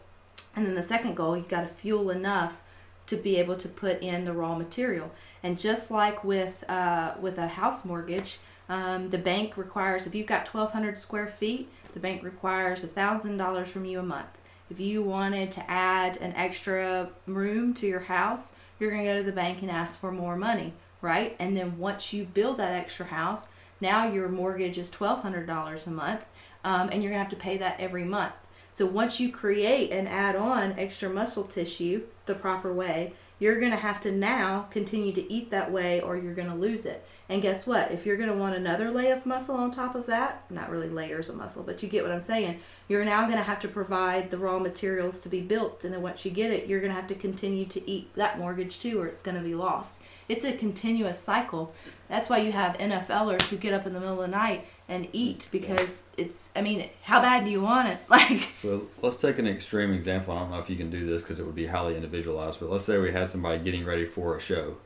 And 0.56 0.64
then 0.66 0.74
the 0.74 0.82
second 0.82 1.14
goal, 1.14 1.36
you've 1.36 1.48
got 1.48 1.62
to 1.62 1.68
fuel 1.68 2.10
enough 2.10 2.60
to 3.06 3.16
be 3.16 3.36
able 3.36 3.56
to 3.56 3.68
put 3.68 4.02
in 4.02 4.24
the 4.24 4.32
raw 4.32 4.56
material. 4.56 5.10
And 5.42 5.58
just 5.58 5.90
like 5.90 6.24
with 6.24 6.68
uh, 6.70 7.14
with 7.20 7.36
a 7.38 7.48
house 7.48 7.84
mortgage, 7.84 8.38
um, 8.68 9.10
the 9.10 9.18
bank 9.18 9.56
requires 9.56 10.06
if 10.06 10.14
you've 10.14 10.26
got 10.26 10.48
1,200 10.48 10.96
square 10.98 11.26
feet, 11.26 11.68
the 11.92 12.00
bank 12.00 12.22
requires 12.22 12.82
thousand 12.82 13.36
dollars 13.36 13.68
from 13.68 13.84
you 13.84 14.00
a 14.00 14.02
month. 14.02 14.26
If 14.70 14.80
you 14.80 15.02
wanted 15.02 15.52
to 15.52 15.70
add 15.70 16.16
an 16.16 16.32
extra 16.34 17.10
room 17.26 17.74
to 17.74 17.86
your 17.86 18.00
house, 18.00 18.56
you're 18.78 18.90
going 18.90 19.04
to 19.04 19.12
go 19.12 19.18
to 19.18 19.22
the 19.22 19.32
bank 19.32 19.62
and 19.62 19.70
ask 19.70 19.98
for 19.98 20.10
more 20.10 20.36
money, 20.36 20.72
right? 21.00 21.36
And 21.38 21.56
then 21.56 21.78
once 21.78 22.12
you 22.12 22.24
build 22.24 22.56
that 22.58 22.72
extra 22.72 23.06
house, 23.06 23.48
now 23.80 24.06
your 24.10 24.28
mortgage 24.28 24.78
is 24.78 24.90
$1,200 24.90 25.86
a 25.86 25.90
month, 25.90 26.24
um, 26.64 26.88
and 26.90 27.02
you're 27.02 27.12
going 27.12 27.22
to 27.22 27.24
have 27.24 27.28
to 27.28 27.36
pay 27.36 27.58
that 27.58 27.78
every 27.78 28.04
month. 28.04 28.32
So 28.72 28.86
once 28.86 29.20
you 29.20 29.30
create 29.30 29.92
and 29.92 30.08
add 30.08 30.34
on 30.34 30.76
extra 30.78 31.08
muscle 31.08 31.44
tissue 31.44 32.02
the 32.26 32.34
proper 32.34 32.72
way, 32.72 33.12
you're 33.38 33.58
going 33.58 33.72
to 33.72 33.76
have 33.76 34.00
to 34.02 34.12
now 34.12 34.66
continue 34.70 35.12
to 35.12 35.32
eat 35.32 35.50
that 35.50 35.72
way 35.72 36.00
or 36.00 36.16
you're 36.16 36.34
going 36.34 36.48
to 36.48 36.54
lose 36.54 36.86
it. 36.86 37.06
And 37.28 37.40
guess 37.40 37.66
what? 37.66 37.90
If 37.90 38.04
you're 38.04 38.18
going 38.18 38.28
to 38.28 38.36
want 38.36 38.54
another 38.54 38.90
layer 38.90 39.14
of 39.14 39.24
muscle 39.24 39.56
on 39.56 39.70
top 39.70 39.94
of 39.94 40.06
that, 40.06 40.44
not 40.50 40.70
really 40.70 40.90
layers 40.90 41.30
of 41.30 41.36
muscle, 41.36 41.62
but 41.62 41.82
you 41.82 41.88
get 41.88 42.02
what 42.02 42.12
I'm 42.12 42.20
saying, 42.20 42.60
you're 42.86 43.04
now 43.04 43.22
going 43.24 43.38
to 43.38 43.42
have 43.42 43.60
to 43.60 43.68
provide 43.68 44.30
the 44.30 44.36
raw 44.36 44.58
materials 44.58 45.20
to 45.22 45.30
be 45.30 45.40
built. 45.40 45.84
And 45.84 45.94
then 45.94 46.02
once 46.02 46.24
you 46.24 46.30
get 46.30 46.50
it, 46.50 46.66
you're 46.66 46.80
going 46.80 46.92
to 46.92 47.00
have 47.00 47.08
to 47.08 47.14
continue 47.14 47.64
to 47.66 47.90
eat 47.90 48.14
that 48.14 48.38
mortgage 48.38 48.78
too, 48.78 49.00
or 49.00 49.06
it's 49.06 49.22
going 49.22 49.38
to 49.38 49.42
be 49.42 49.54
lost. 49.54 50.00
It's 50.28 50.44
a 50.44 50.52
continuous 50.52 51.18
cycle. 51.18 51.74
That's 52.08 52.28
why 52.28 52.38
you 52.38 52.52
have 52.52 52.76
NFLers 52.76 53.42
who 53.48 53.56
get 53.56 53.72
up 53.72 53.86
in 53.86 53.94
the 53.94 54.00
middle 54.00 54.20
of 54.20 54.30
the 54.30 54.36
night 54.36 54.66
and 54.88 55.08
eat 55.12 55.48
because 55.50 56.02
it's, 56.18 56.52
I 56.54 56.60
mean, 56.60 56.88
how 57.02 57.20
bad 57.20 57.44
do 57.44 57.50
you 57.50 57.60
want 57.62 57.88
it? 57.88 57.98
Like, 58.08 58.42
So 58.42 58.88
let's 59.02 59.16
take 59.16 59.38
an 59.38 59.46
extreme 59.46 59.92
example. 59.92 60.34
I 60.34 60.40
don't 60.40 60.50
know 60.50 60.58
if 60.58 60.68
you 60.68 60.76
can 60.76 60.90
do 60.90 61.06
this 61.06 61.22
because 61.22 61.38
it 61.38 61.46
would 61.46 61.54
be 61.54 61.66
highly 61.66 61.96
individualized, 61.96 62.60
but 62.60 62.70
let's 62.70 62.84
say 62.84 62.98
we 62.98 63.10
had 63.12 63.28
somebody 63.30 63.62
getting 63.62 63.84
ready 63.84 64.04
for 64.04 64.36
a 64.36 64.40
show, 64.40 64.76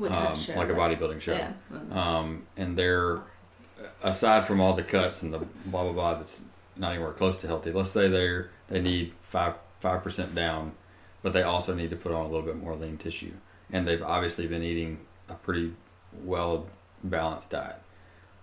um, 0.00 0.34
show? 0.36 0.54
like 0.56 0.68
a 0.70 0.74
bodybuilding 0.74 1.20
show, 1.20 1.34
Yeah. 1.34 1.52
um, 1.92 2.44
and 2.56 2.76
they're 2.76 3.20
aside 4.02 4.44
from 4.46 4.60
all 4.60 4.72
the 4.72 4.82
cuts 4.82 5.22
and 5.22 5.32
the 5.32 5.38
blah 5.66 5.82
blah 5.84 5.92
blah 5.92 6.14
that's 6.14 6.42
not 6.76 6.92
anywhere 6.92 7.12
close 7.12 7.40
to 7.42 7.46
healthy. 7.46 7.70
Let's 7.70 7.90
say 7.90 8.08
they're 8.08 8.50
they 8.68 8.80
need 8.80 9.12
five 9.20 9.54
five 9.78 10.02
percent 10.02 10.34
down, 10.34 10.72
but 11.22 11.32
they 11.32 11.42
also 11.42 11.74
need 11.74 11.90
to 11.90 11.96
put 11.96 12.12
on 12.12 12.24
a 12.24 12.28
little 12.28 12.42
bit 12.46 12.56
more 12.56 12.74
lean 12.74 12.96
tissue, 12.96 13.32
and 13.70 13.86
they've 13.86 14.02
obviously 14.02 14.46
been 14.46 14.62
eating 14.62 14.98
a 15.28 15.34
pretty 15.34 15.74
well 16.24 16.66
balanced 17.02 17.50
diet. 17.50 17.76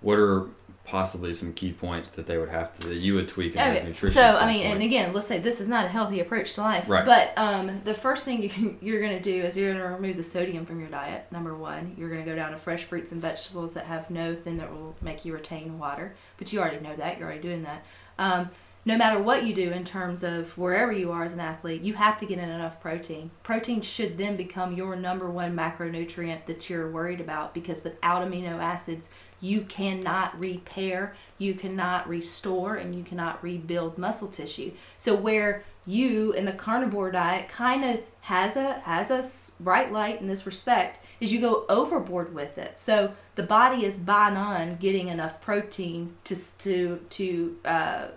What 0.01 0.17
are 0.19 0.47
possibly 0.83 1.33
some 1.33 1.53
key 1.53 1.71
points 1.71 2.09
that 2.11 2.27
they 2.27 2.37
would 2.37 2.49
have 2.49 2.77
to 2.79 2.87
that 2.89 2.97
you 2.97 3.13
would 3.13 3.27
tweak 3.27 3.55
in 3.55 3.61
Okay. 3.61 3.83
nutrition? 3.85 4.09
So 4.09 4.37
I 4.37 4.47
mean, 4.51 4.65
and 4.65 4.81
again, 4.81 5.13
let's 5.13 5.27
say 5.27 5.37
this 5.39 5.61
is 5.61 5.69
not 5.69 5.85
a 5.85 5.89
healthy 5.89 6.19
approach 6.19 6.53
to 6.55 6.61
life. 6.61 6.89
Right. 6.89 7.05
But 7.05 7.33
um, 7.37 7.81
the 7.83 7.93
first 7.93 8.25
thing 8.25 8.41
you, 8.41 8.77
you're 8.81 9.01
going 9.01 9.15
to 9.15 9.21
do 9.21 9.43
is 9.43 9.55
you're 9.55 9.73
going 9.73 9.83
to 9.83 9.89
remove 9.95 10.17
the 10.17 10.23
sodium 10.23 10.65
from 10.65 10.79
your 10.79 10.89
diet. 10.89 11.27
Number 11.31 11.55
one, 11.55 11.95
you're 11.97 12.09
going 12.09 12.23
to 12.23 12.29
go 12.29 12.35
down 12.35 12.51
to 12.51 12.57
fresh 12.57 12.83
fruits 12.83 13.11
and 13.11 13.21
vegetables 13.21 13.73
that 13.73 13.85
have 13.85 14.09
no 14.09 14.35
thing 14.35 14.57
that 14.57 14.71
will 14.71 14.95
make 15.01 15.23
you 15.23 15.33
retain 15.33 15.77
water. 15.77 16.15
But 16.37 16.51
you 16.51 16.59
already 16.59 16.79
know 16.79 16.95
that. 16.95 17.17
You're 17.17 17.27
already 17.27 17.41
doing 17.41 17.63
that. 17.63 17.85
Um, 18.17 18.49
no 18.83 18.97
matter 18.97 19.21
what 19.21 19.45
you 19.45 19.53
do 19.53 19.69
in 19.69 19.85
terms 19.85 20.23
of 20.23 20.57
wherever 20.57 20.91
you 20.91 21.11
are 21.11 21.23
as 21.23 21.33
an 21.33 21.39
athlete, 21.39 21.83
you 21.83 21.93
have 21.93 22.17
to 22.19 22.25
get 22.25 22.39
in 22.39 22.49
enough 22.49 22.81
protein. 22.81 23.29
Protein 23.43 23.81
should 23.81 24.17
then 24.17 24.35
become 24.35 24.73
your 24.75 24.95
number 24.95 25.29
one 25.29 25.55
macronutrient 25.55 26.47
that 26.47 26.67
you're 26.67 26.89
worried 26.89 27.21
about 27.21 27.53
because 27.53 27.83
without 27.83 28.27
amino 28.27 28.59
acids, 28.59 29.09
you 29.41 29.61
cannot 29.61 30.39
repair, 30.39 31.15
you 31.37 31.55
cannot 31.55 32.07
restore, 32.07 32.75
and 32.75 32.95
you 32.95 33.03
cannot 33.03 33.43
rebuild 33.43 33.97
muscle 33.97 34.27
tissue. 34.27 34.71
So 34.97 35.15
where 35.15 35.63
you 35.85 36.31
in 36.33 36.45
the 36.45 36.51
carnivore 36.51 37.11
diet 37.11 37.49
kind 37.49 37.83
of 37.83 38.01
has 38.21 38.55
a 38.55 38.73
has 38.81 39.09
a 39.09 39.63
bright 39.63 39.91
light 39.91 40.21
in 40.21 40.27
this 40.27 40.45
respect 40.45 40.99
is 41.19 41.33
you 41.33 41.41
go 41.41 41.65
overboard 41.69 42.33
with 42.33 42.57
it. 42.57 42.77
So 42.77 43.13
the 43.35 43.43
body 43.43 43.83
is 43.85 43.97
by 43.97 44.29
none 44.29 44.75
getting 44.75 45.07
enough 45.07 45.41
protein 45.41 46.15
to 46.25 46.35
to 46.59 46.99
to 47.09 47.57
uh, 47.65 48.07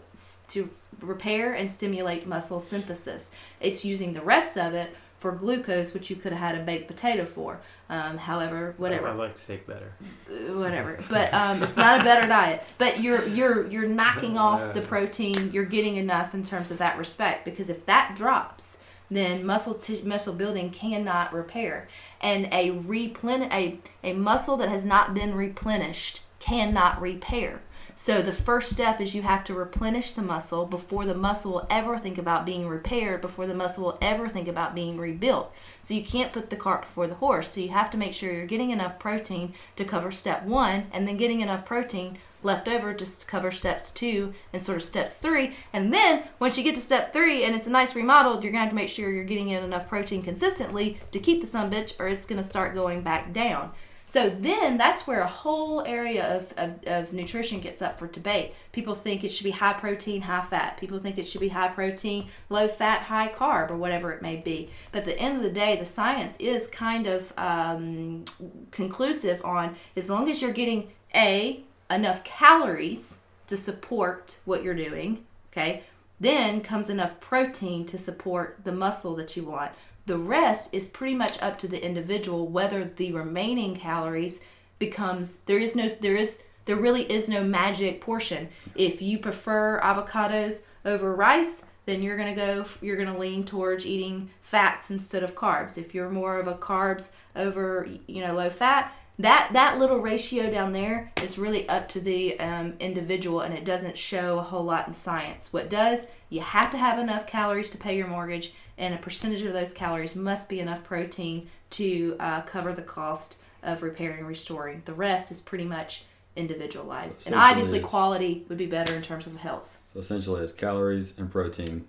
to 0.48 0.68
repair 1.00 1.54
and 1.54 1.70
stimulate 1.70 2.26
muscle 2.26 2.60
synthesis. 2.60 3.30
It's 3.60 3.84
using 3.84 4.12
the 4.12 4.22
rest 4.22 4.56
of 4.56 4.74
it 4.74 4.94
for 5.18 5.32
glucose, 5.32 5.94
which 5.94 6.10
you 6.10 6.16
could 6.16 6.32
have 6.32 6.40
had 6.40 6.60
a 6.60 6.64
baked 6.64 6.86
potato 6.86 7.24
for. 7.24 7.60
Um, 7.90 8.16
however, 8.16 8.74
whatever 8.78 9.08
I 9.08 9.12
like 9.12 9.36
steak 9.36 9.66
better. 9.66 9.92
whatever. 10.28 10.98
But 11.10 11.34
um, 11.34 11.62
it's 11.62 11.76
not 11.76 12.00
a 12.00 12.04
better 12.04 12.26
diet. 12.26 12.64
But 12.78 13.00
you're 13.00 13.26
you're 13.28 13.66
you're 13.66 13.86
knocking 13.86 14.38
off 14.38 14.72
the 14.72 14.80
protein. 14.80 15.52
You're 15.52 15.66
getting 15.66 15.96
enough 15.96 16.34
in 16.34 16.42
terms 16.42 16.70
of 16.70 16.78
that 16.78 16.96
respect 16.96 17.44
because 17.44 17.68
if 17.68 17.84
that 17.86 18.14
drops, 18.16 18.78
then 19.10 19.44
muscle 19.44 19.74
t- 19.74 20.02
muscle 20.02 20.32
building 20.32 20.70
cannot 20.70 21.32
repair, 21.32 21.88
and 22.22 22.46
a 22.52 22.70
replen 22.70 23.52
a 23.52 23.78
a 24.02 24.14
muscle 24.14 24.56
that 24.56 24.70
has 24.70 24.84
not 24.86 25.12
been 25.12 25.34
replenished 25.34 26.22
cannot 26.40 27.00
repair. 27.00 27.60
So 27.96 28.22
the 28.22 28.32
first 28.32 28.72
step 28.72 29.00
is 29.00 29.14
you 29.14 29.22
have 29.22 29.44
to 29.44 29.54
replenish 29.54 30.12
the 30.12 30.22
muscle 30.22 30.66
before 30.66 31.06
the 31.06 31.14
muscle 31.14 31.52
will 31.52 31.66
ever 31.70 31.96
think 31.96 32.18
about 32.18 32.44
being 32.44 32.66
repaired, 32.66 33.20
before 33.20 33.46
the 33.46 33.54
muscle 33.54 33.84
will 33.84 33.98
ever 34.02 34.28
think 34.28 34.48
about 34.48 34.74
being 34.74 34.98
rebuilt. 34.98 35.54
So 35.80 35.94
you 35.94 36.04
can't 36.04 36.32
put 36.32 36.50
the 36.50 36.56
cart 36.56 36.82
before 36.82 37.06
the 37.06 37.14
horse. 37.14 37.48
So 37.48 37.60
you 37.60 37.68
have 37.68 37.90
to 37.92 37.96
make 37.96 38.12
sure 38.12 38.32
you're 38.32 38.46
getting 38.46 38.70
enough 38.70 38.98
protein 38.98 39.54
to 39.76 39.84
cover 39.84 40.10
step 40.10 40.42
one, 40.42 40.88
and 40.92 41.06
then 41.06 41.16
getting 41.16 41.40
enough 41.40 41.64
protein 41.64 42.18
left 42.42 42.68
over 42.68 42.92
to 42.92 43.26
cover 43.26 43.50
steps 43.50 43.90
two 43.90 44.34
and 44.52 44.60
sort 44.60 44.76
of 44.76 44.84
steps 44.84 45.16
three. 45.16 45.54
And 45.72 45.94
then 45.94 46.24
once 46.38 46.58
you 46.58 46.64
get 46.64 46.74
to 46.74 46.80
step 46.80 47.12
three 47.12 47.44
and 47.44 47.54
it's 47.54 47.66
a 47.66 47.70
nice 47.70 47.94
remodeled, 47.94 48.42
you're 48.42 48.52
gonna 48.52 48.64
have 48.64 48.70
to 48.70 48.76
make 48.76 48.90
sure 48.90 49.10
you're 49.10 49.24
getting 49.24 49.48
in 49.48 49.62
enough 49.62 49.88
protein 49.88 50.22
consistently 50.22 50.98
to 51.12 51.20
keep 51.20 51.40
the 51.40 51.46
sun 51.46 51.70
bitch, 51.70 51.98
or 51.98 52.06
it's 52.06 52.26
gonna 52.26 52.42
start 52.42 52.74
going 52.74 53.02
back 53.02 53.32
down. 53.32 53.70
So 54.06 54.28
then 54.28 54.76
that's 54.76 55.06
where 55.06 55.20
a 55.20 55.26
whole 55.26 55.82
area 55.84 56.36
of, 56.36 56.52
of, 56.56 56.84
of 56.86 57.12
nutrition 57.12 57.60
gets 57.60 57.80
up 57.80 57.98
for 57.98 58.06
debate. 58.06 58.52
People 58.70 58.94
think 58.94 59.24
it 59.24 59.30
should 59.30 59.44
be 59.44 59.50
high 59.50 59.72
protein, 59.72 60.22
high 60.22 60.44
fat. 60.44 60.76
People 60.78 60.98
think 60.98 61.16
it 61.16 61.26
should 61.26 61.40
be 61.40 61.48
high 61.48 61.68
protein, 61.68 62.28
low 62.50 62.68
fat, 62.68 63.02
high 63.02 63.28
carb, 63.28 63.70
or 63.70 63.76
whatever 63.76 64.12
it 64.12 64.20
may 64.20 64.36
be. 64.36 64.70
But 64.92 65.00
at 65.00 65.04
the 65.06 65.18
end 65.18 65.38
of 65.38 65.42
the 65.42 65.50
day, 65.50 65.76
the 65.76 65.86
science 65.86 66.36
is 66.38 66.66
kind 66.66 67.06
of 67.06 67.32
um, 67.38 68.24
conclusive 68.70 69.42
on 69.44 69.76
as 69.96 70.10
long 70.10 70.30
as 70.30 70.42
you're 70.42 70.52
getting 70.52 70.92
A, 71.14 71.64
enough 71.90 72.24
calories 72.24 73.18
to 73.46 73.56
support 73.56 74.38
what 74.44 74.62
you're 74.62 74.74
doing, 74.74 75.24
okay, 75.52 75.82
then 76.20 76.60
comes 76.60 76.88
enough 76.88 77.20
protein 77.20 77.84
to 77.86 77.98
support 77.98 78.58
the 78.64 78.72
muscle 78.72 79.14
that 79.16 79.36
you 79.36 79.44
want. 79.44 79.72
The 80.06 80.18
rest 80.18 80.74
is 80.74 80.88
pretty 80.88 81.14
much 81.14 81.40
up 81.40 81.58
to 81.58 81.68
the 81.68 81.84
individual 81.84 82.46
whether 82.46 82.84
the 82.84 83.12
remaining 83.12 83.74
calories 83.74 84.44
becomes 84.78 85.38
there 85.40 85.58
is 85.58 85.74
no 85.74 85.88
there 85.88 86.16
is 86.16 86.42
there 86.66 86.76
really 86.76 87.10
is 87.10 87.28
no 87.28 87.44
magic 87.44 88.00
portion. 88.00 88.48
If 88.74 89.02
you 89.02 89.18
prefer 89.18 89.80
avocados 89.80 90.64
over 90.84 91.14
rice, 91.14 91.62
then 91.86 92.02
you're 92.02 92.16
going 92.16 92.34
to 92.34 92.40
go 92.40 92.64
you're 92.80 92.96
going 92.96 93.12
to 93.12 93.18
lean 93.18 93.44
towards 93.44 93.86
eating 93.86 94.30
fats 94.40 94.90
instead 94.90 95.22
of 95.22 95.34
carbs. 95.34 95.78
If 95.78 95.94
you're 95.94 96.10
more 96.10 96.38
of 96.38 96.46
a 96.46 96.54
carbs 96.54 97.12
over 97.36 97.88
you 98.06 98.20
know 98.22 98.34
low 98.34 98.50
fat, 98.50 98.92
that 99.18 99.50
that 99.52 99.78
little 99.78 99.98
ratio 99.98 100.50
down 100.50 100.72
there 100.72 101.12
is 101.22 101.38
really 101.38 101.68
up 101.68 101.88
to 101.90 102.00
the 102.00 102.38
um, 102.40 102.74
individual 102.80 103.40
and 103.40 103.54
it 103.54 103.64
doesn't 103.64 103.96
show 103.96 104.38
a 104.38 104.42
whole 104.42 104.64
lot 104.64 104.88
in 104.88 104.94
science. 104.94 105.52
What 105.52 105.70
does 105.70 106.08
you 106.28 106.40
have 106.40 106.70
to 106.72 106.78
have 106.78 106.98
enough 106.98 107.26
calories 107.26 107.70
to 107.70 107.78
pay 107.78 107.96
your 107.96 108.08
mortgage 108.08 108.54
and 108.78 108.94
a 108.94 108.98
percentage 108.98 109.42
of 109.42 109.52
those 109.52 109.72
calories 109.72 110.16
must 110.16 110.48
be 110.48 110.60
enough 110.60 110.84
protein 110.84 111.48
to 111.70 112.16
uh, 112.20 112.40
cover 112.42 112.72
the 112.72 112.82
cost 112.82 113.36
of 113.62 113.82
repairing 113.82 114.18
and 114.20 114.28
restoring. 114.28 114.82
The 114.84 114.92
rest 114.94 115.32
is 115.32 115.40
pretty 115.40 115.64
much 115.64 116.04
individualized. 116.36 117.20
So 117.20 117.30
and 117.32 117.40
obviously, 117.40 117.80
quality 117.80 118.44
would 118.48 118.58
be 118.58 118.66
better 118.66 118.94
in 118.94 119.02
terms 119.02 119.26
of 119.26 119.36
health. 119.36 119.78
So 119.92 120.00
essentially, 120.00 120.42
it's 120.42 120.52
calories 120.52 121.18
and 121.18 121.30
protein. 121.30 121.86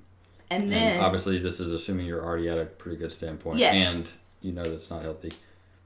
And 0.49 0.71
then, 0.71 0.93
and 0.97 1.01
obviously, 1.05 1.39
this 1.39 1.59
is 1.59 1.71
assuming 1.71 2.05
you're 2.05 2.23
already 2.23 2.47
at 2.49 2.57
a 2.57 2.65
pretty 2.65 2.97
good 2.97 3.11
standpoint, 3.11 3.57
Yes. 3.57 3.75
and 3.75 4.09
you 4.41 4.51
know 4.51 4.63
that's 4.63 4.91
not 4.91 5.01
healthy. 5.01 5.31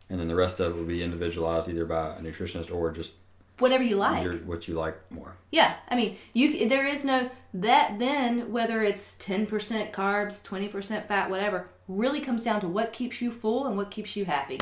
And 0.10 0.20
then 0.20 0.28
the 0.28 0.36
rest 0.36 0.60
of 0.60 0.76
it 0.76 0.78
will 0.78 0.86
be 0.86 1.02
individualized 1.04 1.70
either 1.70 1.86
by 1.86 2.16
a 2.18 2.20
nutritionist 2.22 2.74
or 2.74 2.92
just 2.92 3.14
whatever 3.60 3.84
you 3.84 3.96
like. 3.96 4.24
your, 4.24 4.34
what 4.38 4.68
you 4.68 4.74
like 4.76 4.98
more. 5.12 5.36
Yeah, 5.52 5.76
I 5.90 5.96
mean, 5.96 6.18
you 6.34 6.68
there 6.70 6.86
is 6.86 7.04
no 7.06 7.30
that 7.54 7.98
then 8.00 8.52
whether 8.52 8.84
it's 8.84 9.18
10% 9.18 9.92
carbs, 9.92 10.48
20% 10.48 11.08
fat, 11.08 11.30
whatever, 11.30 11.68
really 11.88 12.20
comes 12.20 12.44
down 12.44 12.62
to 12.62 12.68
what 12.68 12.94
keeps 12.94 13.22
you 13.22 13.32
full 13.32 13.66
and 13.66 13.76
what 13.76 13.90
keeps 13.90 14.16
you 14.16 14.26
happy. 14.26 14.60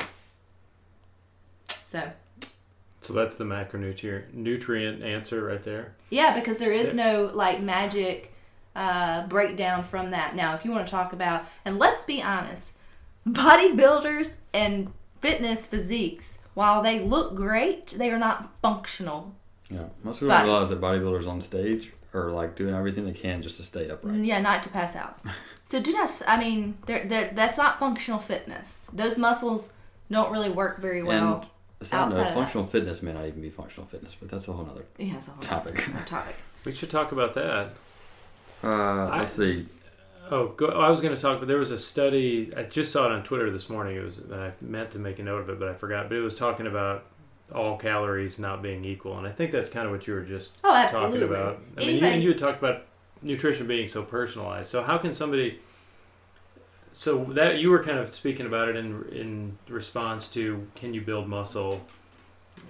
So, 1.86 2.12
So 3.01 3.13
that's 3.13 3.36
the 3.36 3.43
macronutrient 3.43 4.33
nutrient 4.33 5.03
answer 5.03 5.43
right 5.43 5.62
there. 5.63 5.95
yeah, 6.10 6.38
because 6.38 6.57
there 6.57 6.71
is 6.71 6.93
no 6.95 7.31
like 7.33 7.62
magic 7.62 8.33
uh, 8.75 9.25
breakdown 9.27 9.83
from 9.83 10.12
that. 10.12 10.36
Now, 10.36 10.55
if 10.55 10.63
you 10.63 10.71
want 10.71 10.86
to 10.88 10.91
talk 10.91 11.12
about, 11.13 11.45
and 11.65 11.79
let's 11.79 12.04
be 12.06 12.21
honest, 12.21 12.77
bodybuilders 13.27 14.35
and 14.54 14.91
fitness 15.19 15.65
physiques, 15.65 16.29
while 16.58 16.81
they 16.81 16.99
look 16.99 17.35
great, 17.35 17.85
they 17.99 18.10
are 18.10 18.17
not 18.17 18.49
functional. 18.63 19.35
Yeah, 19.69 19.83
most 20.03 20.15
people 20.21 20.29
don't 20.29 20.37
Bodies. 20.47 20.49
realize 20.49 20.69
that 20.69 20.81
bodybuilders 20.81 21.27
on 21.29 21.39
stage 21.39 21.91
are 22.15 22.31
like 22.31 22.55
doing 22.55 22.73
everything 22.73 23.05
they 23.05 23.12
can 23.12 23.43
just 23.43 23.58
to 23.58 23.63
stay 23.63 23.87
upright. 23.91 24.15
Yeah, 24.23 24.41
not 24.41 24.63
to 24.63 24.69
pass 24.69 24.95
out. 24.95 25.19
So 25.65 25.81
do 25.81 25.91
not. 25.91 26.10
I 26.25 26.37
mean, 26.39 26.77
they're, 26.85 27.03
they're, 27.05 27.29
that's 27.35 27.58
not 27.58 27.77
functional 27.77 28.21
fitness. 28.21 28.89
Those 28.93 29.17
muscles 29.17 29.73
don't 30.10 30.31
really 30.31 30.49
work 30.49 30.79
very 30.79 31.03
well. 31.03 31.41
and 31.41 31.45
a 31.81 31.85
side 31.85 31.97
outside 32.05 32.17
note, 32.21 32.27
of 32.29 32.33
functional 32.35 32.65
fitness 32.65 33.01
may 33.03 33.12
not 33.12 33.25
even 33.25 33.41
be 33.41 33.49
functional 33.49 33.85
fitness, 33.85 34.15
but 34.15 34.31
that's 34.31 34.47
a 34.47 34.53
whole 34.53 34.65
other 34.71 34.85
yeah, 34.97 35.17
it's 35.17 35.27
a 35.27 35.31
whole 35.31 35.41
topic. 35.43 35.83
topic. 36.05 36.37
We 36.63 36.71
should 36.71 36.89
talk 36.89 37.12
about 37.12 37.33
that. 37.33 37.71
Uh, 38.63 38.67
I- 39.12 39.19
let's 39.19 39.33
see. 39.33 39.65
Oh, 40.30 40.50
go, 40.50 40.67
oh, 40.67 40.80
I 40.82 40.90
was 40.90 41.02
going 41.02 41.15
to 41.15 41.21
talk, 41.21 41.40
but 41.40 41.48
there 41.48 41.58
was 41.58 41.71
a 41.71 41.78
study. 41.78 42.52
I 42.56 42.63
just 42.63 42.92
saw 42.92 43.06
it 43.06 43.12
on 43.12 43.23
Twitter 43.23 43.50
this 43.50 43.69
morning. 43.69 43.96
It 43.96 44.04
was, 44.04 44.19
and 44.19 44.34
I 44.36 44.52
meant 44.62 44.92
to 44.92 45.00
make 45.00 45.19
a 45.19 45.23
note 45.23 45.40
of 45.42 45.50
it, 45.50 45.60
but 45.60 45.67
I 45.69 45.73
forgot. 45.73 46.10
But 46.10 46.17
it 46.17 46.21
was 46.21 46.38
talking 46.38 46.67
about 46.67 47.06
all 47.54 47.78
calories 47.78 48.38
not 48.40 48.62
being 48.62 48.84
equal, 48.84 49.17
and 49.17 49.25
I 49.25 49.32
think 49.32 49.52
that's 49.52 49.69
kind 49.69 49.86
of 49.86 49.92
what 49.92 50.06
you 50.08 50.13
were 50.13 50.23
just 50.23 50.58
Oh, 50.63 50.73
absolutely. 50.73 51.19
talking 51.21 51.36
about. 51.36 51.60
I 51.78 51.80
mean, 51.86 52.00
you, 52.00 52.06
and 52.06 52.21
you 52.23 52.30
had 52.30 52.38
talked 52.38 52.60
about 52.60 52.84
nutrition 53.21 53.67
being 53.67 53.88
so 53.88 54.04
personalized. 54.04 54.69
So 54.69 54.84
how 54.84 54.98
can 54.98 55.13
somebody? 55.13 55.60
So 56.94 57.25
that 57.36 57.60
you 57.60 57.69
were 57.69 57.84
kind 57.84 58.00
of 58.00 58.13
speaking 58.13 58.48
about 58.48 58.69
it 58.69 58.75
in 58.75 59.06
in 59.12 59.58
response 59.69 60.28
to 60.30 60.67
can 60.75 60.94
you 60.94 61.02
build 61.02 61.28
muscle 61.28 61.82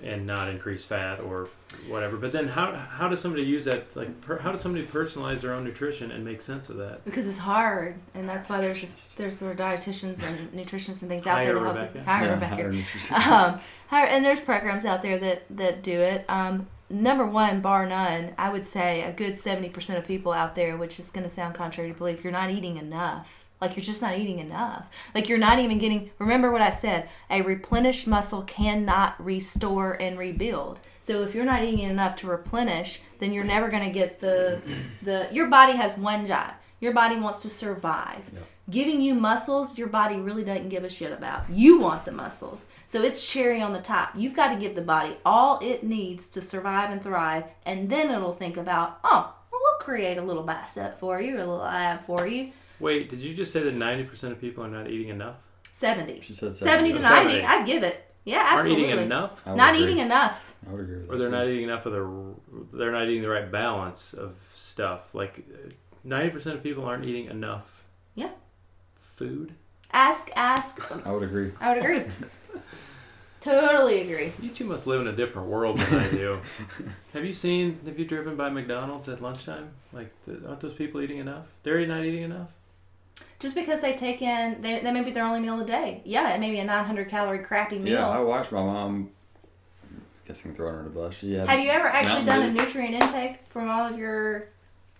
and 0.03 0.25
not 0.27 0.49
increase 0.49 0.85
fat 0.85 1.19
or 1.19 1.49
whatever. 1.87 2.17
But 2.17 2.31
then 2.31 2.47
how 2.47 2.71
how 2.73 3.07
does 3.07 3.19
somebody 3.19 3.43
use 3.43 3.65
that? 3.65 3.95
Like 3.95 4.21
per, 4.21 4.37
how 4.37 4.51
does 4.51 4.61
somebody 4.61 4.85
personalize 4.85 5.41
their 5.41 5.53
own 5.53 5.63
nutrition 5.63 6.11
and 6.11 6.23
make 6.23 6.41
sense 6.41 6.69
of 6.69 6.77
that? 6.77 7.03
Because 7.05 7.27
it's 7.27 7.37
hard, 7.39 7.97
and 8.13 8.27
that's 8.27 8.49
why 8.49 8.61
there's 8.61 8.81
just 8.81 9.17
there's 9.17 9.39
there 9.39 9.51
are 9.51 9.55
dietitians 9.55 10.21
and 10.23 10.51
nutritionists 10.53 11.01
and 11.01 11.09
things 11.09 11.25
out 11.27 11.35
Hire 11.35 11.45
there 11.45 11.53
to 11.55 11.59
help. 11.61 11.75
Rebecca. 11.75 12.03
Hire 12.03 12.25
Yeah, 12.25 12.33
Rebecca. 12.33 12.81
higher 13.09 13.45
um, 13.53 13.59
hire, 13.87 14.05
and 14.07 14.23
there's 14.23 14.41
programs 14.41 14.85
out 14.85 15.01
there 15.01 15.17
that 15.17 15.43
that 15.49 15.83
do 15.83 15.99
it. 15.99 16.25
Um, 16.29 16.67
number 16.89 17.25
one, 17.25 17.61
bar 17.61 17.85
none, 17.85 18.33
I 18.37 18.49
would 18.49 18.65
say 18.65 19.03
a 19.03 19.11
good 19.11 19.35
seventy 19.35 19.69
percent 19.69 19.99
of 19.99 20.05
people 20.07 20.31
out 20.31 20.55
there, 20.55 20.77
which 20.77 20.99
is 20.99 21.11
going 21.11 21.23
to 21.23 21.29
sound 21.29 21.55
contrary 21.55 21.91
to 21.91 21.97
belief, 21.97 22.23
you're 22.23 22.31
not 22.33 22.49
eating 22.51 22.77
enough. 22.77 23.45
Like 23.59 23.75
you're 23.75 23.83
just 23.83 24.01
not 24.01 24.17
eating 24.17 24.39
enough. 24.39 24.89
Like 25.15 25.29
you're 25.29 25.37
not 25.37 25.59
even 25.59 25.79
getting. 25.79 26.11
Remember 26.19 26.51
what 26.51 26.61
I 26.61 26.69
said: 26.69 27.09
a 27.29 27.41
replenished 27.41 28.07
muscle 28.07 28.43
cannot 28.43 29.23
restore 29.23 29.93
and 29.93 30.17
rebuild. 30.17 30.79
So 31.01 31.23
if 31.23 31.33
you're 31.33 31.45
not 31.45 31.63
eating 31.63 31.85
enough 31.85 32.15
to 32.17 32.27
replenish, 32.27 33.01
then 33.19 33.33
you're 33.33 33.43
never 33.43 33.69
going 33.69 33.85
to 33.85 33.91
get 33.91 34.19
the 34.19 34.61
the. 35.01 35.27
Your 35.31 35.47
body 35.47 35.73
has 35.73 35.97
one 35.97 36.27
job. 36.27 36.53
Your 36.79 36.93
body 36.93 37.19
wants 37.19 37.41
to 37.41 37.49
survive. 37.49 38.29
Giving 38.69 39.01
you 39.01 39.15
muscles, 39.15 39.77
your 39.77 39.87
body 39.87 40.17
really 40.17 40.43
doesn't 40.43 40.69
give 40.69 40.83
a 40.83 40.89
shit 40.89 41.11
about. 41.13 41.49
You 41.49 41.79
want 41.79 42.03
the 42.03 42.11
muscles. 42.11 42.67
So 42.85 43.01
it's 43.01 43.25
cherry 43.25 43.61
on 43.61 43.71
the 43.71 43.81
top. 43.81 44.11
You've 44.13 44.35
got 44.35 44.53
to 44.53 44.59
give 44.59 44.75
the 44.75 44.81
body 44.81 45.15
all 45.25 45.57
it 45.63 45.83
needs 45.83 46.27
to 46.29 46.41
survive 46.41 46.91
and 46.91 47.01
thrive, 47.01 47.45
and 47.65 47.89
then 47.89 48.11
it'll 48.11 48.33
think 48.33 48.57
about, 48.57 48.99
oh, 49.05 49.33
well, 49.51 49.61
we'll 49.63 49.79
create 49.79 50.17
a 50.17 50.21
little 50.21 50.43
bicep 50.43 50.99
for 50.99 51.21
you, 51.21 51.37
a 51.37 51.39
little 51.39 51.63
ab 51.63 52.05
for 52.05 52.27
you. 52.27 52.51
Wait, 52.79 53.09
did 53.09 53.19
you 53.19 53.33
just 53.33 53.51
say 53.51 53.63
that 53.63 53.73
ninety 53.73 54.03
percent 54.03 54.33
of 54.33 54.41
people 54.41 54.63
are 54.63 54.69
not 54.69 54.89
eating 54.89 55.09
enough? 55.09 55.35
70. 55.71 56.21
She 56.21 56.33
said 56.33 56.55
70 56.55 56.93
to 56.93 57.01
70. 57.01 57.33
90. 57.33 57.45
I'd 57.45 57.65
give 57.67 57.83
it. 57.83 58.03
Yeah, 58.25 58.39
absolutely. 58.51 58.85
Aren't 58.85 58.93
eating 58.95 59.05
enough, 59.05 59.45
Not 59.45 59.75
agree. 59.75 59.83
eating 59.83 59.97
enough. 59.99 60.55
I 60.67 60.71
would 60.71 60.81
agree 60.81 60.97
with 60.97 61.09
or 61.11 61.17
they're 61.17 61.27
too. 61.27 61.35
not 61.35 61.47
eating 61.47 61.63
enough 61.65 61.85
of 61.85 61.93
the. 61.93 62.77
They're 62.77 62.91
not 62.91 63.07
eating 63.07 63.21
the 63.21 63.29
right 63.29 63.49
balance 63.51 64.13
of 64.13 64.35
stuff. 64.55 65.13
Like 65.13 65.45
ninety 66.03 66.29
percent 66.31 66.55
of 66.57 66.63
people 66.63 66.83
aren't 66.83 67.05
eating 67.05 67.27
enough. 67.27 67.83
Yeah. 68.15 68.31
Food. 68.95 69.53
Ask, 69.91 70.29
ask. 70.35 71.05
I 71.05 71.11
would 71.11 71.23
agree. 71.23 71.51
I 71.61 71.75
would 71.77 71.85
agree. 71.85 72.05
totally 73.41 74.01
agree. 74.01 74.33
You 74.41 74.49
two 74.49 74.65
must 74.65 74.87
live 74.87 74.99
in 75.01 75.07
a 75.07 75.13
different 75.15 75.47
world 75.47 75.77
than 75.77 75.99
I 75.99 76.09
do. 76.09 76.39
have 77.13 77.23
you 77.23 77.33
seen? 77.33 77.79
Have 77.85 77.97
you 77.97 78.05
driven 78.05 78.35
by 78.35 78.49
McDonald's 78.49 79.07
at 79.09 79.21
lunchtime? 79.21 79.69
Like, 79.93 80.11
th- 80.25 80.39
aren't 80.45 80.59
those 80.59 80.73
people 80.73 81.01
eating 81.01 81.19
enough? 81.19 81.45
They're 81.63 81.85
not 81.85 82.03
eating 82.03 82.23
enough. 82.23 82.49
Just 83.39 83.53
because 83.55 83.81
they 83.81 83.93
take 83.95 84.21
in, 84.21 84.61
they, 84.61 84.79
that 84.79 84.93
may 84.93 85.03
be 85.03 85.11
their 85.11 85.23
only 85.23 85.39
meal 85.39 85.59
a 85.59 85.65
day. 85.65 86.01
Yeah, 86.05 86.33
it 86.33 86.39
may 86.39 86.49
be 86.49 86.59
a 86.59 86.65
900 86.65 87.07
calorie 87.09 87.39
crappy 87.39 87.77
meal. 87.77 87.93
Yeah, 87.93 88.07
I 88.09 88.19
watched 88.19 88.51
my 88.51 88.61
mom. 88.63 89.11
Guessing 90.27 90.53
throwing 90.55 90.73
her 90.73 90.79
in 90.79 90.85
the 90.85 90.91
bus. 90.91 91.13
She 91.15 91.33
had 91.35 91.47
Have 91.47 91.59
you 91.59 91.69
ever 91.69 91.87
actually 91.87 92.25
Mountain 92.25 92.25
done 92.25 92.49
a 92.49 92.51
nutrient 92.53 92.95
intake 92.95 93.39
from 93.49 93.69
all 93.69 93.87
of 93.87 93.97
your 93.97 94.47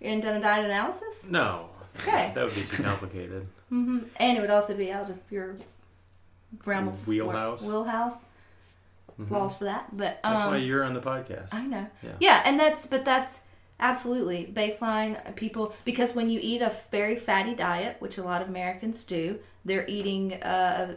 and 0.01 0.21
done 0.21 0.35
a 0.37 0.39
diet 0.39 0.65
analysis? 0.65 1.25
No. 1.29 1.69
Okay. 1.99 2.31
That 2.35 2.45
would 2.45 2.55
be 2.55 2.61
too 2.63 2.83
complicated. 2.83 3.47
hmm 3.69 3.99
And 4.17 4.37
it 4.37 4.41
would 4.41 4.51
also 4.51 4.77
be 4.77 4.91
out 4.91 5.09
of 5.09 5.17
your 5.31 5.55
realm 6.63 6.87
of 6.89 7.07
Wheelhouse. 7.07 7.63
work- 7.65 7.71
Wheelhouse. 7.73 8.25
There's 9.17 9.29
Mhm. 9.29 9.33
laws 9.33 9.57
for 9.57 9.63
that, 9.63 9.97
but 9.97 10.19
um, 10.23 10.33
That's 10.33 10.51
why 10.51 10.57
you're 10.57 10.83
on 10.83 10.93
the 10.93 11.01
podcast. 11.01 11.53
I 11.53 11.65
know. 11.65 11.87
Yeah. 12.03 12.11
Yeah, 12.19 12.41
and 12.45 12.59
that's 12.59 12.85
but 12.85 13.03
that's 13.03 13.41
absolutely 13.79 14.51
baseline 14.53 15.35
people 15.35 15.73
because 15.85 16.15
when 16.15 16.29
you 16.29 16.39
eat 16.41 16.61
a 16.61 16.73
very 16.91 17.15
fatty 17.15 17.53
diet, 17.55 17.97
which 17.99 18.17
a 18.17 18.23
lot 18.23 18.41
of 18.41 18.47
Americans 18.47 19.03
do, 19.03 19.39
they're 19.65 19.85
eating 19.87 20.33
uh, 20.41 20.95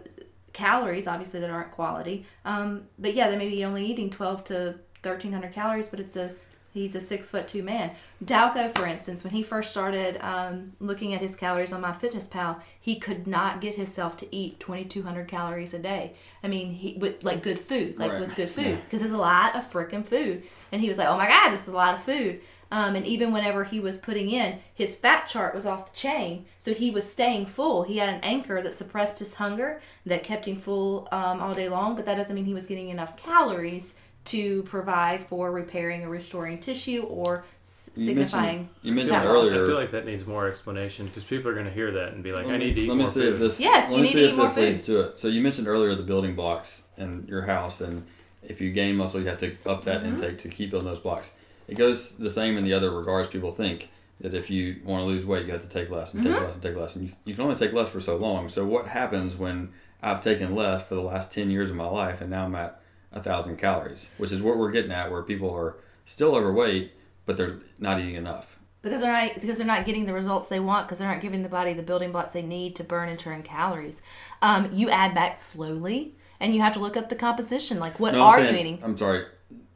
calories 0.53 1.07
obviously 1.07 1.41
that 1.41 1.51
aren't 1.51 1.71
quality. 1.71 2.27
Um, 2.45 2.85
but 2.99 3.15
yeah, 3.15 3.29
they 3.31 3.37
may 3.37 3.49
be 3.49 3.65
only 3.65 3.85
eating 3.87 4.11
twelve 4.11 4.45
to 4.45 4.77
thirteen 5.03 5.33
hundred 5.33 5.53
calories, 5.53 5.89
but 5.89 6.01
it's 6.01 6.17
a 6.17 6.33
he's 6.73 6.95
a 6.95 7.01
six 7.01 7.31
foot 7.31 7.49
two 7.49 7.63
man. 7.63 7.91
Dalco, 8.25 8.77
for 8.77 8.87
instance, 8.87 9.25
when 9.25 9.33
he 9.33 9.43
first 9.43 9.71
started 9.71 10.19
um, 10.25 10.73
looking 10.79 11.15
at 11.15 11.21
his 11.21 11.35
calories 11.37 11.73
on 11.73 11.83
MyFitnessPal, 11.83 12.61
he 12.81 12.97
could 13.01 13.27
not 13.27 13.61
get 13.61 13.75
himself 13.77 14.17
to 14.19 14.35
eat 14.35 14.59
twenty 14.61 14.85
two 14.85 15.03
hundred 15.03 15.29
calories 15.29 15.75
a 15.75 15.79
day. 15.79 16.15
I 16.43 16.49
mean, 16.49 16.73
he 16.73 16.95
with 16.95 17.23
like 17.25 17.43
good 17.43 17.59
food, 17.59 17.99
like 17.99 18.13
Right. 18.13 18.21
with 18.21 18.35
good 18.37 18.49
food, 18.59 18.81
because 18.85 19.03
it's 19.03 19.13
a 19.13 19.17
lot 19.19 19.55
of 19.57 19.71
freaking 19.71 20.05
food. 20.05 20.43
And 20.73 20.81
he 20.81 20.89
was 20.89 20.99
like, 20.99 21.09
"Oh 21.09 21.17
my 21.17 21.29
god, 21.29 21.51
this 21.51 21.63
is 21.63 21.69
a 21.69 21.77
lot 21.77 21.95
of 21.95 22.03
food." 22.03 22.41
Um, 22.73 22.95
and 22.95 23.05
even 23.05 23.33
whenever 23.33 23.65
he 23.65 23.81
was 23.81 23.97
putting 23.99 24.31
in, 24.31 24.61
his 24.73 24.95
fat 24.95 25.27
chart 25.27 25.55
was 25.55 25.67
off 25.67 25.93
the 25.93 25.99
chain, 25.99 26.45
so 26.59 26.73
he 26.73 26.91
was 26.93 27.11
staying 27.11 27.47
full. 27.47 27.83
He 27.83 27.97
had 27.99 28.09
an 28.09 28.21
anchor 28.23 28.63
that 28.63 28.73
suppressed 28.75 29.19
his 29.19 29.35
hunger, 29.35 29.83
that 30.07 30.23
kept 30.23 30.47
him 30.47 30.57
full 30.57 31.09
um, 31.11 31.41
all 31.41 31.53
day 31.55 31.69
long. 31.69 31.97
But 31.97 32.05
that 32.05 32.15
doesn't 32.17 32.35
mean 32.35 32.45
he 32.45 32.55
was 32.55 32.67
getting 32.67 32.89
enough 32.91 33.17
calories 33.17 33.97
to 34.27 34.63
provide 34.65 35.27
for 35.29 35.51
repairing 35.51 36.05
or 36.05 36.11
restoring 36.11 36.59
tissue 36.61 37.03
or 37.09 37.43
s- 37.63 37.91
You 37.97 38.05
signifying. 38.05 38.45
mentioned, 38.59 38.69
you 38.83 38.93
mentioned 38.93 39.17
fat 39.17 39.27
I 39.27 39.45
feel 39.67 39.75
like 39.75 39.91
that 39.93 40.05
needs 40.07 40.27
more 40.27 40.47
explanation 40.47 41.07
because 41.07 41.25
people 41.25 41.51
are 41.51 41.55
going 41.55 41.65
to 41.67 41.73
hear 41.73 41.91
that 41.93 42.13
and 42.13 42.23
be 42.23 42.31
like, 42.31 42.47
I 42.47 42.57
need 42.59 42.75
to 42.75 42.83
eat 42.83 42.89
let 42.89 42.97
me 42.97 43.03
more 43.05 43.09
see 43.11 43.21
food. 43.23 43.35
if 43.35 43.41
this. 43.41 43.59
Yes, 43.61 43.91
let 43.91 43.97
you 43.97 44.03
me 44.03 44.09
need 44.09 44.13
see 44.13 44.19
to 44.21 44.25
if 44.27 44.33
eat 44.33 44.37
more 44.37 44.47
this 44.47 44.55
food. 44.55 44.65
leads 44.67 44.83
to 44.83 45.01
it. 45.01 45.19
So 45.19 45.27
you 45.29 45.41
mentioned 45.41 45.67
earlier 45.69 45.95
the 45.95 46.03
building 46.03 46.35
blocks 46.37 46.85
in 46.99 47.27
your 47.29 47.43
house, 47.43 47.81
and 47.81 48.07
if 48.43 48.61
you 48.61 48.71
gain 48.73 48.95
muscle, 48.97 49.21
you 49.21 49.27
have 49.27 49.39
to 49.39 49.57
up 49.67 49.85
that 49.85 50.03
Mm-hmm. 50.03 50.13
intake 50.17 50.39
to 50.39 50.49
keep 50.51 50.71
building 50.71 50.89
those 50.89 51.01
blocks. 51.01 51.33
It 51.71 51.77
goes 51.77 52.13
the 52.13 52.31
same 52.31 52.57
in 52.59 52.65
the 52.65 52.73
other 52.73 52.91
regards. 52.91 53.29
People 53.29 53.53
think 53.53 53.89
that 54.21 54.35
if 54.35 54.51
you 54.51 54.81
want 54.85 55.03
to 55.03 55.07
lose 55.07 55.25
weight, 55.25 55.47
you 55.47 55.53
have 55.53 55.63
to 55.63 55.69
take 55.69 55.89
less 55.89 56.13
and 56.15 56.23
Mm-hmm. 56.25 56.33
take 56.35 56.43
less 56.43 56.55
and 56.55 56.63
take 56.63 56.77
less, 56.77 56.97
and 56.97 57.07
you, 57.09 57.13
you 57.25 57.35
can 57.35 57.45
only 57.45 57.57
take 57.57 57.73
less 57.73 57.89
for 57.89 58.01
so 58.01 58.17
long. 58.17 58.49
So 58.49 58.65
what 58.67 58.89
happens 58.89 59.37
when 59.37 59.71
I've 60.03 60.23
taken 60.23 60.55
less 60.55 60.83
for 60.83 60.95
the 60.95 61.01
last 61.03 61.33
ten 61.33 61.51
years 61.51 61.71
of 61.71 61.77
my 61.77 61.87
life, 61.87 62.21
and 62.21 62.29
now 62.31 62.45
I'm 62.45 62.55
at 62.55 62.81
a 63.13 63.23
thousand 63.23 63.57
calories, 63.57 64.11
which 64.19 64.33
is 64.33 64.43
what 64.43 64.57
we're 64.59 64.71
getting 64.73 64.93
at, 64.93 65.11
where 65.11 65.23
people 65.23 65.51
are 65.55 65.77
still 66.07 66.35
overweight, 66.35 66.93
but 67.27 67.37
they're 67.37 67.61
not 67.79 68.01
eating 68.01 68.15
enough. 68.17 68.59
because 68.83 69.01
they're 69.01 69.13
not 69.13 69.35
because 69.41 69.59
they're 69.59 69.67
not 69.67 69.85
getting 69.87 70.07
the 70.07 70.13
results 70.13 70.49
they 70.49 70.61
want 70.61 70.87
because 70.87 70.99
they're 70.99 71.09
not 71.13 71.21
giving 71.21 71.43
the 71.43 71.49
body 71.49 71.73
the 71.73 71.83
building 71.83 72.11
blocks 72.13 72.33
they 72.33 72.43
need 72.43 72.75
to 72.77 72.83
burn 72.85 73.09
and 73.09 73.19
turn 73.19 73.43
calories. 73.43 74.03
Um, 74.43 74.71
you 74.73 74.91
add 74.91 75.15
back 75.15 75.39
slowly, 75.39 76.17
and 76.41 76.55
you 76.55 76.61
have 76.63 76.73
to 76.75 76.81
look 76.81 76.97
up 76.97 77.09
the 77.11 77.17
composition. 77.17 77.79
Like, 77.79 78.01
what 78.01 78.13
No, 78.15 78.23
are 78.25 78.37
saying- 78.37 78.55
you 78.55 78.61
eating? 78.61 78.79
I'm 78.83 78.97
sorry. 78.99 79.25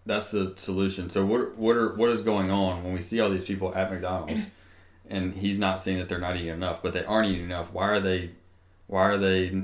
That's 0.06 0.30
the 0.30 0.52
solution. 0.56 1.08
So 1.10 1.24
what 1.24 1.56
what 1.56 1.76
are 1.76 1.94
what 1.94 2.10
is 2.10 2.22
going 2.22 2.50
on 2.50 2.84
when 2.84 2.92
we 2.92 3.00
see 3.00 3.20
all 3.20 3.30
these 3.30 3.44
people 3.44 3.74
at 3.74 3.90
McDonald's 3.90 4.46
and 5.08 5.34
he's 5.34 5.58
not 5.58 5.80
seeing 5.80 5.98
that 5.98 6.08
they're 6.08 6.18
not 6.18 6.36
eating 6.36 6.48
enough, 6.48 6.82
but 6.82 6.92
they 6.92 7.04
aren't 7.04 7.28
eating 7.30 7.44
enough. 7.44 7.72
Why 7.72 7.88
are 7.88 8.00
they 8.00 8.30
why 8.86 9.08
are 9.08 9.16
they 9.18 9.62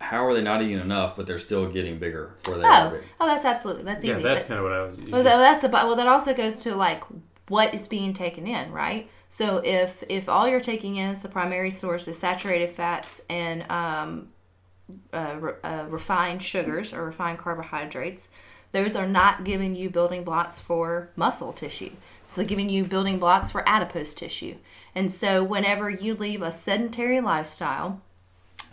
how 0.00 0.24
are 0.26 0.34
they 0.34 0.42
not 0.42 0.60
eating 0.62 0.80
enough 0.80 1.16
but 1.16 1.26
they're 1.26 1.38
still 1.38 1.70
getting 1.70 1.98
bigger 1.98 2.34
where 2.46 2.58
they 2.58 2.64
are 2.64 2.88
Oh, 2.88 2.90
big? 2.90 3.02
oh, 3.20 3.26
that's 3.26 3.44
absolutely 3.44 3.84
that's 3.84 4.04
yeah, 4.04 4.14
easy. 4.14 4.22
that's 4.22 4.44
kind 4.44 4.58
of 4.58 4.64
what 4.64 4.72
I 4.72 4.80
was. 4.86 4.98
you 4.98 5.10
well, 5.12 5.22
just- 5.22 5.38
that's 5.38 5.60
the 5.62 5.68
well. 5.68 5.96
That 5.96 6.08
also 6.08 6.32
goes 6.34 6.56
to 6.62 6.74
like 6.74 7.02
what 7.48 7.74
is 7.74 7.86
being 7.86 8.12
taken 8.14 8.46
in, 8.46 8.72
right? 8.72 9.10
So 9.28 9.58
if 9.64 10.02
if 10.08 10.28
all 10.28 10.48
you're 10.48 10.60
taking 10.60 10.96
in 10.96 11.10
is 11.10 11.20
the 11.22 11.28
primary 11.28 11.70
source 11.70 12.08
is 12.08 12.18
saturated 12.18 12.70
fats 12.70 13.20
and 13.28 13.70
um, 13.70 14.28
uh, 15.12 15.36
re- 15.38 15.52
uh, 15.62 15.86
refined 15.88 16.42
sugars 16.42 16.92
or 16.94 17.04
refined 17.04 17.38
carbohydrates, 17.38 18.30
those 18.74 18.96
are 18.96 19.06
not 19.06 19.44
giving 19.44 19.76
you 19.76 19.88
building 19.88 20.24
blocks 20.24 20.58
for 20.58 21.08
muscle 21.14 21.52
tissue. 21.52 21.92
So 22.26 22.44
giving 22.44 22.68
you 22.68 22.84
building 22.84 23.20
blocks 23.20 23.52
for 23.52 23.66
adipose 23.68 24.12
tissue. 24.14 24.56
And 24.96 25.12
so 25.12 25.44
whenever 25.44 25.88
you 25.88 26.14
leave 26.14 26.42
a 26.42 26.50
sedentary 26.50 27.20
lifestyle, 27.20 28.02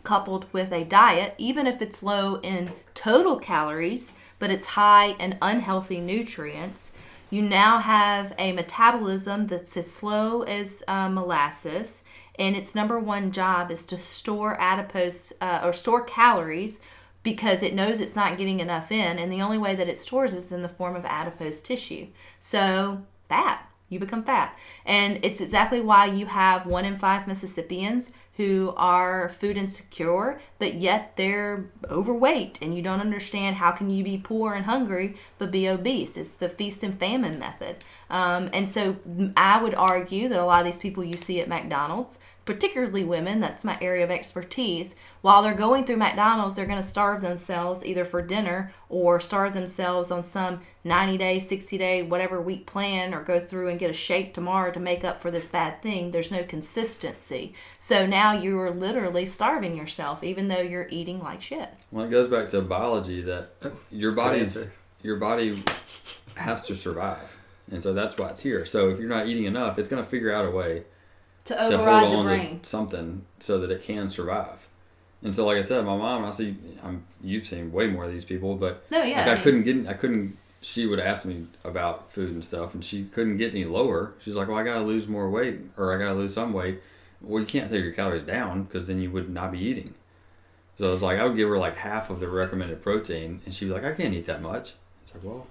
coupled 0.03 0.51
with 0.51 0.71
a 0.71 0.83
diet, 0.83 1.35
even 1.37 1.67
if 1.67 1.83
it's 1.83 2.01
low 2.01 2.39
in 2.41 2.71
total 2.95 3.37
calories, 3.37 4.13
but 4.39 4.49
it's 4.49 4.65
high 4.65 5.11
in 5.19 5.37
unhealthy 5.39 5.99
nutrients, 5.99 6.93
you 7.29 7.43
now 7.43 7.77
have 7.77 8.33
a 8.39 8.53
metabolism 8.53 9.45
that's 9.45 9.77
as 9.77 9.91
slow 9.91 10.41
as 10.41 10.83
uh, 10.87 11.09
molasses, 11.09 12.03
and 12.39 12.55
its 12.55 12.73
number 12.73 12.99
one 12.99 13.31
job 13.31 13.69
is 13.69 13.85
to 13.85 13.99
store 13.99 14.59
adipose 14.59 15.31
uh, 15.41 15.61
or 15.63 15.71
store 15.71 16.03
calories 16.03 16.81
because 17.23 17.61
it 17.61 17.73
knows 17.73 17.99
it's 17.99 18.15
not 18.15 18.37
getting 18.37 18.59
enough 18.59 18.91
in, 18.91 19.19
and 19.19 19.31
the 19.31 19.41
only 19.41 19.57
way 19.57 19.75
that 19.75 19.89
it 19.89 19.97
stores 19.97 20.33
is 20.33 20.51
in 20.51 20.61
the 20.61 20.69
form 20.69 20.95
of 20.95 21.05
adipose 21.05 21.61
tissue. 21.61 22.07
So, 22.39 23.03
fat. 23.29 23.67
You 23.89 23.99
become 23.99 24.23
fat. 24.23 24.57
And 24.85 25.19
it's 25.21 25.41
exactly 25.41 25.81
why 25.81 26.05
you 26.05 26.25
have 26.27 26.65
one 26.65 26.85
in 26.85 26.97
five 26.97 27.27
Mississippians 27.27 28.13
who 28.37 28.73
are 28.77 29.27
food 29.27 29.57
insecure, 29.57 30.39
but 30.57 30.75
yet 30.75 31.17
they're 31.17 31.65
overweight 31.89 32.61
and 32.61 32.73
you 32.73 32.81
don't 32.81 33.01
understand 33.01 33.57
how 33.57 33.71
can 33.71 33.89
you 33.89 34.01
be 34.01 34.17
poor 34.17 34.53
and 34.53 34.65
hungry 34.65 35.17
but 35.37 35.51
be 35.51 35.67
obese. 35.67 36.15
It's 36.15 36.29
the 36.29 36.47
feast 36.47 36.83
and 36.83 36.97
famine 36.97 37.37
method. 37.37 37.83
Um, 38.09 38.49
and 38.53 38.69
so 38.69 38.95
I 39.35 39.61
would 39.61 39.75
argue 39.75 40.29
that 40.29 40.39
a 40.39 40.45
lot 40.45 40.61
of 40.61 40.65
these 40.65 40.79
people 40.79 41.03
you 41.03 41.17
see 41.17 41.41
at 41.41 41.49
McDonald's 41.49 42.17
particularly 42.51 43.05
women, 43.05 43.39
that's 43.39 43.63
my 43.63 43.77
area 43.79 44.03
of 44.03 44.11
expertise, 44.11 44.97
while 45.21 45.41
they're 45.41 45.53
going 45.53 45.85
through 45.85 45.95
McDonald's, 45.95 46.57
they're 46.57 46.65
going 46.65 46.81
to 46.81 46.85
starve 46.85 47.21
themselves 47.21 47.85
either 47.85 48.03
for 48.03 48.21
dinner 48.21 48.73
or 48.89 49.21
starve 49.21 49.53
themselves 49.53 50.11
on 50.11 50.21
some 50.21 50.59
90 50.83 51.17
day, 51.17 51.39
60 51.39 51.77
day, 51.77 52.03
whatever 52.03 52.41
week 52.41 52.65
plan 52.65 53.13
or 53.13 53.23
go 53.23 53.39
through 53.39 53.69
and 53.69 53.79
get 53.79 53.89
a 53.89 53.93
shake 53.93 54.33
tomorrow 54.33 54.69
to 54.69 54.81
make 54.81 55.05
up 55.05 55.21
for 55.21 55.31
this 55.31 55.47
bad 55.47 55.81
thing. 55.81 56.11
There's 56.11 56.29
no 56.29 56.43
consistency. 56.43 57.53
So 57.79 58.05
now 58.05 58.33
you 58.33 58.59
are 58.59 58.71
literally 58.71 59.25
starving 59.25 59.77
yourself 59.77 60.21
even 60.21 60.49
though 60.49 60.59
you're 60.59 60.89
eating 60.89 61.21
like 61.21 61.41
shit. 61.41 61.69
Well, 61.89 62.03
it 62.03 62.11
goes 62.11 62.27
back 62.27 62.49
to 62.49 62.61
biology 62.61 63.21
that 63.21 63.51
your 63.91 64.11
body's 64.11 64.71
your 65.03 65.15
body 65.15 65.63
has 66.35 66.65
to 66.65 66.75
survive. 66.75 67.37
And 67.71 67.81
so 67.81 67.93
that's 67.93 68.17
why 68.17 68.27
it's 68.29 68.41
here. 68.41 68.65
So 68.65 68.89
if 68.89 68.99
you're 68.99 69.07
not 69.07 69.27
eating 69.27 69.45
enough, 69.45 69.79
it's 69.79 69.87
going 69.87 70.03
to 70.03 70.09
figure 70.09 70.33
out 70.33 70.45
a 70.45 70.51
way 70.51 70.83
To 71.45 71.53
to 71.55 71.63
override 71.75 72.01
hold 72.03 72.13
the 72.13 72.17
on 72.17 72.25
brain. 72.25 72.59
to 72.59 72.69
something 72.69 73.25
so 73.39 73.59
that 73.59 73.71
it 73.71 73.83
can 73.83 74.09
survive. 74.09 74.67
And 75.23 75.35
so, 75.35 75.45
like 75.45 75.57
I 75.57 75.61
said, 75.61 75.85
my 75.85 75.95
mom, 75.97 76.25
I 76.25 76.31
see, 76.31 76.55
I'm, 76.83 77.03
you've 77.23 77.45
seen 77.45 77.71
way 77.71 77.87
more 77.87 78.05
of 78.05 78.11
these 78.11 78.25
people, 78.25 78.55
but 78.55 78.83
No, 78.89 79.03
yeah. 79.03 79.19
like 79.19 79.27
I 79.27 79.31
I 79.31 79.35
mean- 79.35 79.43
couldn't 79.43 79.63
get, 79.63 79.87
I 79.87 79.93
couldn't. 79.93 80.37
She 80.63 80.85
would 80.85 80.99
ask 80.99 81.25
me 81.25 81.47
about 81.63 82.11
food 82.11 82.29
and 82.31 82.43
stuff, 82.43 82.75
and 82.75 82.85
she 82.85 83.05
couldn't 83.05 83.37
get 83.37 83.49
any 83.51 83.65
lower. 83.65 84.13
She's 84.23 84.35
like, 84.35 84.47
"Well, 84.47 84.57
I 84.57 84.63
gotta 84.63 84.81
lose 84.81 85.07
more 85.07 85.27
weight, 85.29 85.59
or 85.77 85.93
I 85.95 85.97
gotta 85.97 86.13
lose 86.13 86.35
some 86.35 86.53
weight." 86.53 86.81
Well, 87.19 87.39
you 87.39 87.47
can't 87.47 87.69
take 87.71 87.83
your 87.83 87.93
calories 87.93 88.21
down 88.23 88.63
because 88.63 88.85
then 88.87 88.99
you 89.01 89.09
would 89.11 89.29
not 89.29 89.51
be 89.51 89.59
eating. 89.59 89.95
So 90.77 90.89
I 90.89 90.91
was 90.91 91.01
like, 91.01 91.19
I 91.19 91.25
would 91.25 91.35
give 91.35 91.49
her 91.49 91.57
like 91.57 91.77
half 91.77 92.09
of 92.11 92.19
the 92.19 92.27
recommended 92.27 92.81
protein, 92.83 93.41
and 93.45 93.53
she'd 93.55 93.65
be 93.65 93.71
like, 93.71 93.83
"I 93.83 93.93
can't 93.93 94.13
eat 94.13 94.27
that 94.27 94.41
much." 94.43 94.73
It's 95.03 95.15
like, 95.15 95.23
well, 95.23 95.47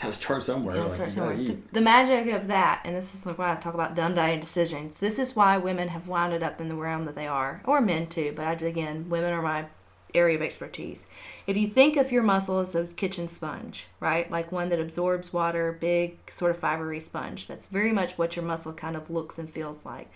gotta 0.00 0.12
start 0.12 0.42
somewhere. 0.42 0.76
Like, 0.76 0.90
start 0.90 1.12
somewhere. 1.12 1.36
gotta 1.36 1.38
So 1.38 1.56
the 1.72 1.80
magic 1.80 2.32
of 2.32 2.46
that, 2.48 2.82
and 2.84 2.96
this 2.96 3.14
is 3.14 3.26
like 3.26 3.38
why 3.38 3.52
I 3.52 3.54
talk 3.54 3.74
about 3.74 3.94
dumb 3.94 4.14
diet 4.14 4.40
decisions. 4.40 4.98
This 5.00 5.18
is 5.18 5.36
why 5.36 5.56
women 5.56 5.88
have 5.88 6.08
wound 6.08 6.42
up 6.42 6.60
in 6.60 6.68
the 6.68 6.74
realm 6.74 7.04
that 7.04 7.14
they 7.14 7.26
are, 7.26 7.62
or 7.64 7.80
men 7.80 8.06
too. 8.06 8.32
But 8.34 8.46
I, 8.46 8.66
again, 8.66 9.08
women 9.08 9.32
are 9.32 9.42
my 9.42 9.66
area 10.14 10.36
of 10.36 10.42
expertise. 10.42 11.06
If 11.46 11.56
you 11.56 11.66
think 11.66 11.96
of 11.96 12.12
your 12.12 12.22
muscle 12.22 12.60
as 12.60 12.74
a 12.74 12.84
kitchen 12.84 13.28
sponge, 13.28 13.86
right, 14.00 14.30
like 14.30 14.52
one 14.52 14.68
that 14.68 14.80
absorbs 14.80 15.32
water, 15.32 15.72
big 15.72 16.30
sort 16.30 16.52
of 16.52 16.60
fibery 16.60 17.02
sponge, 17.02 17.46
that's 17.46 17.66
very 17.66 17.92
much 17.92 18.16
what 18.16 18.36
your 18.36 18.44
muscle 18.44 18.72
kind 18.72 18.96
of 18.96 19.10
looks 19.10 19.38
and 19.38 19.50
feels 19.50 19.84
like 19.84 20.08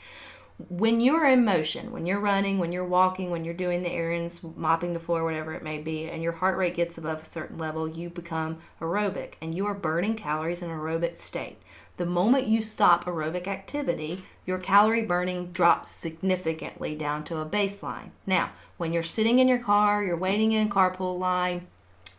when 0.58 1.00
you're 1.00 1.24
in 1.24 1.44
motion, 1.44 1.92
when 1.92 2.04
you're 2.04 2.18
running, 2.18 2.58
when 2.58 2.72
you're 2.72 2.84
walking, 2.84 3.30
when 3.30 3.44
you're 3.44 3.54
doing 3.54 3.84
the 3.84 3.92
errands, 3.92 4.42
mopping 4.42 4.92
the 4.92 4.98
floor, 5.00 5.22
whatever 5.22 5.54
it 5.54 5.62
may 5.62 5.78
be, 5.78 6.06
and 6.06 6.20
your 6.20 6.32
heart 6.32 6.58
rate 6.58 6.74
gets 6.74 6.98
above 6.98 7.22
a 7.22 7.26
certain 7.26 7.58
level, 7.58 7.88
you 7.88 8.10
become 8.10 8.58
aerobic 8.80 9.34
and 9.40 9.54
you 9.54 9.66
are 9.66 9.74
burning 9.74 10.16
calories 10.16 10.60
in 10.60 10.70
an 10.70 10.76
aerobic 10.76 11.16
state. 11.16 11.58
The 11.96 12.06
moment 12.06 12.48
you 12.48 12.60
stop 12.60 13.04
aerobic 13.04 13.46
activity, 13.46 14.24
your 14.46 14.58
calorie 14.58 15.02
burning 15.02 15.52
drops 15.52 15.90
significantly 15.90 16.96
down 16.96 17.22
to 17.24 17.38
a 17.38 17.46
baseline. 17.46 18.10
Now, 18.26 18.50
when 18.78 18.92
you're 18.92 19.02
sitting 19.02 19.38
in 19.38 19.48
your 19.48 19.58
car, 19.58 20.02
you're 20.02 20.16
waiting 20.16 20.52
in 20.52 20.70
carpool 20.70 21.18
line, 21.18 21.68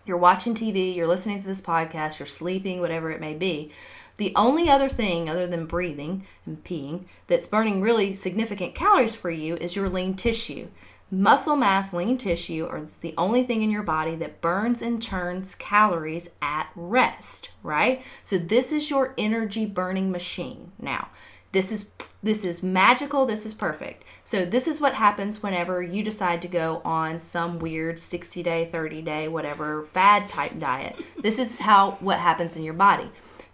you're 0.05 0.17
watching 0.17 0.53
TV, 0.53 0.95
you're 0.95 1.07
listening 1.07 1.41
to 1.41 1.47
this 1.47 1.61
podcast, 1.61 2.19
you're 2.19 2.25
sleeping, 2.25 2.79
whatever 2.79 3.11
it 3.11 3.21
may 3.21 3.33
be. 3.33 3.71
The 4.19 4.33
only 4.35 4.69
other 4.69 4.89
thing 4.89 5.29
other 5.29 5.47
than 5.47 5.65
breathing 5.65 6.25
and 6.45 6.61
peeing 6.61 7.05
that's 7.27 7.47
burning 7.47 7.79
really 7.79 8.13
significant 8.13 8.75
calories 8.75 9.15
for 9.15 9.31
you 9.31 9.55
is 9.55 9.77
your 9.77 9.87
lean 9.87 10.13
tissue. 10.13 10.67
Muscle 11.09 11.55
mass, 11.55 11.93
lean 11.93 12.17
tissue 12.17 12.67
are 12.69 12.79
it's 12.79 12.97
the 12.97 13.13
only 13.17 13.43
thing 13.43 13.61
in 13.61 13.71
your 13.71 13.81
body 13.81 14.15
that 14.17 14.41
burns 14.41 14.81
and 14.81 15.01
churns 15.01 15.55
calories 15.55 16.31
at 16.41 16.69
rest, 16.75 17.51
right? 17.63 18.03
So 18.25 18.37
this 18.37 18.73
is 18.73 18.89
your 18.89 19.13
energy 19.17 19.65
burning 19.65 20.11
machine. 20.11 20.73
Now, 20.77 21.07
this 21.53 21.71
is 21.71 21.91
this 22.21 22.43
is 22.43 22.61
magical, 22.61 23.25
this 23.25 23.45
is 23.45 23.53
perfect. 23.53 24.03
So 24.25 24.43
this 24.43 24.67
is 24.67 24.81
what 24.81 24.95
happens 24.95 25.41
whenever 25.41 25.81
you 25.81 26.03
decide 26.03 26.41
to 26.41 26.49
go 26.49 26.81
on 26.83 27.17
some 27.19 27.57
weird 27.57 27.97
60 27.97 28.43
day, 28.43 28.65
30 28.65 29.01
day, 29.01 29.29
whatever 29.29 29.83
fad 29.93 30.27
type 30.27 30.59
diet. 30.59 30.97
This 31.21 31.39
is 31.39 31.59
how 31.59 31.91
what 32.01 32.19
happens 32.19 32.57
in 32.57 32.63
your 32.63 32.73
body. 32.73 33.09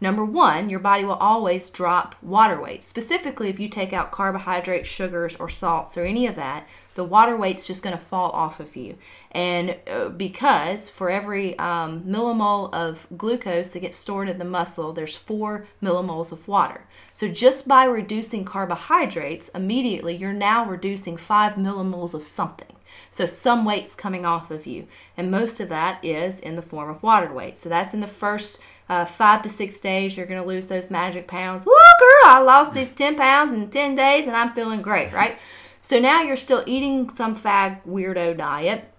Number 0.05 0.23
one, 0.23 0.69
your 0.69 0.77
body 0.77 1.03
will 1.03 1.15
always 1.15 1.67
drop 1.67 2.13
water 2.21 2.61
weight. 2.61 2.83
Specifically, 2.83 3.49
if 3.49 3.59
you 3.59 3.67
take 3.67 3.91
out 3.91 4.11
carbohydrates, 4.11 4.87
sugars, 4.87 5.35
or 5.37 5.49
salts, 5.49 5.97
or 5.97 6.03
any 6.03 6.27
of 6.27 6.35
that, 6.35 6.67
the 6.93 7.03
water 7.03 7.35
weight's 7.35 7.65
just 7.65 7.81
going 7.81 7.97
to 7.97 8.01
fall 8.01 8.29
off 8.29 8.59
of 8.59 8.75
you. 8.75 8.99
And 9.31 9.77
uh, 9.87 10.09
because 10.09 10.89
for 10.89 11.09
every 11.09 11.57
um, 11.57 12.03
millimole 12.03 12.71
of 12.71 13.07
glucose 13.17 13.71
that 13.71 13.79
gets 13.79 13.97
stored 13.97 14.29
in 14.29 14.37
the 14.37 14.45
muscle, 14.45 14.93
there's 14.93 15.15
four 15.15 15.65
millimoles 15.81 16.31
of 16.31 16.47
water. 16.47 16.85
So 17.15 17.27
just 17.27 17.67
by 17.67 17.85
reducing 17.85 18.45
carbohydrates, 18.45 19.47
immediately 19.55 20.15
you're 20.15 20.33
now 20.33 20.67
reducing 20.67 21.17
five 21.17 21.55
millimoles 21.55 22.13
of 22.13 22.25
something. 22.25 22.75
So 23.09 23.25
some 23.25 23.65
weight's 23.65 23.95
coming 23.95 24.23
off 24.23 24.51
of 24.51 24.67
you, 24.67 24.87
and 25.17 25.31
most 25.31 25.59
of 25.59 25.69
that 25.69 26.03
is 26.05 26.39
in 26.39 26.55
the 26.55 26.61
form 26.61 26.89
of 26.89 27.01
water 27.01 27.33
weight. 27.33 27.57
So 27.57 27.69
that's 27.69 27.93
in 27.93 28.01
the 28.01 28.07
first 28.07 28.61
uh, 28.89 29.05
five 29.05 29.41
to 29.43 29.49
six 29.49 29.79
days. 29.79 30.15
You're 30.15 30.25
going 30.25 30.41
to 30.41 30.47
lose 30.47 30.67
those 30.67 30.91
magic 30.91 31.27
pounds. 31.27 31.65
Woo, 31.65 31.73
girl! 31.73 32.31
I 32.31 32.39
lost 32.39 32.73
these 32.73 32.91
ten 32.91 33.15
pounds 33.15 33.53
in 33.53 33.69
ten 33.69 33.95
days, 33.95 34.27
and 34.27 34.35
I'm 34.35 34.53
feeling 34.53 34.81
great, 34.81 35.11
right? 35.13 35.37
So 35.81 35.99
now 35.99 36.21
you're 36.21 36.35
still 36.35 36.63
eating 36.65 37.09
some 37.09 37.35
fag 37.35 37.85
weirdo 37.85 38.37
diet, 38.37 38.91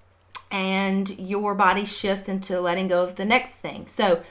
and 0.51 1.11
your 1.19 1.55
body 1.55 1.85
shifts 1.85 2.29
into 2.29 2.61
letting 2.61 2.89
go 2.89 3.03
of 3.03 3.17
the 3.17 3.25
next 3.25 3.59
thing. 3.59 3.87
So 3.89 4.23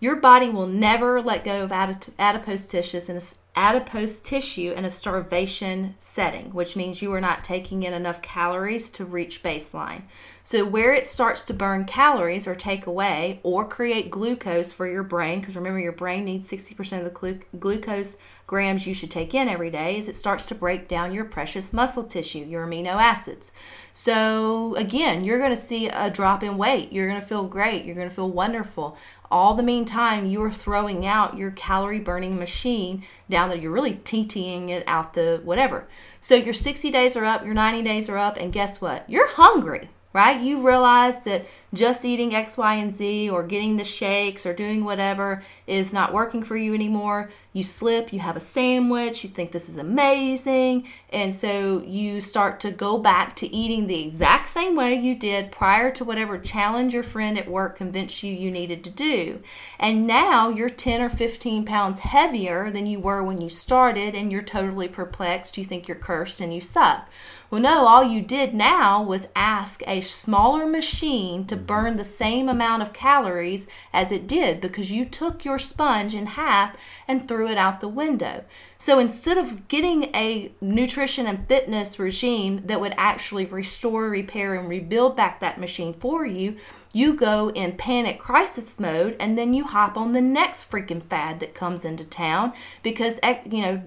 your 0.00 0.16
body 0.16 0.48
will 0.48 0.66
never 0.66 1.22
let 1.22 1.44
go 1.44 1.62
of 1.62 1.70
adipose 1.70 2.66
tissues 2.66 3.08
and 3.08 3.34
adipose 3.54 4.18
tissue 4.18 4.72
in 4.72 4.84
a 4.84 4.90
starvation 4.90 5.94
setting, 5.96 6.52
which 6.52 6.74
means 6.74 7.02
you 7.02 7.12
are 7.12 7.20
not 7.20 7.44
taking 7.44 7.82
in 7.82 7.92
enough 7.92 8.20
calories 8.20 8.90
to 8.92 9.04
reach 9.04 9.42
baseline. 9.42 10.02
So 10.44 10.64
where 10.64 10.92
it 10.92 11.06
starts 11.06 11.44
to 11.44 11.54
burn 11.54 11.84
calories 11.84 12.48
or 12.48 12.54
take 12.54 12.86
away 12.86 13.40
or 13.44 13.66
create 13.66 14.10
glucose 14.10 14.72
for 14.72 14.88
your 14.88 15.04
brain, 15.04 15.40
because 15.40 15.54
remember 15.54 15.78
your 15.78 15.92
brain 15.92 16.24
needs 16.24 16.50
60% 16.50 16.98
of 16.98 17.04
the 17.04 17.10
glu- 17.10 17.40
glucose 17.58 18.16
grams 18.48 18.86
you 18.86 18.92
should 18.92 19.10
take 19.10 19.34
in 19.34 19.48
every 19.48 19.70
day, 19.70 19.96
is 19.96 20.08
it 20.08 20.16
starts 20.16 20.44
to 20.46 20.54
break 20.54 20.88
down 20.88 21.12
your 21.12 21.24
precious 21.24 21.72
muscle 21.72 22.02
tissue, 22.02 22.40
your 22.40 22.66
amino 22.66 22.96
acids. 22.96 23.52
So 23.94 24.74
again, 24.74 25.24
you're 25.24 25.38
going 25.38 25.50
to 25.50 25.56
see 25.56 25.88
a 25.88 26.10
drop 26.10 26.42
in 26.42 26.58
weight. 26.58 26.92
You're 26.92 27.08
going 27.08 27.20
to 27.20 27.26
feel 27.26 27.46
great. 27.46 27.84
You're 27.84 27.94
going 27.94 28.08
to 28.08 28.14
feel 28.14 28.30
wonderful. 28.30 28.96
All 29.30 29.54
the 29.54 29.62
meantime, 29.62 30.26
you're 30.26 30.50
throwing 30.50 31.06
out 31.06 31.38
your 31.38 31.52
calorie 31.52 32.00
burning 32.00 32.38
machine 32.38 33.04
down 33.30 33.48
there. 33.48 33.56
You're 33.56 33.70
really 33.70 33.94
TTing 33.94 34.68
it 34.68 34.84
out 34.86 35.14
the 35.14 35.40
whatever. 35.44 35.88
So 36.20 36.34
your 36.34 36.52
60 36.52 36.90
days 36.90 37.16
are 37.16 37.24
up, 37.24 37.44
your 37.44 37.54
90 37.54 37.82
days 37.82 38.08
are 38.08 38.18
up, 38.18 38.36
and 38.36 38.52
guess 38.52 38.80
what? 38.80 39.08
You're 39.08 39.28
hungry, 39.28 39.88
right? 40.12 40.40
You 40.40 40.66
realize 40.66 41.20
that 41.22 41.46
just 41.74 42.04
eating 42.04 42.34
X, 42.34 42.58
Y, 42.58 42.74
and 42.74 42.92
Z 42.92 43.30
or 43.30 43.42
getting 43.42 43.76
the 43.76 43.84
shakes 43.84 44.44
or 44.44 44.52
doing 44.52 44.84
whatever 44.84 45.42
is 45.66 45.92
not 45.92 46.12
working 46.12 46.42
for 46.42 46.56
you 46.56 46.74
anymore. 46.74 47.30
You 47.54 47.64
slip, 47.64 48.12
you 48.12 48.20
have 48.20 48.36
a 48.36 48.40
sandwich, 48.40 49.22
you 49.22 49.28
think 49.28 49.52
this 49.52 49.68
is 49.68 49.76
amazing, 49.76 50.88
and 51.10 51.34
so 51.34 51.82
you 51.82 52.22
start 52.22 52.60
to 52.60 52.70
go 52.70 52.96
back 52.96 53.36
to 53.36 53.54
eating 53.54 53.86
the 53.86 54.00
exact 54.00 54.48
same 54.48 54.74
way 54.74 54.94
you 54.94 55.14
did 55.14 55.52
prior 55.52 55.90
to 55.92 56.04
whatever 56.04 56.38
challenge 56.38 56.94
your 56.94 57.02
friend 57.02 57.36
at 57.36 57.50
work 57.50 57.76
convinced 57.76 58.22
you 58.22 58.32
you 58.32 58.50
needed 58.50 58.82
to 58.84 58.90
do. 58.90 59.42
And 59.78 60.06
now 60.06 60.48
you're 60.48 60.70
10 60.70 61.02
or 61.02 61.10
15 61.10 61.66
pounds 61.66 61.98
heavier 61.98 62.70
than 62.70 62.86
you 62.86 62.98
were 62.98 63.22
when 63.22 63.42
you 63.42 63.50
started, 63.50 64.14
and 64.14 64.32
you're 64.32 64.40
totally 64.40 64.88
perplexed. 64.88 65.58
You 65.58 65.64
think 65.64 65.88
you're 65.88 65.96
cursed 65.98 66.40
and 66.40 66.54
you 66.54 66.62
suck. 66.62 67.06
Well, 67.50 67.60
no, 67.60 67.86
all 67.86 68.02
you 68.02 68.22
did 68.22 68.54
now 68.54 69.02
was 69.02 69.28
ask 69.36 69.82
a 69.86 70.00
smaller 70.00 70.64
machine 70.64 71.44
to 71.48 71.56
burn 71.66 71.96
the 71.96 72.04
same 72.04 72.48
amount 72.48 72.82
of 72.82 72.92
calories 72.92 73.66
as 73.92 74.12
it 74.12 74.26
did 74.26 74.60
because 74.60 74.90
you 74.90 75.04
took 75.04 75.44
your 75.44 75.58
sponge 75.58 76.14
in 76.14 76.26
half 76.26 76.76
and 77.08 77.26
threw 77.26 77.48
it 77.48 77.58
out 77.58 77.80
the 77.80 77.88
window. 77.88 78.44
So 78.82 78.98
instead 78.98 79.38
of 79.38 79.68
getting 79.68 80.12
a 80.12 80.50
nutrition 80.60 81.28
and 81.28 81.46
fitness 81.46 82.00
regime 82.00 82.62
that 82.66 82.80
would 82.80 82.94
actually 82.96 83.46
restore, 83.46 84.10
repair, 84.10 84.56
and 84.56 84.68
rebuild 84.68 85.16
back 85.16 85.38
that 85.38 85.60
machine 85.60 85.94
for 85.94 86.26
you, 86.26 86.56
you 86.92 87.14
go 87.14 87.50
in 87.50 87.76
panic 87.76 88.18
crisis 88.18 88.80
mode 88.80 89.14
and 89.20 89.38
then 89.38 89.54
you 89.54 89.64
hop 89.64 89.96
on 89.96 90.12
the 90.12 90.20
next 90.20 90.68
freaking 90.68 91.00
fad 91.00 91.38
that 91.38 91.54
comes 91.54 91.84
into 91.84 92.04
town 92.04 92.52
because 92.82 93.20
eh, 93.22 93.38
you 93.48 93.62
know 93.62 93.82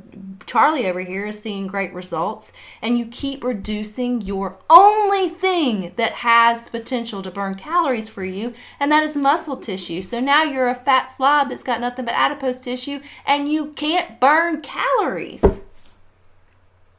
Charlie 0.47 0.87
over 0.87 1.01
here 1.01 1.27
is 1.27 1.41
seeing 1.41 1.67
great 1.67 1.93
results 1.93 2.53
and 2.81 2.97
you 2.97 3.05
keep 3.05 3.43
reducing 3.43 4.21
your 4.21 4.57
only 4.69 5.27
thing 5.27 5.91
that 5.97 6.13
has 6.13 6.63
the 6.63 6.71
potential 6.71 7.21
to 7.21 7.29
burn 7.29 7.55
calories 7.55 8.07
for 8.07 8.23
you 8.23 8.53
and 8.79 8.89
that 8.93 9.03
is 9.03 9.17
muscle 9.17 9.57
tissue. 9.57 10.01
So 10.01 10.21
now 10.21 10.43
you're 10.43 10.69
a 10.69 10.73
fat 10.73 11.05
slob 11.05 11.49
that's 11.49 11.63
got 11.63 11.81
nothing 11.81 12.05
but 12.05 12.15
adipose 12.15 12.61
tissue 12.61 13.01
and 13.25 13.51
you 13.51 13.73
can't 13.73 14.21
burn 14.21 14.61
calories. 14.61 14.84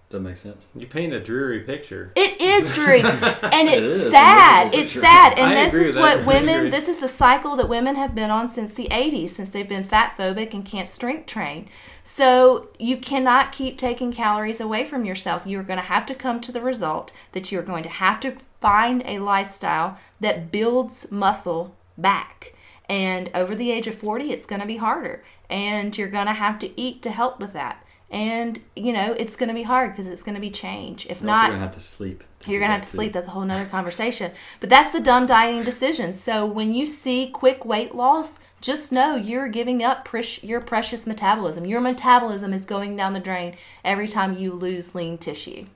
Does 0.09 0.19
that 0.19 0.29
make 0.29 0.37
sense? 0.37 0.69
You 0.75 0.87
paint 0.87 1.13
a 1.13 1.19
dreary 1.21 1.61
picture. 1.61 2.13
It 2.15 2.41
is 2.41 2.73
dreary, 2.73 3.01
and 3.03 3.69
it's 3.69 3.79
is. 3.85 4.11
sad. 4.13 4.69
It's 4.69 4.77
a 4.77 4.79
It's 4.79 4.95
miserable 4.95 5.01
sad, 5.03 5.39
and 5.39 5.51
I 5.51 5.55
this 5.65 5.73
agree 5.73 5.87
is 5.89 5.95
with 5.97 6.03
what 6.03 6.17
that. 6.19 6.27
Women. 6.47 6.71
This 6.71 6.89
is 6.89 6.99
the 6.99 7.09
cycle 7.09 7.57
that 7.57 7.69
women 7.69 7.97
have 7.97 8.15
been 8.15 8.31
on 8.31 8.49
since 8.49 8.73
the 8.73 8.87
'80s, 8.93 9.31
since 9.31 9.51
they've 9.51 9.69
been 9.69 9.83
fat 9.83 10.15
phobic 10.17 10.55
and 10.55 10.65
can't 10.65 10.87
strength 10.89 11.27
train. 11.27 11.69
So 12.05 12.69
you 12.79 12.99
cannot 12.99 13.51
keep 13.51 13.79
taking 13.79 14.13
calories 14.13 14.61
away 14.61 14.85
from 14.85 15.05
yourself. 15.05 15.45
You 15.45 15.59
are 15.59 15.65
going 15.65 15.81
to 15.81 15.85
have 15.87 16.07
to 16.07 16.15
come 16.15 16.41
to 16.41 16.53
the 16.53 16.61
result 16.61 17.11
that 17.33 17.51
you 17.51 17.59
are 17.59 17.63
going 17.65 17.83
to 17.83 17.89
have 17.89 18.21
to 18.21 18.37
find 18.61 19.03
a 19.07 19.19
lifestyle 19.19 19.99
that 20.21 20.53
builds 20.53 21.11
muscle 21.11 21.75
back. 21.99 22.53
And 22.89 23.29
over 23.35 23.57
the 23.57 23.73
age 23.73 23.89
of 23.89 23.97
40, 23.97 24.31
it's 24.31 24.47
going 24.47 24.61
to 24.61 24.67
be 24.67 24.77
harder. 24.77 25.25
And 25.49 25.97
you're 25.97 26.09
going 26.09 26.27
to 26.27 26.33
have 26.33 26.59
to 26.61 26.81
eat 26.81 27.03
to 27.03 27.11
help 27.11 27.41
with 27.41 27.53
that. 27.53 27.83
And, 28.11 28.61
you 28.77 28.93
know, 28.93 29.13
it's 29.19 29.35
going 29.37 29.49
to 29.49 29.55
be 29.55 29.65
hard 29.65 29.91
because 29.93 30.07
it's 30.07 30.23
going 30.23 30.37
to 30.37 30.41
be 30.41 30.51
change. 30.51 31.07
If 31.11 31.23
not, 31.23 31.45
You're 31.49 31.53
gonna 31.57 31.65
have 31.65 31.75
to 31.75 31.81
sleep. 31.81 32.23
you're 32.47 32.61
gonna 32.61 32.73
have 32.75 32.83
to 32.83 32.89
sleep. 32.89 33.13
That's 33.13 33.27
a 33.27 33.31
whole 33.31 33.45
nother 33.45 33.67
conversation. 33.67 34.31
But 34.61 34.71
that's 34.71 34.91
the 34.91 35.01
dumb 35.01 35.27
dieting 35.27 35.65
decision. 35.65 36.13
So 36.13 36.47
when 36.47 36.73
you 36.73 36.87
see 36.87 37.29
quick 37.29 37.65
weight 37.65 37.97
loss, 37.97 38.39
just 38.61 38.93
know 38.93 39.17
you're 39.17 39.49
giving 39.49 39.83
up 39.83 40.05
pres- 40.05 40.43
your 40.45 40.61
precious 40.61 41.05
metabolism. 41.07 41.65
Your 41.67 41.81
metabolism 41.81 42.53
is 42.53 42.65
going 42.65 42.95
down 42.97 43.13
the 43.13 43.21
drain 43.21 43.57
every 43.85 44.07
time 44.09 44.37
you 44.39 44.53
lose 44.53 44.95
lean 44.95 45.19
tissue, 45.19 45.67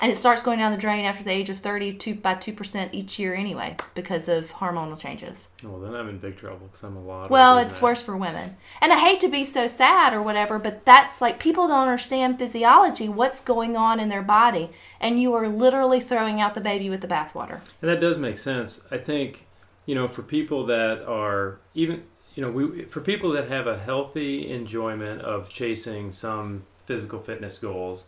and 0.00 0.10
it 0.10 0.16
starts 0.16 0.42
going 0.42 0.58
down 0.58 0.72
the 0.72 0.78
drain 0.78 1.04
after 1.04 1.22
the 1.22 1.30
age 1.30 1.50
of 1.50 1.58
32 1.58 2.14
by 2.14 2.34
two 2.34 2.52
percent 2.52 2.94
each 2.94 3.18
year 3.18 3.34
anyway 3.34 3.76
because 3.94 4.28
of 4.28 4.52
hormonal 4.52 4.98
changes. 4.98 5.48
Well, 5.62 5.80
then 5.80 5.94
I'm 5.94 6.08
in 6.08 6.18
big 6.18 6.36
trouble 6.36 6.66
because 6.66 6.82
I'm 6.82 6.96
a 6.96 7.02
lot. 7.02 7.30
Well, 7.30 7.58
it's 7.58 7.76
that. 7.76 7.84
worse 7.84 8.00
for 8.00 8.16
women. 8.16 8.56
And 8.80 8.92
I 8.92 8.98
hate 8.98 9.20
to 9.20 9.28
be 9.28 9.44
so 9.44 9.66
sad 9.66 10.14
or 10.14 10.22
whatever, 10.22 10.58
but 10.58 10.84
that's 10.84 11.20
like 11.20 11.38
people 11.38 11.68
don't 11.68 11.82
understand 11.82 12.38
physiology, 12.38 13.08
what's 13.08 13.40
going 13.40 13.76
on 13.76 14.00
in 14.00 14.08
their 14.08 14.22
body, 14.22 14.70
and 15.00 15.20
you 15.20 15.34
are 15.34 15.48
literally 15.48 16.00
throwing 16.00 16.40
out 16.40 16.54
the 16.54 16.60
baby 16.60 16.88
with 16.88 17.00
the 17.00 17.08
bathwater. 17.08 17.60
And 17.80 17.90
that 17.90 18.00
does 18.00 18.16
make 18.16 18.38
sense. 18.38 18.80
I 18.90 18.98
think, 18.98 19.46
you 19.84 19.94
know, 19.94 20.08
for 20.08 20.22
people 20.22 20.66
that 20.66 21.04
are 21.04 21.60
even, 21.74 22.04
you 22.34 22.42
know, 22.42 22.50
we 22.50 22.84
for 22.84 23.02
people 23.02 23.30
that 23.32 23.48
have 23.48 23.66
a 23.66 23.78
healthy 23.78 24.50
enjoyment 24.50 25.20
of 25.20 25.50
chasing 25.50 26.10
some 26.10 26.64
physical 26.86 27.20
fitness 27.20 27.58
goals, 27.58 28.06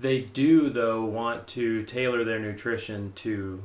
they 0.00 0.20
do 0.20 0.68
though 0.68 1.04
want 1.04 1.46
to 1.48 1.82
tailor 1.84 2.24
their 2.24 2.38
nutrition 2.38 3.12
to 3.16 3.62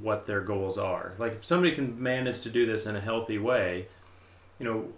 what 0.00 0.26
their 0.26 0.40
goals 0.40 0.78
are. 0.78 1.12
Like 1.18 1.36
if 1.36 1.44
somebody 1.44 1.74
can 1.74 2.00
manage 2.00 2.40
to 2.42 2.50
do 2.50 2.66
this 2.66 2.86
in 2.86 2.96
a 2.96 3.00
healthy 3.00 3.38
way, 3.38 3.86
you 4.58 4.66
know, 4.66 4.88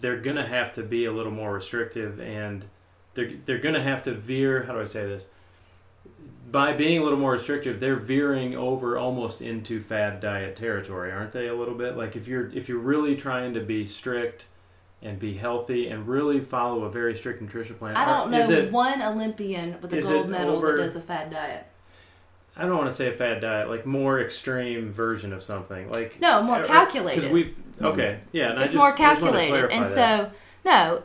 they're 0.00 0.20
going 0.20 0.36
to 0.36 0.46
have 0.46 0.72
to 0.72 0.82
be 0.82 1.04
a 1.04 1.12
little 1.12 1.32
more 1.32 1.52
restrictive 1.52 2.20
and 2.20 2.64
they're 3.14 3.32
they're 3.44 3.58
going 3.58 3.74
to 3.74 3.82
have 3.82 4.02
to 4.04 4.14
veer, 4.14 4.64
how 4.64 4.72
do 4.72 4.80
I 4.80 4.86
say 4.86 5.06
this? 5.06 5.28
by 6.54 6.72
being 6.72 7.00
a 7.00 7.02
little 7.02 7.18
more 7.18 7.32
restrictive, 7.32 7.80
they're 7.80 7.96
veering 7.96 8.54
over 8.54 8.96
almost 8.96 9.42
into 9.42 9.80
fad 9.80 10.20
diet 10.20 10.54
territory, 10.54 11.10
aren't 11.10 11.32
they? 11.32 11.48
A 11.48 11.54
little 11.54 11.74
bit. 11.74 11.96
Like 11.96 12.14
if 12.14 12.28
you're 12.28 12.48
if 12.52 12.68
you're 12.68 12.78
really 12.78 13.16
trying 13.16 13.54
to 13.54 13.60
be 13.60 13.84
strict 13.84 14.46
and 15.04 15.18
be 15.18 15.34
healthy 15.34 15.88
and 15.88 16.08
really 16.08 16.40
follow 16.40 16.84
a 16.84 16.90
very 16.90 17.14
strict 17.14 17.40
nutrition 17.42 17.76
plan. 17.76 17.96
I 17.96 18.04
don't 18.06 18.30
know 18.30 18.38
Is 18.38 18.50
it, 18.50 18.72
one 18.72 19.02
Olympian 19.02 19.76
with 19.80 19.92
a 19.92 20.00
gold 20.00 20.28
medal 20.30 20.56
over- 20.56 20.72
that 20.76 20.82
does 20.82 20.96
a 20.96 21.00
fad 21.00 21.30
diet. 21.30 21.66
I 22.56 22.62
don't 22.62 22.76
want 22.76 22.88
to 22.88 22.94
say 22.94 23.08
a 23.08 23.12
fad 23.12 23.40
diet, 23.40 23.68
like 23.68 23.84
more 23.84 24.20
extreme 24.20 24.92
version 24.92 25.32
of 25.32 25.42
something. 25.42 25.90
Like 25.90 26.20
No, 26.20 26.40
more 26.42 26.56
uh, 26.56 26.58
uh, 26.58 26.62
Because 26.62 26.76
calculated. 26.76 27.32
we've 27.32 27.54
okay, 27.82 28.20
yeah, 28.32 28.50
and 28.50 28.60
I 28.60 28.62
it's 28.62 28.72
just, 28.72 28.76
more 28.76 28.94
I 28.94 28.96
just 28.96 29.22
wanna 29.22 29.32
calculated. 29.38 29.70
And 29.72 29.84
that. 29.84 29.88
so, 29.88 30.30
no, 30.64 31.02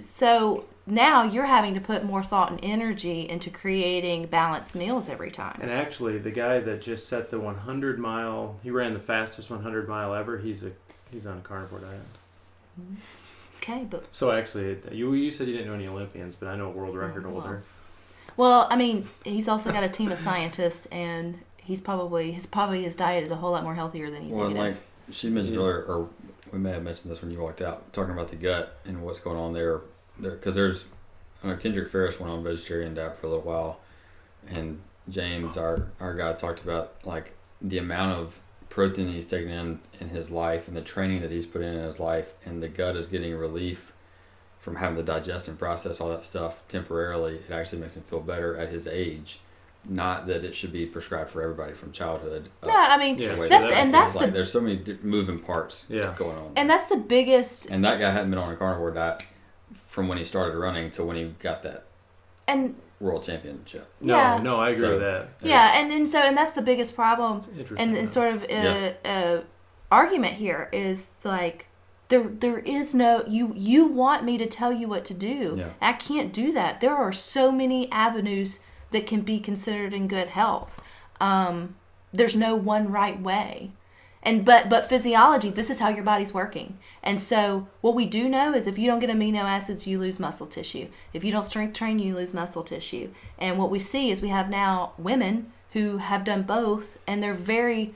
so 0.00 0.64
now 0.86 1.24
you're 1.24 1.46
having 1.46 1.74
to 1.74 1.80
put 1.80 2.04
more 2.04 2.22
thought 2.22 2.50
and 2.50 2.60
energy 2.62 3.28
into 3.28 3.50
creating 3.50 4.26
balanced 4.26 4.74
meals 4.76 5.08
every 5.08 5.30
time. 5.32 5.58
And 5.60 5.70
actually, 5.70 6.16
the 6.18 6.30
guy 6.30 6.60
that 6.60 6.80
just 6.80 7.08
set 7.08 7.30
the 7.30 7.40
100 7.40 7.98
mile, 7.98 8.58
he 8.62 8.70
ran 8.70 8.94
the 8.94 9.00
fastest 9.00 9.50
100 9.50 9.88
mile 9.88 10.14
ever. 10.14 10.38
He's 10.38 10.62
a 10.64 10.70
he's 11.10 11.26
on 11.26 11.38
a 11.38 11.40
carnivore 11.40 11.80
diet. 11.80 12.00
Okay, 13.58 13.86
but 13.88 14.12
So 14.14 14.30
actually, 14.30 14.78
you 14.92 15.12
you 15.14 15.30
said 15.30 15.46
you 15.48 15.52
didn't 15.54 15.68
know 15.68 15.74
any 15.74 15.88
Olympians, 15.88 16.34
but 16.34 16.48
I 16.48 16.56
know 16.56 16.66
a 16.66 16.70
world 16.70 16.94
oh, 16.94 16.98
record 16.98 17.24
Oh, 17.26 17.30
well. 17.30 17.40
holder. 17.40 17.62
Well, 18.36 18.68
I 18.70 18.76
mean, 18.76 19.04
he's 19.24 19.48
also 19.48 19.72
got 19.72 19.82
a 19.82 19.88
team 19.88 20.12
of 20.12 20.18
scientists, 20.18 20.86
and 20.86 21.38
he's 21.56 21.80
probably 21.80 22.32
his 22.32 22.46
probably 22.46 22.84
his 22.84 22.96
diet 22.96 23.24
is 23.24 23.30
a 23.30 23.36
whole 23.36 23.50
lot 23.50 23.64
more 23.64 23.74
healthier 23.74 24.10
than 24.10 24.28
you 24.28 24.34
Well, 24.36 24.46
think 24.46 24.58
it 24.58 24.60
like 24.62 24.70
is. 24.70 24.80
she 25.10 25.28
mentioned 25.28 25.56
Yeah. 25.56 25.62
earlier, 25.62 25.82
or 25.84 26.08
we 26.52 26.58
may 26.58 26.70
have 26.70 26.82
mentioned 26.84 27.10
this 27.10 27.20
when 27.20 27.30
you 27.30 27.40
walked 27.40 27.60
out, 27.60 27.92
talking 27.92 28.12
about 28.12 28.28
the 28.28 28.36
gut 28.36 28.78
and 28.84 29.02
what's 29.02 29.20
going 29.20 29.36
on 29.36 29.52
there. 29.54 29.80
Because 30.20 30.54
there's, 30.54 30.86
I 31.42 31.48
know 31.48 31.56
Kendrick 31.56 31.88
Ferris 31.90 32.18
went 32.18 32.32
on 32.32 32.42
vegetarian 32.42 32.94
diet 32.94 33.18
for 33.18 33.26
a 33.26 33.30
little 33.30 33.44
while, 33.44 33.80
and 34.46 34.80
James, 35.08 35.56
our 35.56 35.88
our 36.00 36.14
guy, 36.14 36.32
talked 36.34 36.62
about 36.62 36.94
like 37.04 37.32
the 37.60 37.78
amount 37.78 38.12
of 38.12 38.40
protein 38.78 39.08
he's 39.08 39.26
taking 39.26 39.50
in 39.50 39.80
in 39.98 40.08
his 40.10 40.30
life 40.30 40.68
and 40.68 40.76
the 40.76 40.80
training 40.80 41.20
that 41.20 41.32
he's 41.32 41.46
put 41.46 41.62
in 41.62 41.74
in 41.74 41.84
his 41.84 41.98
life, 41.98 42.32
and 42.46 42.62
the 42.62 42.68
gut 42.68 42.94
is 42.96 43.08
getting 43.08 43.34
relief 43.34 43.92
from 44.60 44.76
having 44.76 44.96
to 44.96 45.02
digest 45.02 45.48
and 45.48 45.58
process 45.58 46.00
all 46.00 46.10
that 46.10 46.24
stuff 46.24 46.62
temporarily. 46.68 47.34
It 47.36 47.50
actually 47.50 47.80
makes 47.80 47.96
him 47.96 48.04
feel 48.04 48.20
better 48.20 48.56
at 48.56 48.68
his 48.68 48.86
age. 48.86 49.40
Not 49.84 50.28
that 50.28 50.44
it 50.44 50.54
should 50.54 50.72
be 50.72 50.86
prescribed 50.86 51.30
for 51.30 51.42
everybody 51.42 51.72
from 51.72 51.90
childhood. 51.90 52.50
up 52.62 52.68
No, 52.68 52.74
I 52.76 52.96
mean, 52.98 53.18
Yeah, 53.18 53.34
that's 53.34 53.64
so 53.64 53.70
and 53.70 53.88
it's 53.88 53.92
that's 53.92 54.14
like 54.14 54.26
the 54.26 54.32
there's 54.32 54.52
so 54.52 54.60
many 54.60 54.80
moving 55.02 55.40
parts 55.40 55.86
Yeah. 55.88 56.14
going 56.16 56.38
on. 56.38 56.52
and 56.54 56.70
that's 56.70 56.86
the 56.86 56.96
biggest 56.98 57.66
and 57.70 57.84
that 57.84 57.98
guy 57.98 58.12
hadn't 58.12 58.30
been 58.30 58.38
on 58.38 58.52
a 58.52 58.56
carnivore 58.56 58.92
diet 58.92 59.24
from 59.86 60.06
when 60.06 60.18
he 60.18 60.24
started 60.24 60.56
running 60.56 60.90
to 60.92 61.04
when 61.04 61.16
he 61.16 61.24
got 61.40 61.62
that 61.64 61.84
and 62.46 62.76
world 63.00 63.22
championship. 63.24 63.88
No, 64.00 64.16
Yeah. 64.16 64.38
no, 64.42 64.56
I 64.60 64.70
agree 64.70 64.82
So- 64.84 64.90
with 64.92 65.00
that. 65.00 65.28
yeah, 65.42 65.78
and, 65.80 65.92
and 65.92 66.08
so 66.10 66.18
and 66.20 66.36
that's 66.36 66.52
the 66.52 66.62
biggest 66.62 66.94
problem 66.96 67.36
It's 67.38 67.48
interesting. 67.48 67.78
and, 67.78 67.94
though. 67.94 67.98
and 68.00 68.08
sort 68.08 68.34
of 68.34 68.42
uh, 68.42 68.46
Yeah. 68.50 68.92
uh, 69.04 69.40
argument 69.90 70.34
here 70.34 70.68
is 70.72 71.14
like 71.24 71.66
there 72.08 72.24
there 72.24 72.58
is 72.58 72.94
no 72.94 73.24
you 73.28 73.52
you 73.56 73.86
want 73.86 74.24
me 74.24 74.36
to 74.38 74.46
tell 74.46 74.72
you 74.72 74.86
what 74.88 75.04
to 75.06 75.14
do 75.14 75.54
Yeah. 75.58 75.70
i 75.80 75.92
can't 75.94 76.32
do 76.32 76.52
that 76.52 76.80
there 76.80 76.94
are 76.94 77.12
so 77.12 77.50
many 77.52 77.90
avenues 77.92 78.60
that 78.90 79.06
can 79.06 79.20
be 79.22 79.38
considered 79.40 79.92
in 79.94 80.06
good 80.08 80.28
health 80.28 80.80
um, 81.20 81.74
there's 82.12 82.36
no 82.36 82.54
one 82.54 82.90
right 82.92 83.20
way 83.20 83.70
and 84.22 84.44
but 84.44 84.68
but 84.68 84.88
physiology 84.88 85.50
this 85.50 85.70
is 85.70 85.78
how 85.78 85.88
your 85.88 86.04
body's 86.04 86.34
working. 86.34 86.78
And 87.02 87.20
so 87.20 87.68
what 87.80 87.94
we 87.94 88.06
do 88.06 88.28
know 88.28 88.54
is 88.54 88.66
if 88.66 88.78
you 88.78 88.86
don't 88.86 88.98
get 88.98 89.10
amino 89.10 89.42
acids 89.42 89.86
you 89.86 89.98
lose 89.98 90.18
muscle 90.18 90.46
tissue. 90.46 90.88
If 91.12 91.24
you 91.24 91.32
don't 91.32 91.44
strength 91.44 91.74
train 91.74 91.98
you 91.98 92.14
lose 92.14 92.34
muscle 92.34 92.64
tissue. 92.64 93.10
And 93.38 93.58
what 93.58 93.70
we 93.70 93.78
see 93.78 94.10
is 94.10 94.20
we 94.20 94.28
have 94.28 94.50
now 94.50 94.92
women 94.98 95.52
who 95.72 95.98
have 95.98 96.24
done 96.24 96.42
both 96.42 96.98
and 97.06 97.22
they're 97.22 97.34
very 97.34 97.94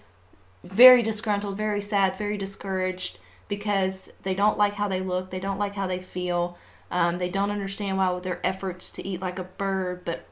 very 0.65 1.03
disgruntled, 1.03 1.57
very 1.57 1.81
sad, 1.81 2.17
very 2.17 2.37
discouraged 2.37 3.19
because 3.49 4.11
they 4.23 4.35
don't 4.35 4.57
like 4.57 4.75
how 4.75 4.89
they 4.89 5.01
look, 5.01 5.31
they 5.31 5.41
don't 5.41 5.59
like 5.59 5.75
how 5.75 5.87
they 5.87 5.99
feel, 5.99 6.57
um, 6.91 7.19
they 7.19 7.29
don't 7.29 7.51
understand 7.51 7.99
why 7.99 8.11
with 8.11 8.23
their 8.23 8.41
efforts 8.47 8.91
to 8.93 9.07
eat 9.07 9.21
like 9.21 9.39
a 9.39 9.45
bird, 9.45 10.05
but 10.05 10.27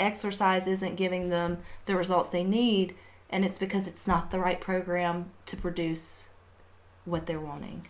exercise 0.00 0.66
isn't 0.66 0.96
giving 0.96 1.28
them 1.28 1.58
the 1.86 1.96
results 1.96 2.30
they 2.30 2.42
need, 2.42 2.94
and 3.34 3.44
it's 3.44 3.58
because 3.58 3.88
it's 3.88 4.06
not 4.06 4.30
the 4.30 4.38
right 4.38 4.60
program 4.60 5.32
to 5.46 5.56
produce 5.56 6.28
what 7.04 7.26
they're 7.26 7.40
wanting. 7.40 7.88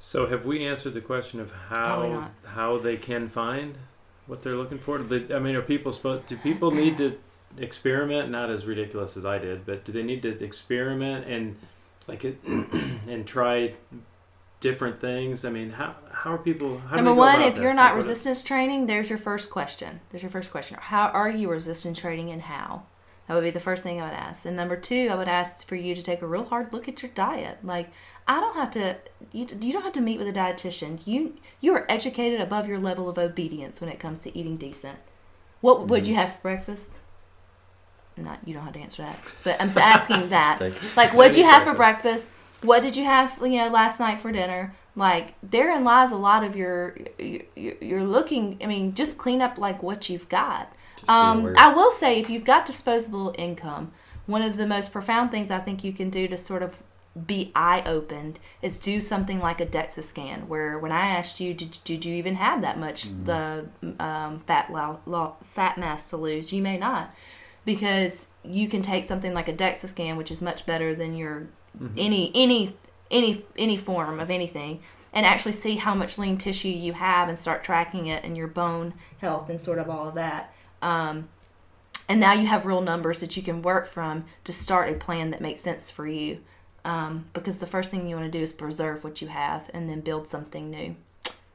So 0.00 0.26
have 0.26 0.44
we 0.44 0.66
answered 0.66 0.92
the 0.92 1.00
question 1.00 1.38
of 1.38 1.52
how 1.68 2.30
how 2.44 2.76
they 2.76 2.96
can 2.96 3.28
find 3.28 3.78
what 4.26 4.42
they're 4.42 4.56
looking 4.56 4.78
for? 4.78 4.98
They, 4.98 5.32
I 5.32 5.38
mean, 5.38 5.54
are 5.54 5.62
people 5.62 5.92
supposed? 5.92 6.26
Do 6.26 6.36
people 6.36 6.72
need 6.72 6.98
to 6.98 7.16
experiment? 7.56 8.28
Not 8.28 8.50
as 8.50 8.66
ridiculous 8.66 9.16
as 9.16 9.24
I 9.24 9.38
did, 9.38 9.64
but 9.64 9.84
do 9.84 9.92
they 9.92 10.02
need 10.02 10.22
to 10.22 10.42
experiment 10.44 11.26
and 11.28 11.56
like 12.08 12.24
it, 12.24 12.42
and 13.08 13.24
try 13.24 13.72
different 14.58 15.00
things? 15.00 15.44
I 15.44 15.50
mean, 15.50 15.70
how 15.70 15.94
how 16.10 16.32
are 16.32 16.38
people? 16.38 16.78
How 16.78 16.96
do 16.96 17.04
Number 17.04 17.14
one, 17.14 17.40
if 17.40 17.56
you're 17.56 17.68
this? 17.68 17.76
not 17.76 17.90
Like, 17.92 17.98
resistance 17.98 18.42
training, 18.42 18.86
there's 18.86 19.08
your 19.08 19.18
first 19.18 19.48
question. 19.48 20.00
There's 20.10 20.24
your 20.24 20.30
first 20.30 20.50
question. 20.50 20.76
How 20.80 21.06
are 21.10 21.30
you 21.30 21.48
resistance 21.48 22.00
training 22.00 22.32
and 22.32 22.42
how? 22.42 22.82
That 23.26 23.34
would 23.34 23.44
be 23.44 23.50
the 23.50 23.60
first 23.60 23.82
thing 23.82 24.00
I 24.00 24.04
would 24.04 24.14
ask. 24.14 24.46
And 24.46 24.56
number 24.56 24.76
two, 24.76 25.08
I 25.10 25.16
would 25.16 25.28
ask 25.28 25.66
for 25.66 25.74
you 25.74 25.94
to 25.94 26.02
take 26.02 26.22
a 26.22 26.26
real 26.26 26.44
hard 26.44 26.72
look 26.72 26.88
at 26.88 27.02
your 27.02 27.10
diet. 27.12 27.58
Like, 27.64 27.90
I 28.28 28.40
don't 28.40 28.54
have 28.54 28.70
to. 28.72 28.96
You, 29.32 29.46
you 29.60 29.72
don't 29.72 29.82
have 29.82 29.92
to 29.94 30.00
meet 30.00 30.18
with 30.18 30.28
a 30.28 30.32
dietitian. 30.32 31.04
You 31.06 31.34
you 31.60 31.74
are 31.74 31.86
educated 31.88 32.40
above 32.40 32.68
your 32.68 32.78
level 32.78 33.08
of 33.08 33.18
obedience 33.18 33.80
when 33.80 33.90
it 33.90 33.98
comes 33.98 34.20
to 34.20 34.38
eating 34.38 34.56
decent. 34.56 34.98
What 35.60 35.88
would 35.88 36.04
mm-hmm. 36.04 36.10
you 36.10 36.16
have 36.16 36.34
for 36.34 36.40
breakfast? 36.42 36.96
not 38.16 38.40
you 38.46 38.54
don't 38.54 38.64
have 38.64 38.72
to 38.72 38.80
answer 38.80 39.02
that, 39.02 39.18
but 39.44 39.60
I'm 39.60 39.68
asking 39.76 40.28
that. 40.30 40.58
Like, 40.96 41.12
what'd 41.12 41.36
you 41.36 41.44
have 41.44 41.64
for 41.64 41.74
breakfast. 41.74 42.32
breakfast? 42.32 42.64
What 42.64 42.82
did 42.82 42.96
you 42.96 43.04
have, 43.04 43.38
you 43.42 43.58
know, 43.58 43.68
last 43.68 44.00
night 44.00 44.18
for 44.18 44.32
dinner? 44.32 44.74
Like, 44.94 45.34
therein 45.42 45.84
lies 45.84 46.10
a 46.10 46.16
lot 46.16 46.42
of 46.42 46.56
your, 46.56 46.96
your 47.18 47.42
you're 47.54 48.04
looking. 48.04 48.58
I 48.62 48.66
mean, 48.66 48.94
just 48.94 49.18
clean 49.18 49.42
up 49.42 49.58
like 49.58 49.82
what 49.82 50.08
you've 50.08 50.28
got. 50.30 50.72
Um. 51.08 51.54
I 51.56 51.72
will 51.72 51.90
say, 51.90 52.20
if 52.20 52.28
you've 52.30 52.44
got 52.44 52.66
disposable 52.66 53.34
income, 53.38 53.92
one 54.26 54.42
of 54.42 54.56
the 54.56 54.66
most 54.66 54.92
profound 54.92 55.30
things 55.30 55.50
I 55.50 55.58
think 55.58 55.84
you 55.84 55.92
can 55.92 56.10
do 56.10 56.28
to 56.28 56.36
sort 56.38 56.62
of 56.62 56.76
be 57.26 57.50
eye 57.54 57.82
opened 57.86 58.38
is 58.60 58.78
do 58.78 59.00
something 59.00 59.40
like 59.40 59.60
a 59.60 59.66
DEXA 59.66 60.04
scan. 60.04 60.48
Where 60.48 60.78
when 60.78 60.92
I 60.92 61.06
asked 61.08 61.40
you, 61.40 61.54
did, 61.54 61.78
did 61.84 62.04
you 62.04 62.14
even 62.14 62.34
have 62.34 62.60
that 62.60 62.78
much 62.78 63.08
the 63.24 63.66
um, 63.98 64.40
fat 64.46 64.70
lo- 64.70 65.00
lo- 65.06 65.36
fat 65.44 65.78
mass 65.78 66.10
to 66.10 66.16
lose? 66.16 66.52
You 66.52 66.60
may 66.60 66.76
not, 66.76 67.14
because 67.64 68.28
you 68.44 68.68
can 68.68 68.82
take 68.82 69.04
something 69.04 69.32
like 69.32 69.48
a 69.48 69.52
DEXA 69.52 69.88
scan, 69.88 70.16
which 70.16 70.30
is 70.30 70.42
much 70.42 70.66
better 70.66 70.94
than 70.94 71.16
your 71.16 71.48
any 71.96 72.30
any 72.34 72.74
any 73.10 73.44
any 73.56 73.76
form 73.76 74.18
of 74.18 74.30
anything 74.30 74.80
and 75.12 75.24
actually 75.24 75.52
see 75.52 75.76
how 75.76 75.94
much 75.94 76.18
lean 76.18 76.36
tissue 76.36 76.68
you 76.68 76.92
have 76.94 77.28
and 77.28 77.38
start 77.38 77.62
tracking 77.62 78.06
it 78.06 78.24
and 78.24 78.36
your 78.36 78.48
bone 78.48 78.94
health 79.20 79.48
and 79.48 79.60
sort 79.60 79.78
of 79.78 79.88
all 79.88 80.08
of 80.08 80.14
that 80.14 80.52
um, 80.82 81.28
and 82.08 82.20
now 82.20 82.32
you 82.32 82.46
have 82.46 82.66
real 82.66 82.80
numbers 82.80 83.20
that 83.20 83.36
you 83.36 83.42
can 83.42 83.62
work 83.62 83.86
from 83.88 84.24
to 84.44 84.52
start 84.52 84.88
a 84.90 84.94
plan 84.94 85.30
that 85.32 85.40
makes 85.40 85.60
sense 85.60 85.90
for 85.90 86.06
you 86.06 86.38
um, 86.84 87.26
because 87.32 87.58
the 87.58 87.66
first 87.66 87.90
thing 87.90 88.08
you 88.08 88.14
want 88.16 88.30
to 88.30 88.38
do 88.38 88.42
is 88.42 88.52
preserve 88.52 89.02
what 89.02 89.20
you 89.20 89.28
have 89.28 89.68
and 89.74 89.88
then 89.90 90.00
build 90.00 90.28
something 90.28 90.70
new 90.70 90.94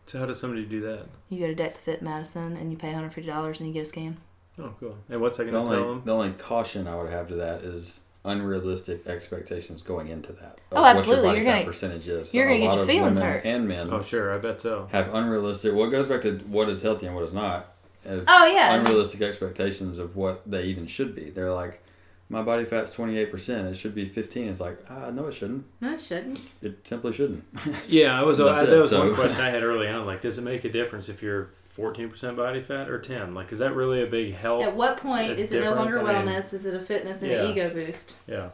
So 0.07 0.19
how 0.19 0.25
does 0.25 0.39
somebody 0.39 0.65
do 0.65 0.81
that? 0.81 1.05
you 1.29 1.39
go 1.39 1.53
to 1.53 1.55
DexaFit 1.55 2.01
Madison 2.01 2.57
and 2.57 2.69
you 2.71 2.77
pay 2.77 2.91
$150 2.91 3.59
and 3.59 3.67
you 3.67 3.73
get 3.73 3.83
a 3.83 3.85
scan 3.85 4.17
Oh, 4.59 4.73
cool. 4.81 4.97
And 5.09 5.21
what's 5.21 5.39
I 5.39 5.45
The 5.45 5.51
going 5.51 5.65
to 5.65 5.71
tell 5.71 5.79
only, 5.79 5.93
them? 5.95 6.01
the 6.05 6.13
only 6.13 6.31
caution 6.33 6.85
I 6.85 7.01
would 7.01 7.09
have 7.09 7.29
to 7.29 7.35
that 7.35 7.61
is 7.61 8.01
unrealistic 8.25 9.07
expectations 9.07 9.81
going 9.81 10.09
into 10.09 10.33
that. 10.33 10.59
of 10.71 10.77
Oh, 10.77 10.81
what 10.81 10.97
absolutely. 10.97 11.27
Your 11.29 11.35
You're 11.37 11.45
gonna- 11.45 11.65
percentage 11.65 12.07
is. 12.09 12.33
you're 12.33 12.49
A 12.49 12.59
gonna 12.59 12.59
get 12.69 12.75
your 12.75 12.85
feelings 12.85 13.17
hurt. 13.19 13.45
And 13.45 13.67
men 13.67 13.89
Oh, 13.91 14.01
sure. 14.01 14.33
I 14.35 14.37
bet 14.39 14.59
so. 14.59 14.89
have 14.91 15.13
unrealistic. 15.15 15.73
Well, 15.73 15.89
goes 15.89 16.07
back 16.09 16.21
to 16.23 16.39
what 16.47 16.67
is 16.69 16.81
healthy 16.81 17.05
and 17.07 17.15
what 17.15 17.23
is 17.23 17.33
not. 17.33 17.70
Have 18.05 18.23
oh 18.27 18.45
yeah 18.47 18.73
Unrealistic 18.75 19.21
expectations 19.21 19.97
of 19.99 20.15
what 20.15 20.41
they 20.49 20.63
even 20.63 20.87
should 20.87 21.15
be. 21.15 21.29
They're 21.29 21.53
like, 21.53 21.83
my 22.29 22.41
body 22.41 22.65
fat's 22.65 22.91
twenty 22.91 23.17
eight 23.17 23.31
percent. 23.31 23.67
It 23.67 23.75
should 23.75 23.93
be 23.95 24.05
fifteen. 24.05 24.47
It's 24.49 24.59
like, 24.59 24.79
ah, 24.89 25.09
no, 25.11 25.27
it 25.27 25.33
shouldn't. 25.33 25.65
no 25.81 25.93
it 25.93 26.01
shouldn't 26.01 26.41
It 26.61 26.85
simply 26.87 27.13
shouldn't. 27.13 27.43
Yeah, 27.87 28.19
I 28.19 28.23
was. 28.23 28.39
I, 28.39 28.65
that 28.65 28.77
was 28.77 28.89
so- 28.89 28.99
one 29.05 29.15
question 29.21 29.41
I 29.41 29.49
had 29.49 29.63
early 29.63 29.87
on. 29.87 30.05
Like, 30.05 30.21
does 30.21 30.37
it 30.37 30.41
make 30.43 30.63
a 30.63 30.69
difference 30.71 31.09
if 31.09 31.21
you're 31.21 31.49
14% 31.77 32.35
body 32.35 32.61
fat 32.61 32.89
or 32.89 32.99
10? 32.99 33.33
Like, 33.33 33.51
is 33.53 33.59
that 33.59 33.73
really 33.75 34.01
a 34.03 34.05
big 34.07 34.33
health? 34.33 34.63
at 34.65 34.75
what 34.75 34.97
point 34.97 35.31
a 35.31 35.37
is 35.37 35.51
it 35.51 35.61
no 35.61 35.69
difference? 35.75 35.95
longer 35.95 36.09
I 36.09 36.23
mean, 36.23 36.33
wellness 36.33 36.53
is 36.53 36.65
it 36.65 36.73
a 36.75 36.79
fitness 36.81 37.21
and 37.21 37.31
Yeah. 37.31 37.43
an 37.43 37.51
ego 37.51 37.69
boost 37.69 38.17
Yeah. 38.27 38.49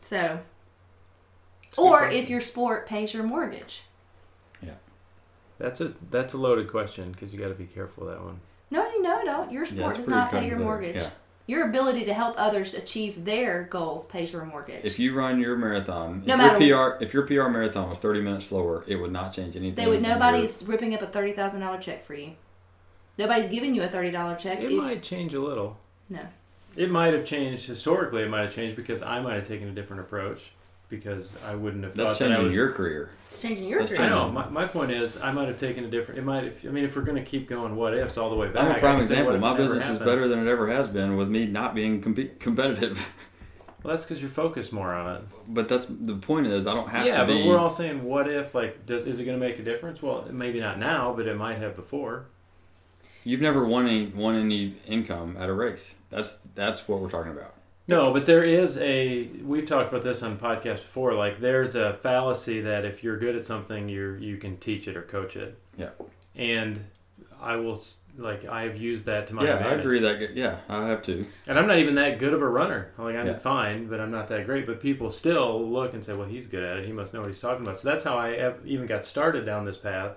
so 0.00 0.40
It's 1.68 1.78
a 1.78 1.80
good 1.80 1.86
or 1.88 1.98
question. 2.00 2.22
if 2.22 2.28
your 2.28 2.40
sport 2.42 2.86
pays 2.86 3.14
your 3.14 3.22
mortgage 3.22 3.82
yeah 4.62 4.74
That's 5.58 5.80
a 5.80 5.94
that's 6.10 6.34
a 6.34 6.38
loaded 6.38 6.70
question 6.70 7.12
because 7.12 7.32
you 7.32 7.40
got 7.40 7.48
to 7.48 7.54
be 7.54 7.64
careful 7.66 8.06
of 8.08 8.14
that 8.14 8.22
one. 8.24 8.40
No, 9.06 9.22
no, 9.22 9.44
no. 9.44 9.50
Your 9.50 9.64
Yeah, 9.64 9.70
sport 9.70 9.90
it's 9.96 9.98
does 9.98 10.08
not 10.08 10.30
pay 10.30 10.46
your 10.48 10.58
mortgage. 10.58 10.96
Yeah. 10.96 11.10
Your 11.48 11.68
ability 11.68 12.04
to 12.06 12.12
help 12.14 12.34
others 12.36 12.74
achieve 12.74 13.24
their 13.24 13.62
goals 13.70 14.06
pays 14.06 14.32
your 14.32 14.44
mortgage. 14.44 14.84
If 14.84 14.98
you 14.98 15.14
run 15.14 15.38
your 15.40 15.56
marathon, 15.56 16.24
No 16.26 16.34
if 16.34 16.38
matter- 16.38 16.64
your 16.64 16.90
PR 16.96 17.02
if 17.04 17.14
your 17.14 17.22
PR 17.24 17.48
marathon 17.48 17.88
was 17.88 18.00
thirty 18.00 18.20
minutes 18.20 18.46
slower, 18.46 18.82
it 18.88 18.96
would 18.96 19.12
not 19.12 19.32
change 19.32 19.54
anything. 19.54 19.76
they 19.76 19.86
would 19.88 19.98
in 19.98 20.04
your- 20.04 20.14
nobody's 20.14 20.66
ripping 20.66 20.92
up 20.94 21.02
a 21.02 21.06
thirty 21.06 21.32
thousand 21.32 21.60
dollar 21.60 21.78
check 21.78 22.04
for 22.04 22.14
you. 22.14 22.32
Nobody's 23.16 23.48
giving 23.48 23.74
you 23.76 23.82
a 23.84 23.88
thirty 23.88 24.10
dollar 24.10 24.34
check. 24.34 24.58
It 24.60 24.72
It- 24.72 24.76
might 24.76 25.02
change 25.04 25.34
a 25.34 25.40
little. 25.40 25.78
no. 26.08 26.20
It 26.76 26.90
might 26.90 27.14
have 27.14 27.24
changed 27.24 27.66
historically. 27.66 28.22
It 28.24 28.28
might 28.28 28.42
have 28.42 28.54
changed 28.54 28.76
because 28.76 29.02
I 29.02 29.20
might 29.20 29.34
have 29.34 29.46
taken 29.48 29.68
a 29.68 29.72
different 29.72 30.00
approach 30.02 30.50
because 30.88 31.36
I 31.44 31.54
wouldn't 31.54 31.84
have 31.84 31.94
That's 31.94 32.12
thought 32.12 32.18
that 32.18 32.24
I 32.24 32.28
changing 32.28 32.46
was. 32.46 32.54
your 32.54 32.72
career. 32.72 33.10
It's 33.30 33.42
changing 33.42 33.68
your 33.68 33.80
That's 33.80 33.98
I 33.98 34.08
know. 34.08 34.30
My, 34.30 34.48
my 34.48 34.66
point 34.66 34.92
is, 34.92 35.16
I 35.16 35.32
might 35.32 35.48
have 35.48 35.56
taken 35.56 35.84
a 35.84 35.88
different. 35.88 36.18
It 36.20 36.24
might. 36.24 36.44
Have, 36.44 36.64
I 36.66 36.68
mean, 36.68 36.84
if 36.84 36.94
we're 36.96 37.02
going 37.02 37.22
to 37.22 37.28
keep 37.28 37.48
going, 37.48 37.76
what 37.76 37.96
ifs 37.96 38.16
all 38.16 38.30
the 38.30 38.36
way 38.36 38.48
back? 38.48 38.64
I'm 38.64 38.72
I 38.72 38.76
a 38.76 38.80
prime 38.80 39.00
example. 39.00 39.36
My 39.38 39.50
it 39.50 39.58
never 39.58 39.74
business 39.74 39.88
is 39.88 39.98
better 39.98 40.28
than 40.28 40.46
it 40.46 40.50
ever 40.50 40.68
has 40.68 40.90
been 40.90 41.16
with 41.16 41.28
me 41.28 41.46
not 41.46 41.74
being 41.74 42.00
compe- 42.02 42.38
competitive. 42.38 43.12
Well, 43.82 43.94
that's 43.94 44.04
because 44.04 44.20
you're 44.20 44.32
focused 44.32 44.72
more 44.72 44.92
on 44.92 45.14
it. 45.14 45.22
But 45.46 45.68
that's 45.68 45.86
the 45.86 46.16
point 46.16 46.48
is 46.48 46.66
I 46.66 46.74
don't 46.74 46.88
have 46.88 47.06
yeah, 47.06 47.20
to 47.20 47.26
but 47.26 47.46
we're 47.46 47.56
all 47.56 47.70
saying, 47.70 48.02
what 48.02 48.28
if? 48.28 48.52
Like, 48.52 48.84
does 48.84 49.06
is 49.06 49.20
it 49.20 49.26
going 49.26 49.38
to 49.38 49.46
make 49.46 49.60
a 49.60 49.62
difference? 49.62 50.02
Well, 50.02 50.26
maybe 50.28 50.58
not 50.58 50.80
now, 50.80 51.12
but 51.16 51.28
it 51.28 51.36
might 51.36 51.58
have 51.58 51.76
before. 51.76 52.26
You've 53.22 53.40
never 53.40 53.64
won 53.64 53.86
any 53.86 54.06
won 54.06 54.34
any 54.34 54.76
income 54.86 55.36
at 55.38 55.48
a 55.48 55.52
race. 55.52 55.94
That's 56.10 56.38
that's 56.56 56.88
what 56.88 57.00
we're 57.00 57.10
talking 57.10 57.30
about. 57.30 57.54
No, 57.88 58.12
but 58.12 58.26
there 58.26 58.42
is 58.42 58.78
a. 58.78 59.28
We've 59.44 59.66
talked 59.66 59.90
about 59.90 60.02
this 60.02 60.22
on 60.22 60.38
podcasts 60.38 60.80
before. 60.82 61.14
Like, 61.14 61.38
there's 61.38 61.76
a 61.76 61.92
fallacy 61.94 62.60
that 62.62 62.84
if 62.84 63.04
you're 63.04 63.16
good 63.16 63.36
at 63.36 63.46
something, 63.46 63.88
you 63.88 64.14
you 64.20 64.36
can 64.36 64.56
teach 64.56 64.88
it 64.88 64.96
or 64.96 65.02
coach 65.02 65.36
it. 65.36 65.56
Yeah. 65.76 65.90
And 66.34 66.84
I 67.40 67.56
will 67.56 67.80
like 68.18 68.44
I've 68.46 68.76
used 68.76 69.04
that 69.04 69.26
to 69.28 69.34
my 69.34 69.42
advantage. 69.42 69.66
yeah, 69.66 69.70
I 69.70 69.80
agree 69.80 70.00
that. 70.00 70.34
Yeah, 70.36 70.58
I 70.70 70.86
have 70.88 71.02
to. 71.04 71.24
And 71.46 71.58
I'm 71.58 71.66
not 71.68 71.78
even 71.78 71.94
that 71.96 72.18
good 72.18 72.32
of 72.34 72.42
a 72.42 72.48
runner. 72.48 72.90
Like 72.98 73.14
I'm 73.14 73.26
Yeah. 73.28 73.38
fine, 73.38 73.86
but 73.88 74.00
I'm 74.00 74.10
not 74.10 74.26
that 74.28 74.46
great. 74.46 74.66
But 74.66 74.80
people 74.80 75.10
still 75.10 75.64
look 75.70 75.94
and 75.94 76.04
say, 76.04 76.12
"Well, 76.14 76.26
he's 76.26 76.46
good 76.48 76.64
at 76.64 76.78
it. 76.78 76.86
He 76.86 76.92
must 76.92 77.14
know 77.14 77.20
what 77.20 77.28
he's 77.28 77.38
talking 77.38 77.64
about." 77.64 77.78
So 77.78 77.88
that's 77.88 78.02
how 78.02 78.16
I 78.18 78.32
ev- 78.32 78.60
even 78.64 78.86
got 78.86 79.04
started 79.04 79.46
down 79.46 79.64
this 79.64 79.76
path. 79.78 80.12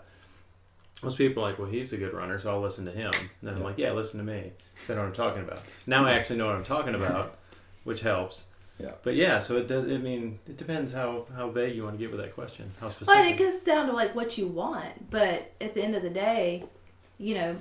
Most 1.03 1.17
people 1.17 1.43
are 1.43 1.49
like, 1.49 1.59
"Well, 1.59 1.70
he's 1.70 1.93
a 1.93 1.97
good 1.97 2.13
runner, 2.13 2.39
so 2.39 2.49
I'll 2.51 2.61
listen 2.61 2.84
to 2.86 2.91
him." 2.91 3.11
And 3.13 3.30
then 3.43 3.53
I'm 3.55 3.63
like, 3.63 3.78
"Yeah, 3.78 3.91
listen 3.91 4.17
to 4.20 4.26
me. 4.26 4.53
I 4.89 4.93
know 4.93 4.99
what 4.99 5.05
I'm 5.07 5.13
talking 5.13 5.43
about." 5.43 5.61
Now 5.86 6.05
I 6.05 6.13
actually 6.13 6.38
know 6.38 6.47
what 6.47 6.55
I'm 6.55 6.63
talking 6.63 6.95
about, 6.95 7.38
which 7.84 8.02
helps. 8.02 8.46
Yeah. 8.80 8.92
But 9.04 9.16
yeah, 9.16 9.40
so 9.40 9.58
it 9.58 9.68
does. 9.68 9.86
I 9.92 9.98
mean, 9.98 10.40
it 10.48 10.56
depends 10.58 10.94
how 10.94 11.26
how 11.36 11.50
vague 11.50 11.76
you 11.76 11.84
want 11.84 11.96
to 11.96 12.00
get 12.00 12.12
with 12.12 12.22
that 12.22 12.34
question. 12.34 12.72
How 12.80 12.88
But 12.88 12.94
specific. 12.94 13.32
it 13.34 13.38
goes 13.38 13.62
down 13.64 13.88
to 13.88 13.94
like 13.94 14.16
what 14.16 14.38
you 14.38 14.48
want. 14.48 15.10
But 15.12 15.52
at 15.60 15.74
the 15.74 15.84
end 15.84 15.96
of 15.96 16.02
the 16.02 16.10
day, 16.10 16.64
you 17.18 17.36
know, 17.36 17.58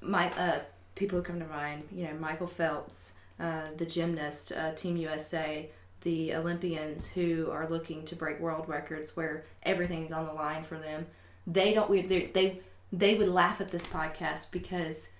my 0.00 0.30
uh, 0.38 0.60
people 0.94 1.18
who 1.18 1.22
come 1.24 1.40
to 1.40 1.46
mind, 1.46 1.82
you 1.92 2.04
know, 2.04 2.14
Michael 2.14 2.46
Phelps, 2.46 3.12
uh, 3.38 3.66
the 3.76 3.84
gymnast, 3.84 4.52
uh, 4.52 4.72
Team 4.72 4.96
USA, 4.96 5.68
the 6.02 6.34
Olympians 6.34 7.06
who 7.08 7.50
are 7.50 7.68
looking 7.68 8.04
to 8.06 8.16
break 8.16 8.40
world 8.40 8.66
records 8.66 9.14
where 9.14 9.44
everything's 9.62 10.10
on 10.12 10.24
the 10.26 10.32
line 10.32 10.62
for 10.62 10.78
them. 10.78 11.06
They 11.46 11.74
don't. 11.74 11.90
we- 11.90 12.00
They 12.02 12.26
they 12.26 12.60
they 12.92 13.14
would 13.14 13.28
laugh 13.28 13.60
at 13.60 13.68
this 13.72 13.86
podcast 13.86 14.52
because 14.52 15.10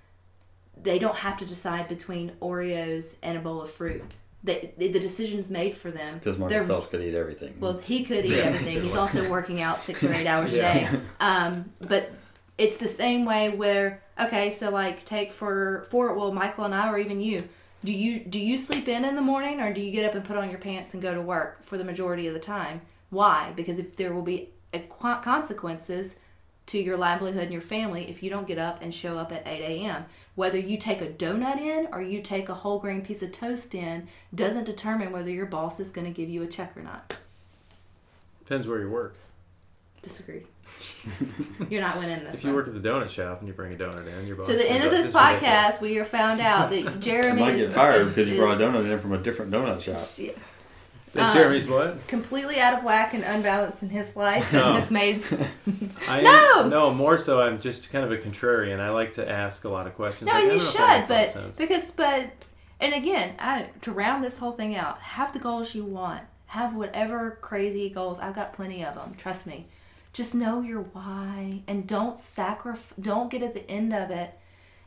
they 0.82 0.98
don't 0.98 1.16
have 1.16 1.36
to 1.38 1.44
decide 1.44 1.88
between 1.88 2.30
Oreos 2.40 3.16
and 3.22 3.36
a 3.36 3.40
bowl 3.40 3.60
of 3.60 3.70
fruit. 3.70 4.02
The 4.46 4.70
the 4.78 4.98
decision's 5.00 5.50
made 5.50 5.74
for 5.76 5.90
them. 5.90 6.14
Because 6.18 6.38
Michael 6.38 6.48
They're 6.50 6.64
Phelps 6.64 6.86
could 6.88 7.02
eat 7.02 7.14
everything. 7.14 7.54
well, 7.60 7.76
he 7.78 8.04
could 8.04 8.24
eat 8.24 8.38
everything. 8.38 8.82
He's 8.82 8.96
also 8.96 9.28
working 9.28 9.60
out 9.60 9.78
six 9.78 10.02
or 10.04 10.12
eight 10.12 10.26
hours 10.26 10.52
Yeah. 10.54 10.70
a 10.70 10.92
day. 10.96 11.00
Um, 11.20 11.72
but 11.80 12.10
it's 12.56 12.78
the 12.78 12.88
same 12.88 13.24
way 13.26 13.50
where 13.50 14.02
okay, 14.18 14.50
so 14.50 14.70
like 14.70 15.04
take 15.04 15.32
for 15.32 15.86
for 15.90 16.14
well, 16.14 16.32
Michael 16.32 16.64
and 16.64 16.74
I, 16.74 16.90
or 16.90 16.98
even 16.98 17.20
you. 17.20 17.48
Do 17.84 17.92
you 17.92 18.20
do 18.20 18.38
you 18.40 18.56
sleep 18.56 18.88
in 18.88 19.04
in 19.04 19.16
the 19.16 19.22
morning, 19.22 19.60
or 19.60 19.72
do 19.74 19.80
you 19.80 19.92
get 19.92 20.04
up 20.08 20.14
and 20.14 20.24
put 20.24 20.36
on 20.38 20.48
your 20.50 20.58
pants 20.58 20.94
and 20.94 21.02
go 21.02 21.12
to 21.14 21.20
work 21.20 21.64
for 21.66 21.76
the 21.76 21.84
majority 21.84 22.26
of 22.26 22.34
the 22.34 22.40
time? 22.40 22.80
Why? 23.10 23.52
Because 23.54 23.78
if 23.78 23.96
there 23.96 24.14
will 24.14 24.22
be 24.22 24.50
a 24.72 24.78
qu- 24.80 25.20
consequences 25.22 26.18
to 26.66 26.78
your 26.78 26.96
livelihood 26.96 27.44
and 27.44 27.52
your 27.52 27.60
family 27.62 28.08
if 28.10 28.22
you 28.22 28.30
don't 28.30 28.48
get 28.48 28.58
up 28.58 28.82
and 28.82 28.92
show 28.92 29.18
up 29.18 29.30
at 29.32 29.46
8 29.46 29.60
a.m. 29.62 30.04
Whether 30.36 30.58
you 30.58 30.76
take 30.78 31.00
a 31.00 31.06
donut 31.06 31.58
in 31.58 31.88
or 31.92 32.00
you 32.02 32.22
take 32.22 32.48
a 32.48 32.54
whole 32.54 32.78
grain 32.78 33.02
piece 33.02 33.22
of 33.22 33.32
toast 33.32 33.74
in 33.74 34.06
doesn't 34.34 34.64
determine 34.64 35.10
whether 35.10 35.30
your 35.30 35.46
boss 35.46 35.80
is 35.80 35.90
going 35.90 36.06
to 36.06 36.12
give 36.12 36.28
you 36.28 36.42
a 36.42 36.46
check 36.46 36.76
or 36.76 36.82
not. 36.82 37.16
depends 38.40 38.68
where 38.68 38.80
you 38.80 38.88
work. 38.90 39.16
Disagreed. 40.02 40.46
You're 41.70 41.80
not 41.80 41.96
winning 41.98 42.22
this 42.24 42.36
If 42.36 42.44
you 42.44 42.50
one. 42.50 42.56
work 42.56 42.68
at 42.68 42.74
the 42.80 42.86
donut 42.88 43.08
shop 43.08 43.38
and 43.40 43.48
you 43.48 43.54
bring 43.54 43.72
a 43.72 43.76
donut 43.76 44.06
in, 44.06 44.26
your 44.26 44.36
boss. 44.36 44.46
So 44.46 44.52
the 44.54 44.70
end 44.70 44.84
of 44.84 44.92
like, 44.92 45.02
this 45.02 45.12
podcast, 45.12 45.80
we 45.80 45.94
have 45.94 46.08
found 46.08 46.40
out 46.40 46.70
that 46.70 46.80
you 46.82 46.90
Jeremy 46.90 47.40
might 47.40 47.56
get 47.56 47.70
fired 47.70 48.02
is- 48.02 48.14
because 48.14 48.28
you 48.28 48.36
brought 48.36 48.60
a 48.60 48.64
donut 48.64 48.90
in 48.90 48.98
from 48.98 49.12
a 49.14 49.18
different 49.18 49.50
donut 49.52 49.80
shop. 49.80 49.96
yeah, 50.22 50.32
That 51.16 51.30
Um, 51.30 51.36
Jeremy's 51.36 51.66
what? 51.68 52.06
completely 52.06 52.60
out 52.60 52.78
of 52.78 52.84
whack 52.84 53.14
and 53.14 53.24
unbalanced 53.24 53.82
in 53.82 53.90
his 53.90 54.14
life 54.16 54.52
No. 54.52 54.66
and 54.72 54.74
has 54.80 54.90
made 54.90 55.22
I 56.08 56.20
No! 56.20 56.68
no 56.68 56.94
more 56.94 57.18
so. 57.18 57.40
I'm 57.42 57.60
just 57.60 57.90
kind 57.90 58.04
of 58.04 58.12
a 58.12 58.18
contrarian. 58.18 58.80
I 58.80 58.90
like 58.90 59.14
to 59.14 59.28
ask 59.28 59.64
a 59.64 59.68
lot 59.68 59.86
of 59.86 59.94
questions. 59.94 60.28
no, 60.28 60.34
Like, 60.34 60.44
and 60.44 60.52
you 60.52 60.58
don't 60.58 60.64
know 60.64 60.70
if 60.70 60.76
that 60.76 61.06
should, 61.06 61.10
makes 61.20 61.34
a 61.34 61.38
lot 61.38 61.48
of 61.48 61.56
but 61.56 61.58
because 61.58 61.90
but 61.92 62.30
and 62.78 62.92
again, 62.94 63.34
I, 63.38 63.68
to 63.82 63.92
round 63.92 64.22
this 64.22 64.38
whole 64.38 64.52
thing 64.52 64.76
out, 64.76 65.00
have 65.00 65.32
the 65.32 65.38
goals 65.38 65.74
you 65.74 65.84
want. 65.84 66.22
Have 66.48 66.76
whatever 66.76 67.38
crazy 67.40 67.88
goals. 67.88 68.18
I've 68.20 68.34
got 68.34 68.52
plenty 68.52 68.84
of 68.84 68.94
them. 68.94 69.14
Trust 69.16 69.46
me. 69.46 69.66
Just 70.12 70.34
know 70.34 70.60
your 70.62 70.82
why 70.82 71.62
and 71.66 71.86
don't 71.86 72.16
sacrifice. 72.16 72.92
Don't 73.00 73.30
get 73.30 73.42
at 73.42 73.54
the 73.54 73.68
end 73.70 73.92
of 73.94 74.10
it 74.10 74.38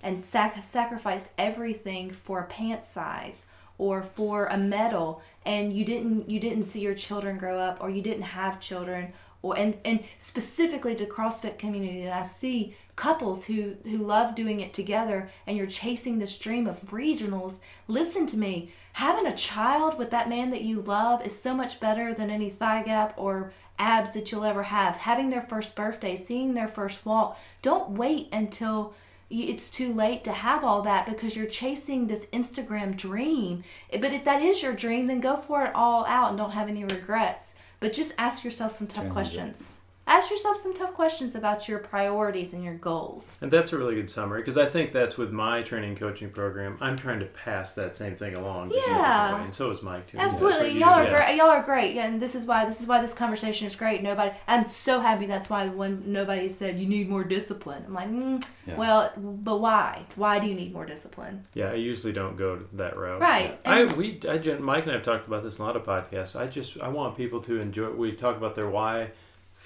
and 0.01 0.23
sac- 0.23 0.63
sacrifice 0.63 1.33
everything 1.37 2.11
for 2.11 2.39
a 2.39 2.45
pant 2.45 2.85
size 2.85 3.45
or 3.79 4.03
for 4.03 4.45
a 4.45 4.57
medal 4.57 5.23
and 5.45 5.73
you 5.73 5.83
didn't 5.83 6.29
you 6.29 6.39
didn't 6.39 6.63
see 6.63 6.81
your 6.81 6.93
children 6.93 7.39
grow 7.39 7.57
up 7.57 7.79
or 7.81 7.89
you 7.89 8.01
didn't 8.03 8.21
have 8.21 8.59
children 8.59 9.11
or 9.41 9.57
and, 9.57 9.75
and 9.83 10.03
specifically 10.19 10.95
to 10.95 11.05
CrossFit 11.05 11.57
community 11.57 12.03
that 12.03 12.13
I 12.13 12.23
see 12.23 12.75
couples 12.95 13.45
who 13.45 13.75
who 13.83 13.95
love 13.95 14.35
doing 14.35 14.59
it 14.59 14.73
together 14.73 15.31
and 15.47 15.57
you're 15.57 15.65
chasing 15.65 16.19
this 16.19 16.37
dream 16.37 16.67
of 16.67 16.81
regionals 16.91 17.61
listen 17.87 18.27
to 18.27 18.37
me. 18.37 18.71
Having 18.93 19.27
a 19.27 19.35
child 19.35 19.97
with 19.97 20.11
that 20.11 20.27
man 20.27 20.49
that 20.51 20.63
you 20.63 20.81
love 20.81 21.25
is 21.25 21.39
so 21.39 21.55
much 21.55 21.79
better 21.79 22.13
than 22.13 22.29
any 22.29 22.49
thigh 22.49 22.83
gap 22.83 23.13
or 23.15 23.53
abs 23.77 24.13
that 24.13 24.29
you'll 24.29 24.43
ever 24.43 24.63
have. 24.63 24.97
Having 24.97 25.29
their 25.29 25.41
first 25.41 25.73
birthday 25.75 26.17
seeing 26.17 26.53
their 26.53 26.67
first 26.67 27.05
walk. 27.05 27.39
Don't 27.61 27.91
wait 27.91 28.27
until 28.33 28.93
it's 29.29 29.69
too 29.69 29.93
late 29.93 30.23
to 30.23 30.31
have 30.31 30.63
all 30.63 30.81
that 30.81 31.05
because 31.05 31.35
you're 31.35 31.45
chasing 31.45 32.07
this 32.07 32.25
Instagram 32.27 32.97
dream. 32.97 33.63
But 33.91 34.13
if 34.13 34.23
that 34.25 34.41
is 34.41 34.63
your 34.63 34.73
dream, 34.73 35.07
then 35.07 35.19
go 35.19 35.37
for 35.37 35.65
it 35.65 35.75
all 35.75 36.05
out 36.05 36.29
and 36.29 36.37
don't 36.37 36.51
have 36.51 36.67
any 36.67 36.83
regrets. 36.83 37.55
But 37.79 37.93
just 37.93 38.13
ask 38.17 38.43
yourself 38.43 38.71
some 38.71 38.87
tough 38.87 39.09
questions. 39.09 39.77
it. 39.77 39.78
Ask 40.09 40.31
yourself 40.31 40.57
some 40.57 40.73
tough 40.73 40.95
questions 40.95 41.35
about 41.35 41.67
your 41.69 41.77
priorities 41.77 42.51
and 42.53 42.63
your 42.63 42.73
goals. 42.73 43.37
And 43.41 43.51
that's 43.51 43.71
a 43.73 43.77
really 43.77 43.93
good 43.93 44.09
summary 44.09 44.41
because 44.41 44.57
I 44.57 44.65
think 44.65 44.91
that's 44.91 45.17
with 45.19 45.31
my 45.31 45.61
training 45.61 45.97
coaching 45.97 46.31
program. 46.31 46.79
I'm 46.81 46.97
trying 46.97 47.19
to 47.19 47.27
pass 47.27 47.75
that 47.75 47.95
same 47.95 48.15
thing 48.15 48.33
along. 48.33 48.71
just 48.71 48.87
in 48.87 48.93
a 48.93 48.97
different 48.97 49.07
Yeah. 49.07 49.43
And 49.43 49.53
so 49.53 49.69
is 49.69 49.83
Mike 49.83 50.07
too. 50.07 50.17
Absolutely, 50.17 50.71
y'all 50.79 50.89
are 50.89 51.03
Yeah. 51.03 51.15
great. 51.15 51.35
Y'all 51.37 51.49
are 51.49 51.61
great, 51.61 51.93
yeah, 51.93 52.07
and 52.07 52.19
this 52.19 52.33
is 52.33 52.47
why 52.47 52.65
this 52.65 52.81
is 52.81 52.87
why 52.87 52.99
this 52.99 53.13
conversation 53.13 53.67
is 53.67 53.75
great. 53.75 54.01
Nobody, 54.01 54.31
I'm 54.47 54.67
so 54.67 54.99
happy. 54.99 55.27
That's 55.27 55.47
why 55.47 55.67
when 55.67 56.01
nobody 56.11 56.49
said 56.49 56.79
you 56.79 56.87
need 56.87 57.07
more 57.07 57.23
discipline, 57.23 57.83
I'm 57.85 57.93
like, 57.93 58.09
mm, 58.09 58.43
Yeah. 58.65 58.77
well, 58.77 59.11
but 59.15 59.59
why? 59.59 60.05
Why 60.15 60.39
do 60.39 60.47
you 60.47 60.55
need 60.55 60.73
more 60.73 60.87
discipline? 60.87 61.43
Yeah, 61.53 61.69
I 61.69 61.75
usually 61.75 62.13
don't 62.13 62.35
go 62.35 62.57
that 62.73 62.97
route. 62.97 63.21
Right, 63.21 63.59
I 63.63 63.83
we 63.85 64.19
I, 64.27 64.37
Mike 64.57 64.83
and 64.83 64.91
I 64.91 64.95
have 64.95 65.03
talked 65.03 65.27
about 65.27 65.43
this 65.43 65.59
in 65.59 65.63
a 65.63 65.67
lot 65.67 65.75
of 65.75 65.83
podcasts. 65.83 66.35
I 66.35 66.47
just 66.47 66.81
I 66.81 66.87
want 66.87 67.15
people 67.15 67.41
to 67.41 67.59
enjoy. 67.61 67.91
We 67.91 68.13
talk 68.13 68.37
about 68.37 68.55
their 68.55 68.69
why. 68.69 69.11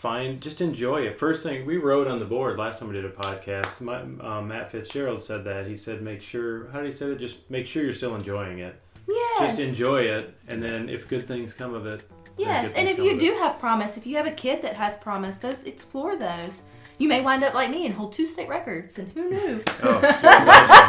Find 0.04 0.42
just 0.42 0.60
enjoy 0.60 1.04
it. 1.04 1.18
First 1.18 1.44
thing 1.44 1.66
we 1.66 1.78
wrote 1.78 2.08
on 2.08 2.20
the 2.20 2.26
board 2.26 2.60
last 2.60 2.80
time 2.80 2.90
we 2.90 2.94
did 2.94 3.06
a 3.06 3.10
podcast. 3.10 3.80
My, 3.80 4.02
um, 4.02 4.50
Matt 4.50 4.70
Fitzgerald 4.70 5.24
said 5.24 5.46
that 5.46 5.66
he 5.66 5.78
said 5.78 6.02
make 6.02 6.22
sure. 6.22 6.68
How 6.72 6.82
did 6.82 6.88
he 6.88 6.92
say 6.92 7.08
that? 7.08 7.20
Just 7.20 7.50
make 7.50 7.66
sure 7.68 7.84
you're 7.86 7.94
still 7.94 8.14
enjoying 8.14 8.60
it. 8.60 8.78
Yes, 9.08 9.58
Just 9.58 9.62
enjoy 9.62 10.02
it, 10.02 10.36
and 10.50 10.62
then 10.62 10.90
if 10.90 11.08
good 11.08 11.26
things 11.26 11.54
come 11.54 11.74
of 11.74 11.86
it. 11.86 12.02
Yes, 12.38 12.74
and 12.74 12.90
if 12.90 12.98
you 12.98 13.18
do 13.18 13.32
it. 13.32 13.38
have 13.38 13.58
promise, 13.60 13.96
if 13.96 14.06
you 14.06 14.18
have 14.18 14.26
a 14.28 14.32
kid 14.32 14.62
that 14.64 14.76
has 14.76 14.98
promise, 14.98 15.38
those 15.38 15.64
explore 15.64 16.18
those. 16.18 16.64
You 16.98 17.08
may 17.08 17.22
wind 17.22 17.46
up 17.46 17.54
like 17.54 17.70
me 17.70 17.86
and 17.86 17.96
hold 17.96 18.12
two 18.12 18.28
state 18.28 18.50
records, 18.50 19.00
and 19.00 19.10
who 19.14 19.30
knew? 19.30 19.64
Oh, 19.84 20.02
good 20.02 20.16
Uh, 20.16 20.82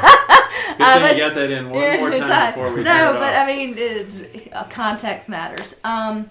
thing 0.72 1.02
but- 1.02 1.16
you 1.16 1.22
got 1.22 1.34
that 1.34 1.50
in 1.52 1.70
one 1.70 2.00
more 2.00 2.10
time 2.16 2.52
before 2.52 2.72
we 2.74 2.82
no, 2.82 3.12
but. 3.20 3.32
I 3.36 3.46
mean, 3.46 3.74
it, 3.78 4.52
uh, 4.52 4.64
context 4.64 5.28
matters. 5.28 5.78
Um, 5.84 6.28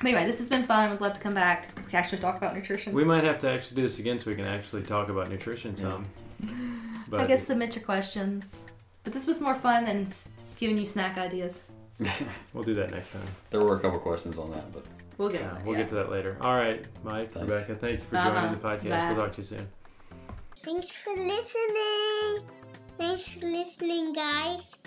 anyway, 0.00 0.24
this 0.24 0.38
has 0.38 0.48
been 0.48 0.62
fun. 0.64 0.88
Would 0.88 1.02
love 1.02 1.12
to 1.12 1.20
come 1.20 1.34
back. 1.34 1.68
We 1.94 1.98
can 1.98 2.04
actually 2.06 2.22
talk 2.22 2.36
about 2.38 2.56
nutrition. 2.56 2.92
we 2.92 3.04
might 3.04 3.22
have 3.22 3.38
to 3.38 3.48
actually 3.48 3.76
do 3.76 3.82
this 3.82 4.00
again 4.00 4.18
so 4.18 4.28
we 4.28 4.34
can 4.34 4.46
actually 4.46 4.82
talk 4.82 5.10
about 5.10 5.30
nutrition 5.30 5.76
some. 5.76 6.06
But 7.08 7.20
I 7.20 7.26
guess 7.26 7.46
submit 7.46 7.76
your 7.76 7.84
questions. 7.84 8.64
But 9.04 9.12
this 9.12 9.28
was 9.28 9.40
more 9.40 9.54
fun 9.54 9.84
than 9.84 10.02
s- 10.02 10.30
giving 10.58 10.76
you 10.76 10.86
snack 10.86 11.18
ideas. 11.18 11.62
we'll 12.52 12.64
do 12.64 12.74
that 12.74 12.90
next 12.90 13.12
time. 13.12 13.22
There 13.50 13.60
were 13.60 13.76
a 13.76 13.78
couple 13.80 14.00
questions 14.00 14.38
on 14.38 14.50
that, 14.50 14.72
but 14.72 14.84
We'll 15.18 15.28
get 15.28 15.42
Yeah, 15.42 15.50
on 15.52 15.56
it. 15.58 15.64
we'll 15.64 15.74
yeah. 15.76 15.82
get 15.82 15.88
to 15.90 15.94
that 15.94 16.10
later. 16.10 16.36
All 16.40 16.56
right, 16.56 16.84
Mike, 17.04 17.30
Thanks. 17.30 17.48
Rebecca, 17.48 17.76
thank 17.76 18.00
you 18.00 18.06
for 18.06 18.16
Uh-huh. 18.16 18.30
joining 18.40 18.58
the 18.58 18.68
podcast. 18.68 18.90
Bye. 18.90 19.12
We'll 19.12 19.22
talk 19.24 19.32
to 19.34 19.40
you 19.42 19.46
soon. 19.46 19.68
Thanks 20.56 20.96
for 20.96 21.14
listening. 21.14 22.48
Thanks 22.98 23.28
for 23.38 23.46
listening, 23.46 24.14
guys. 24.14 24.80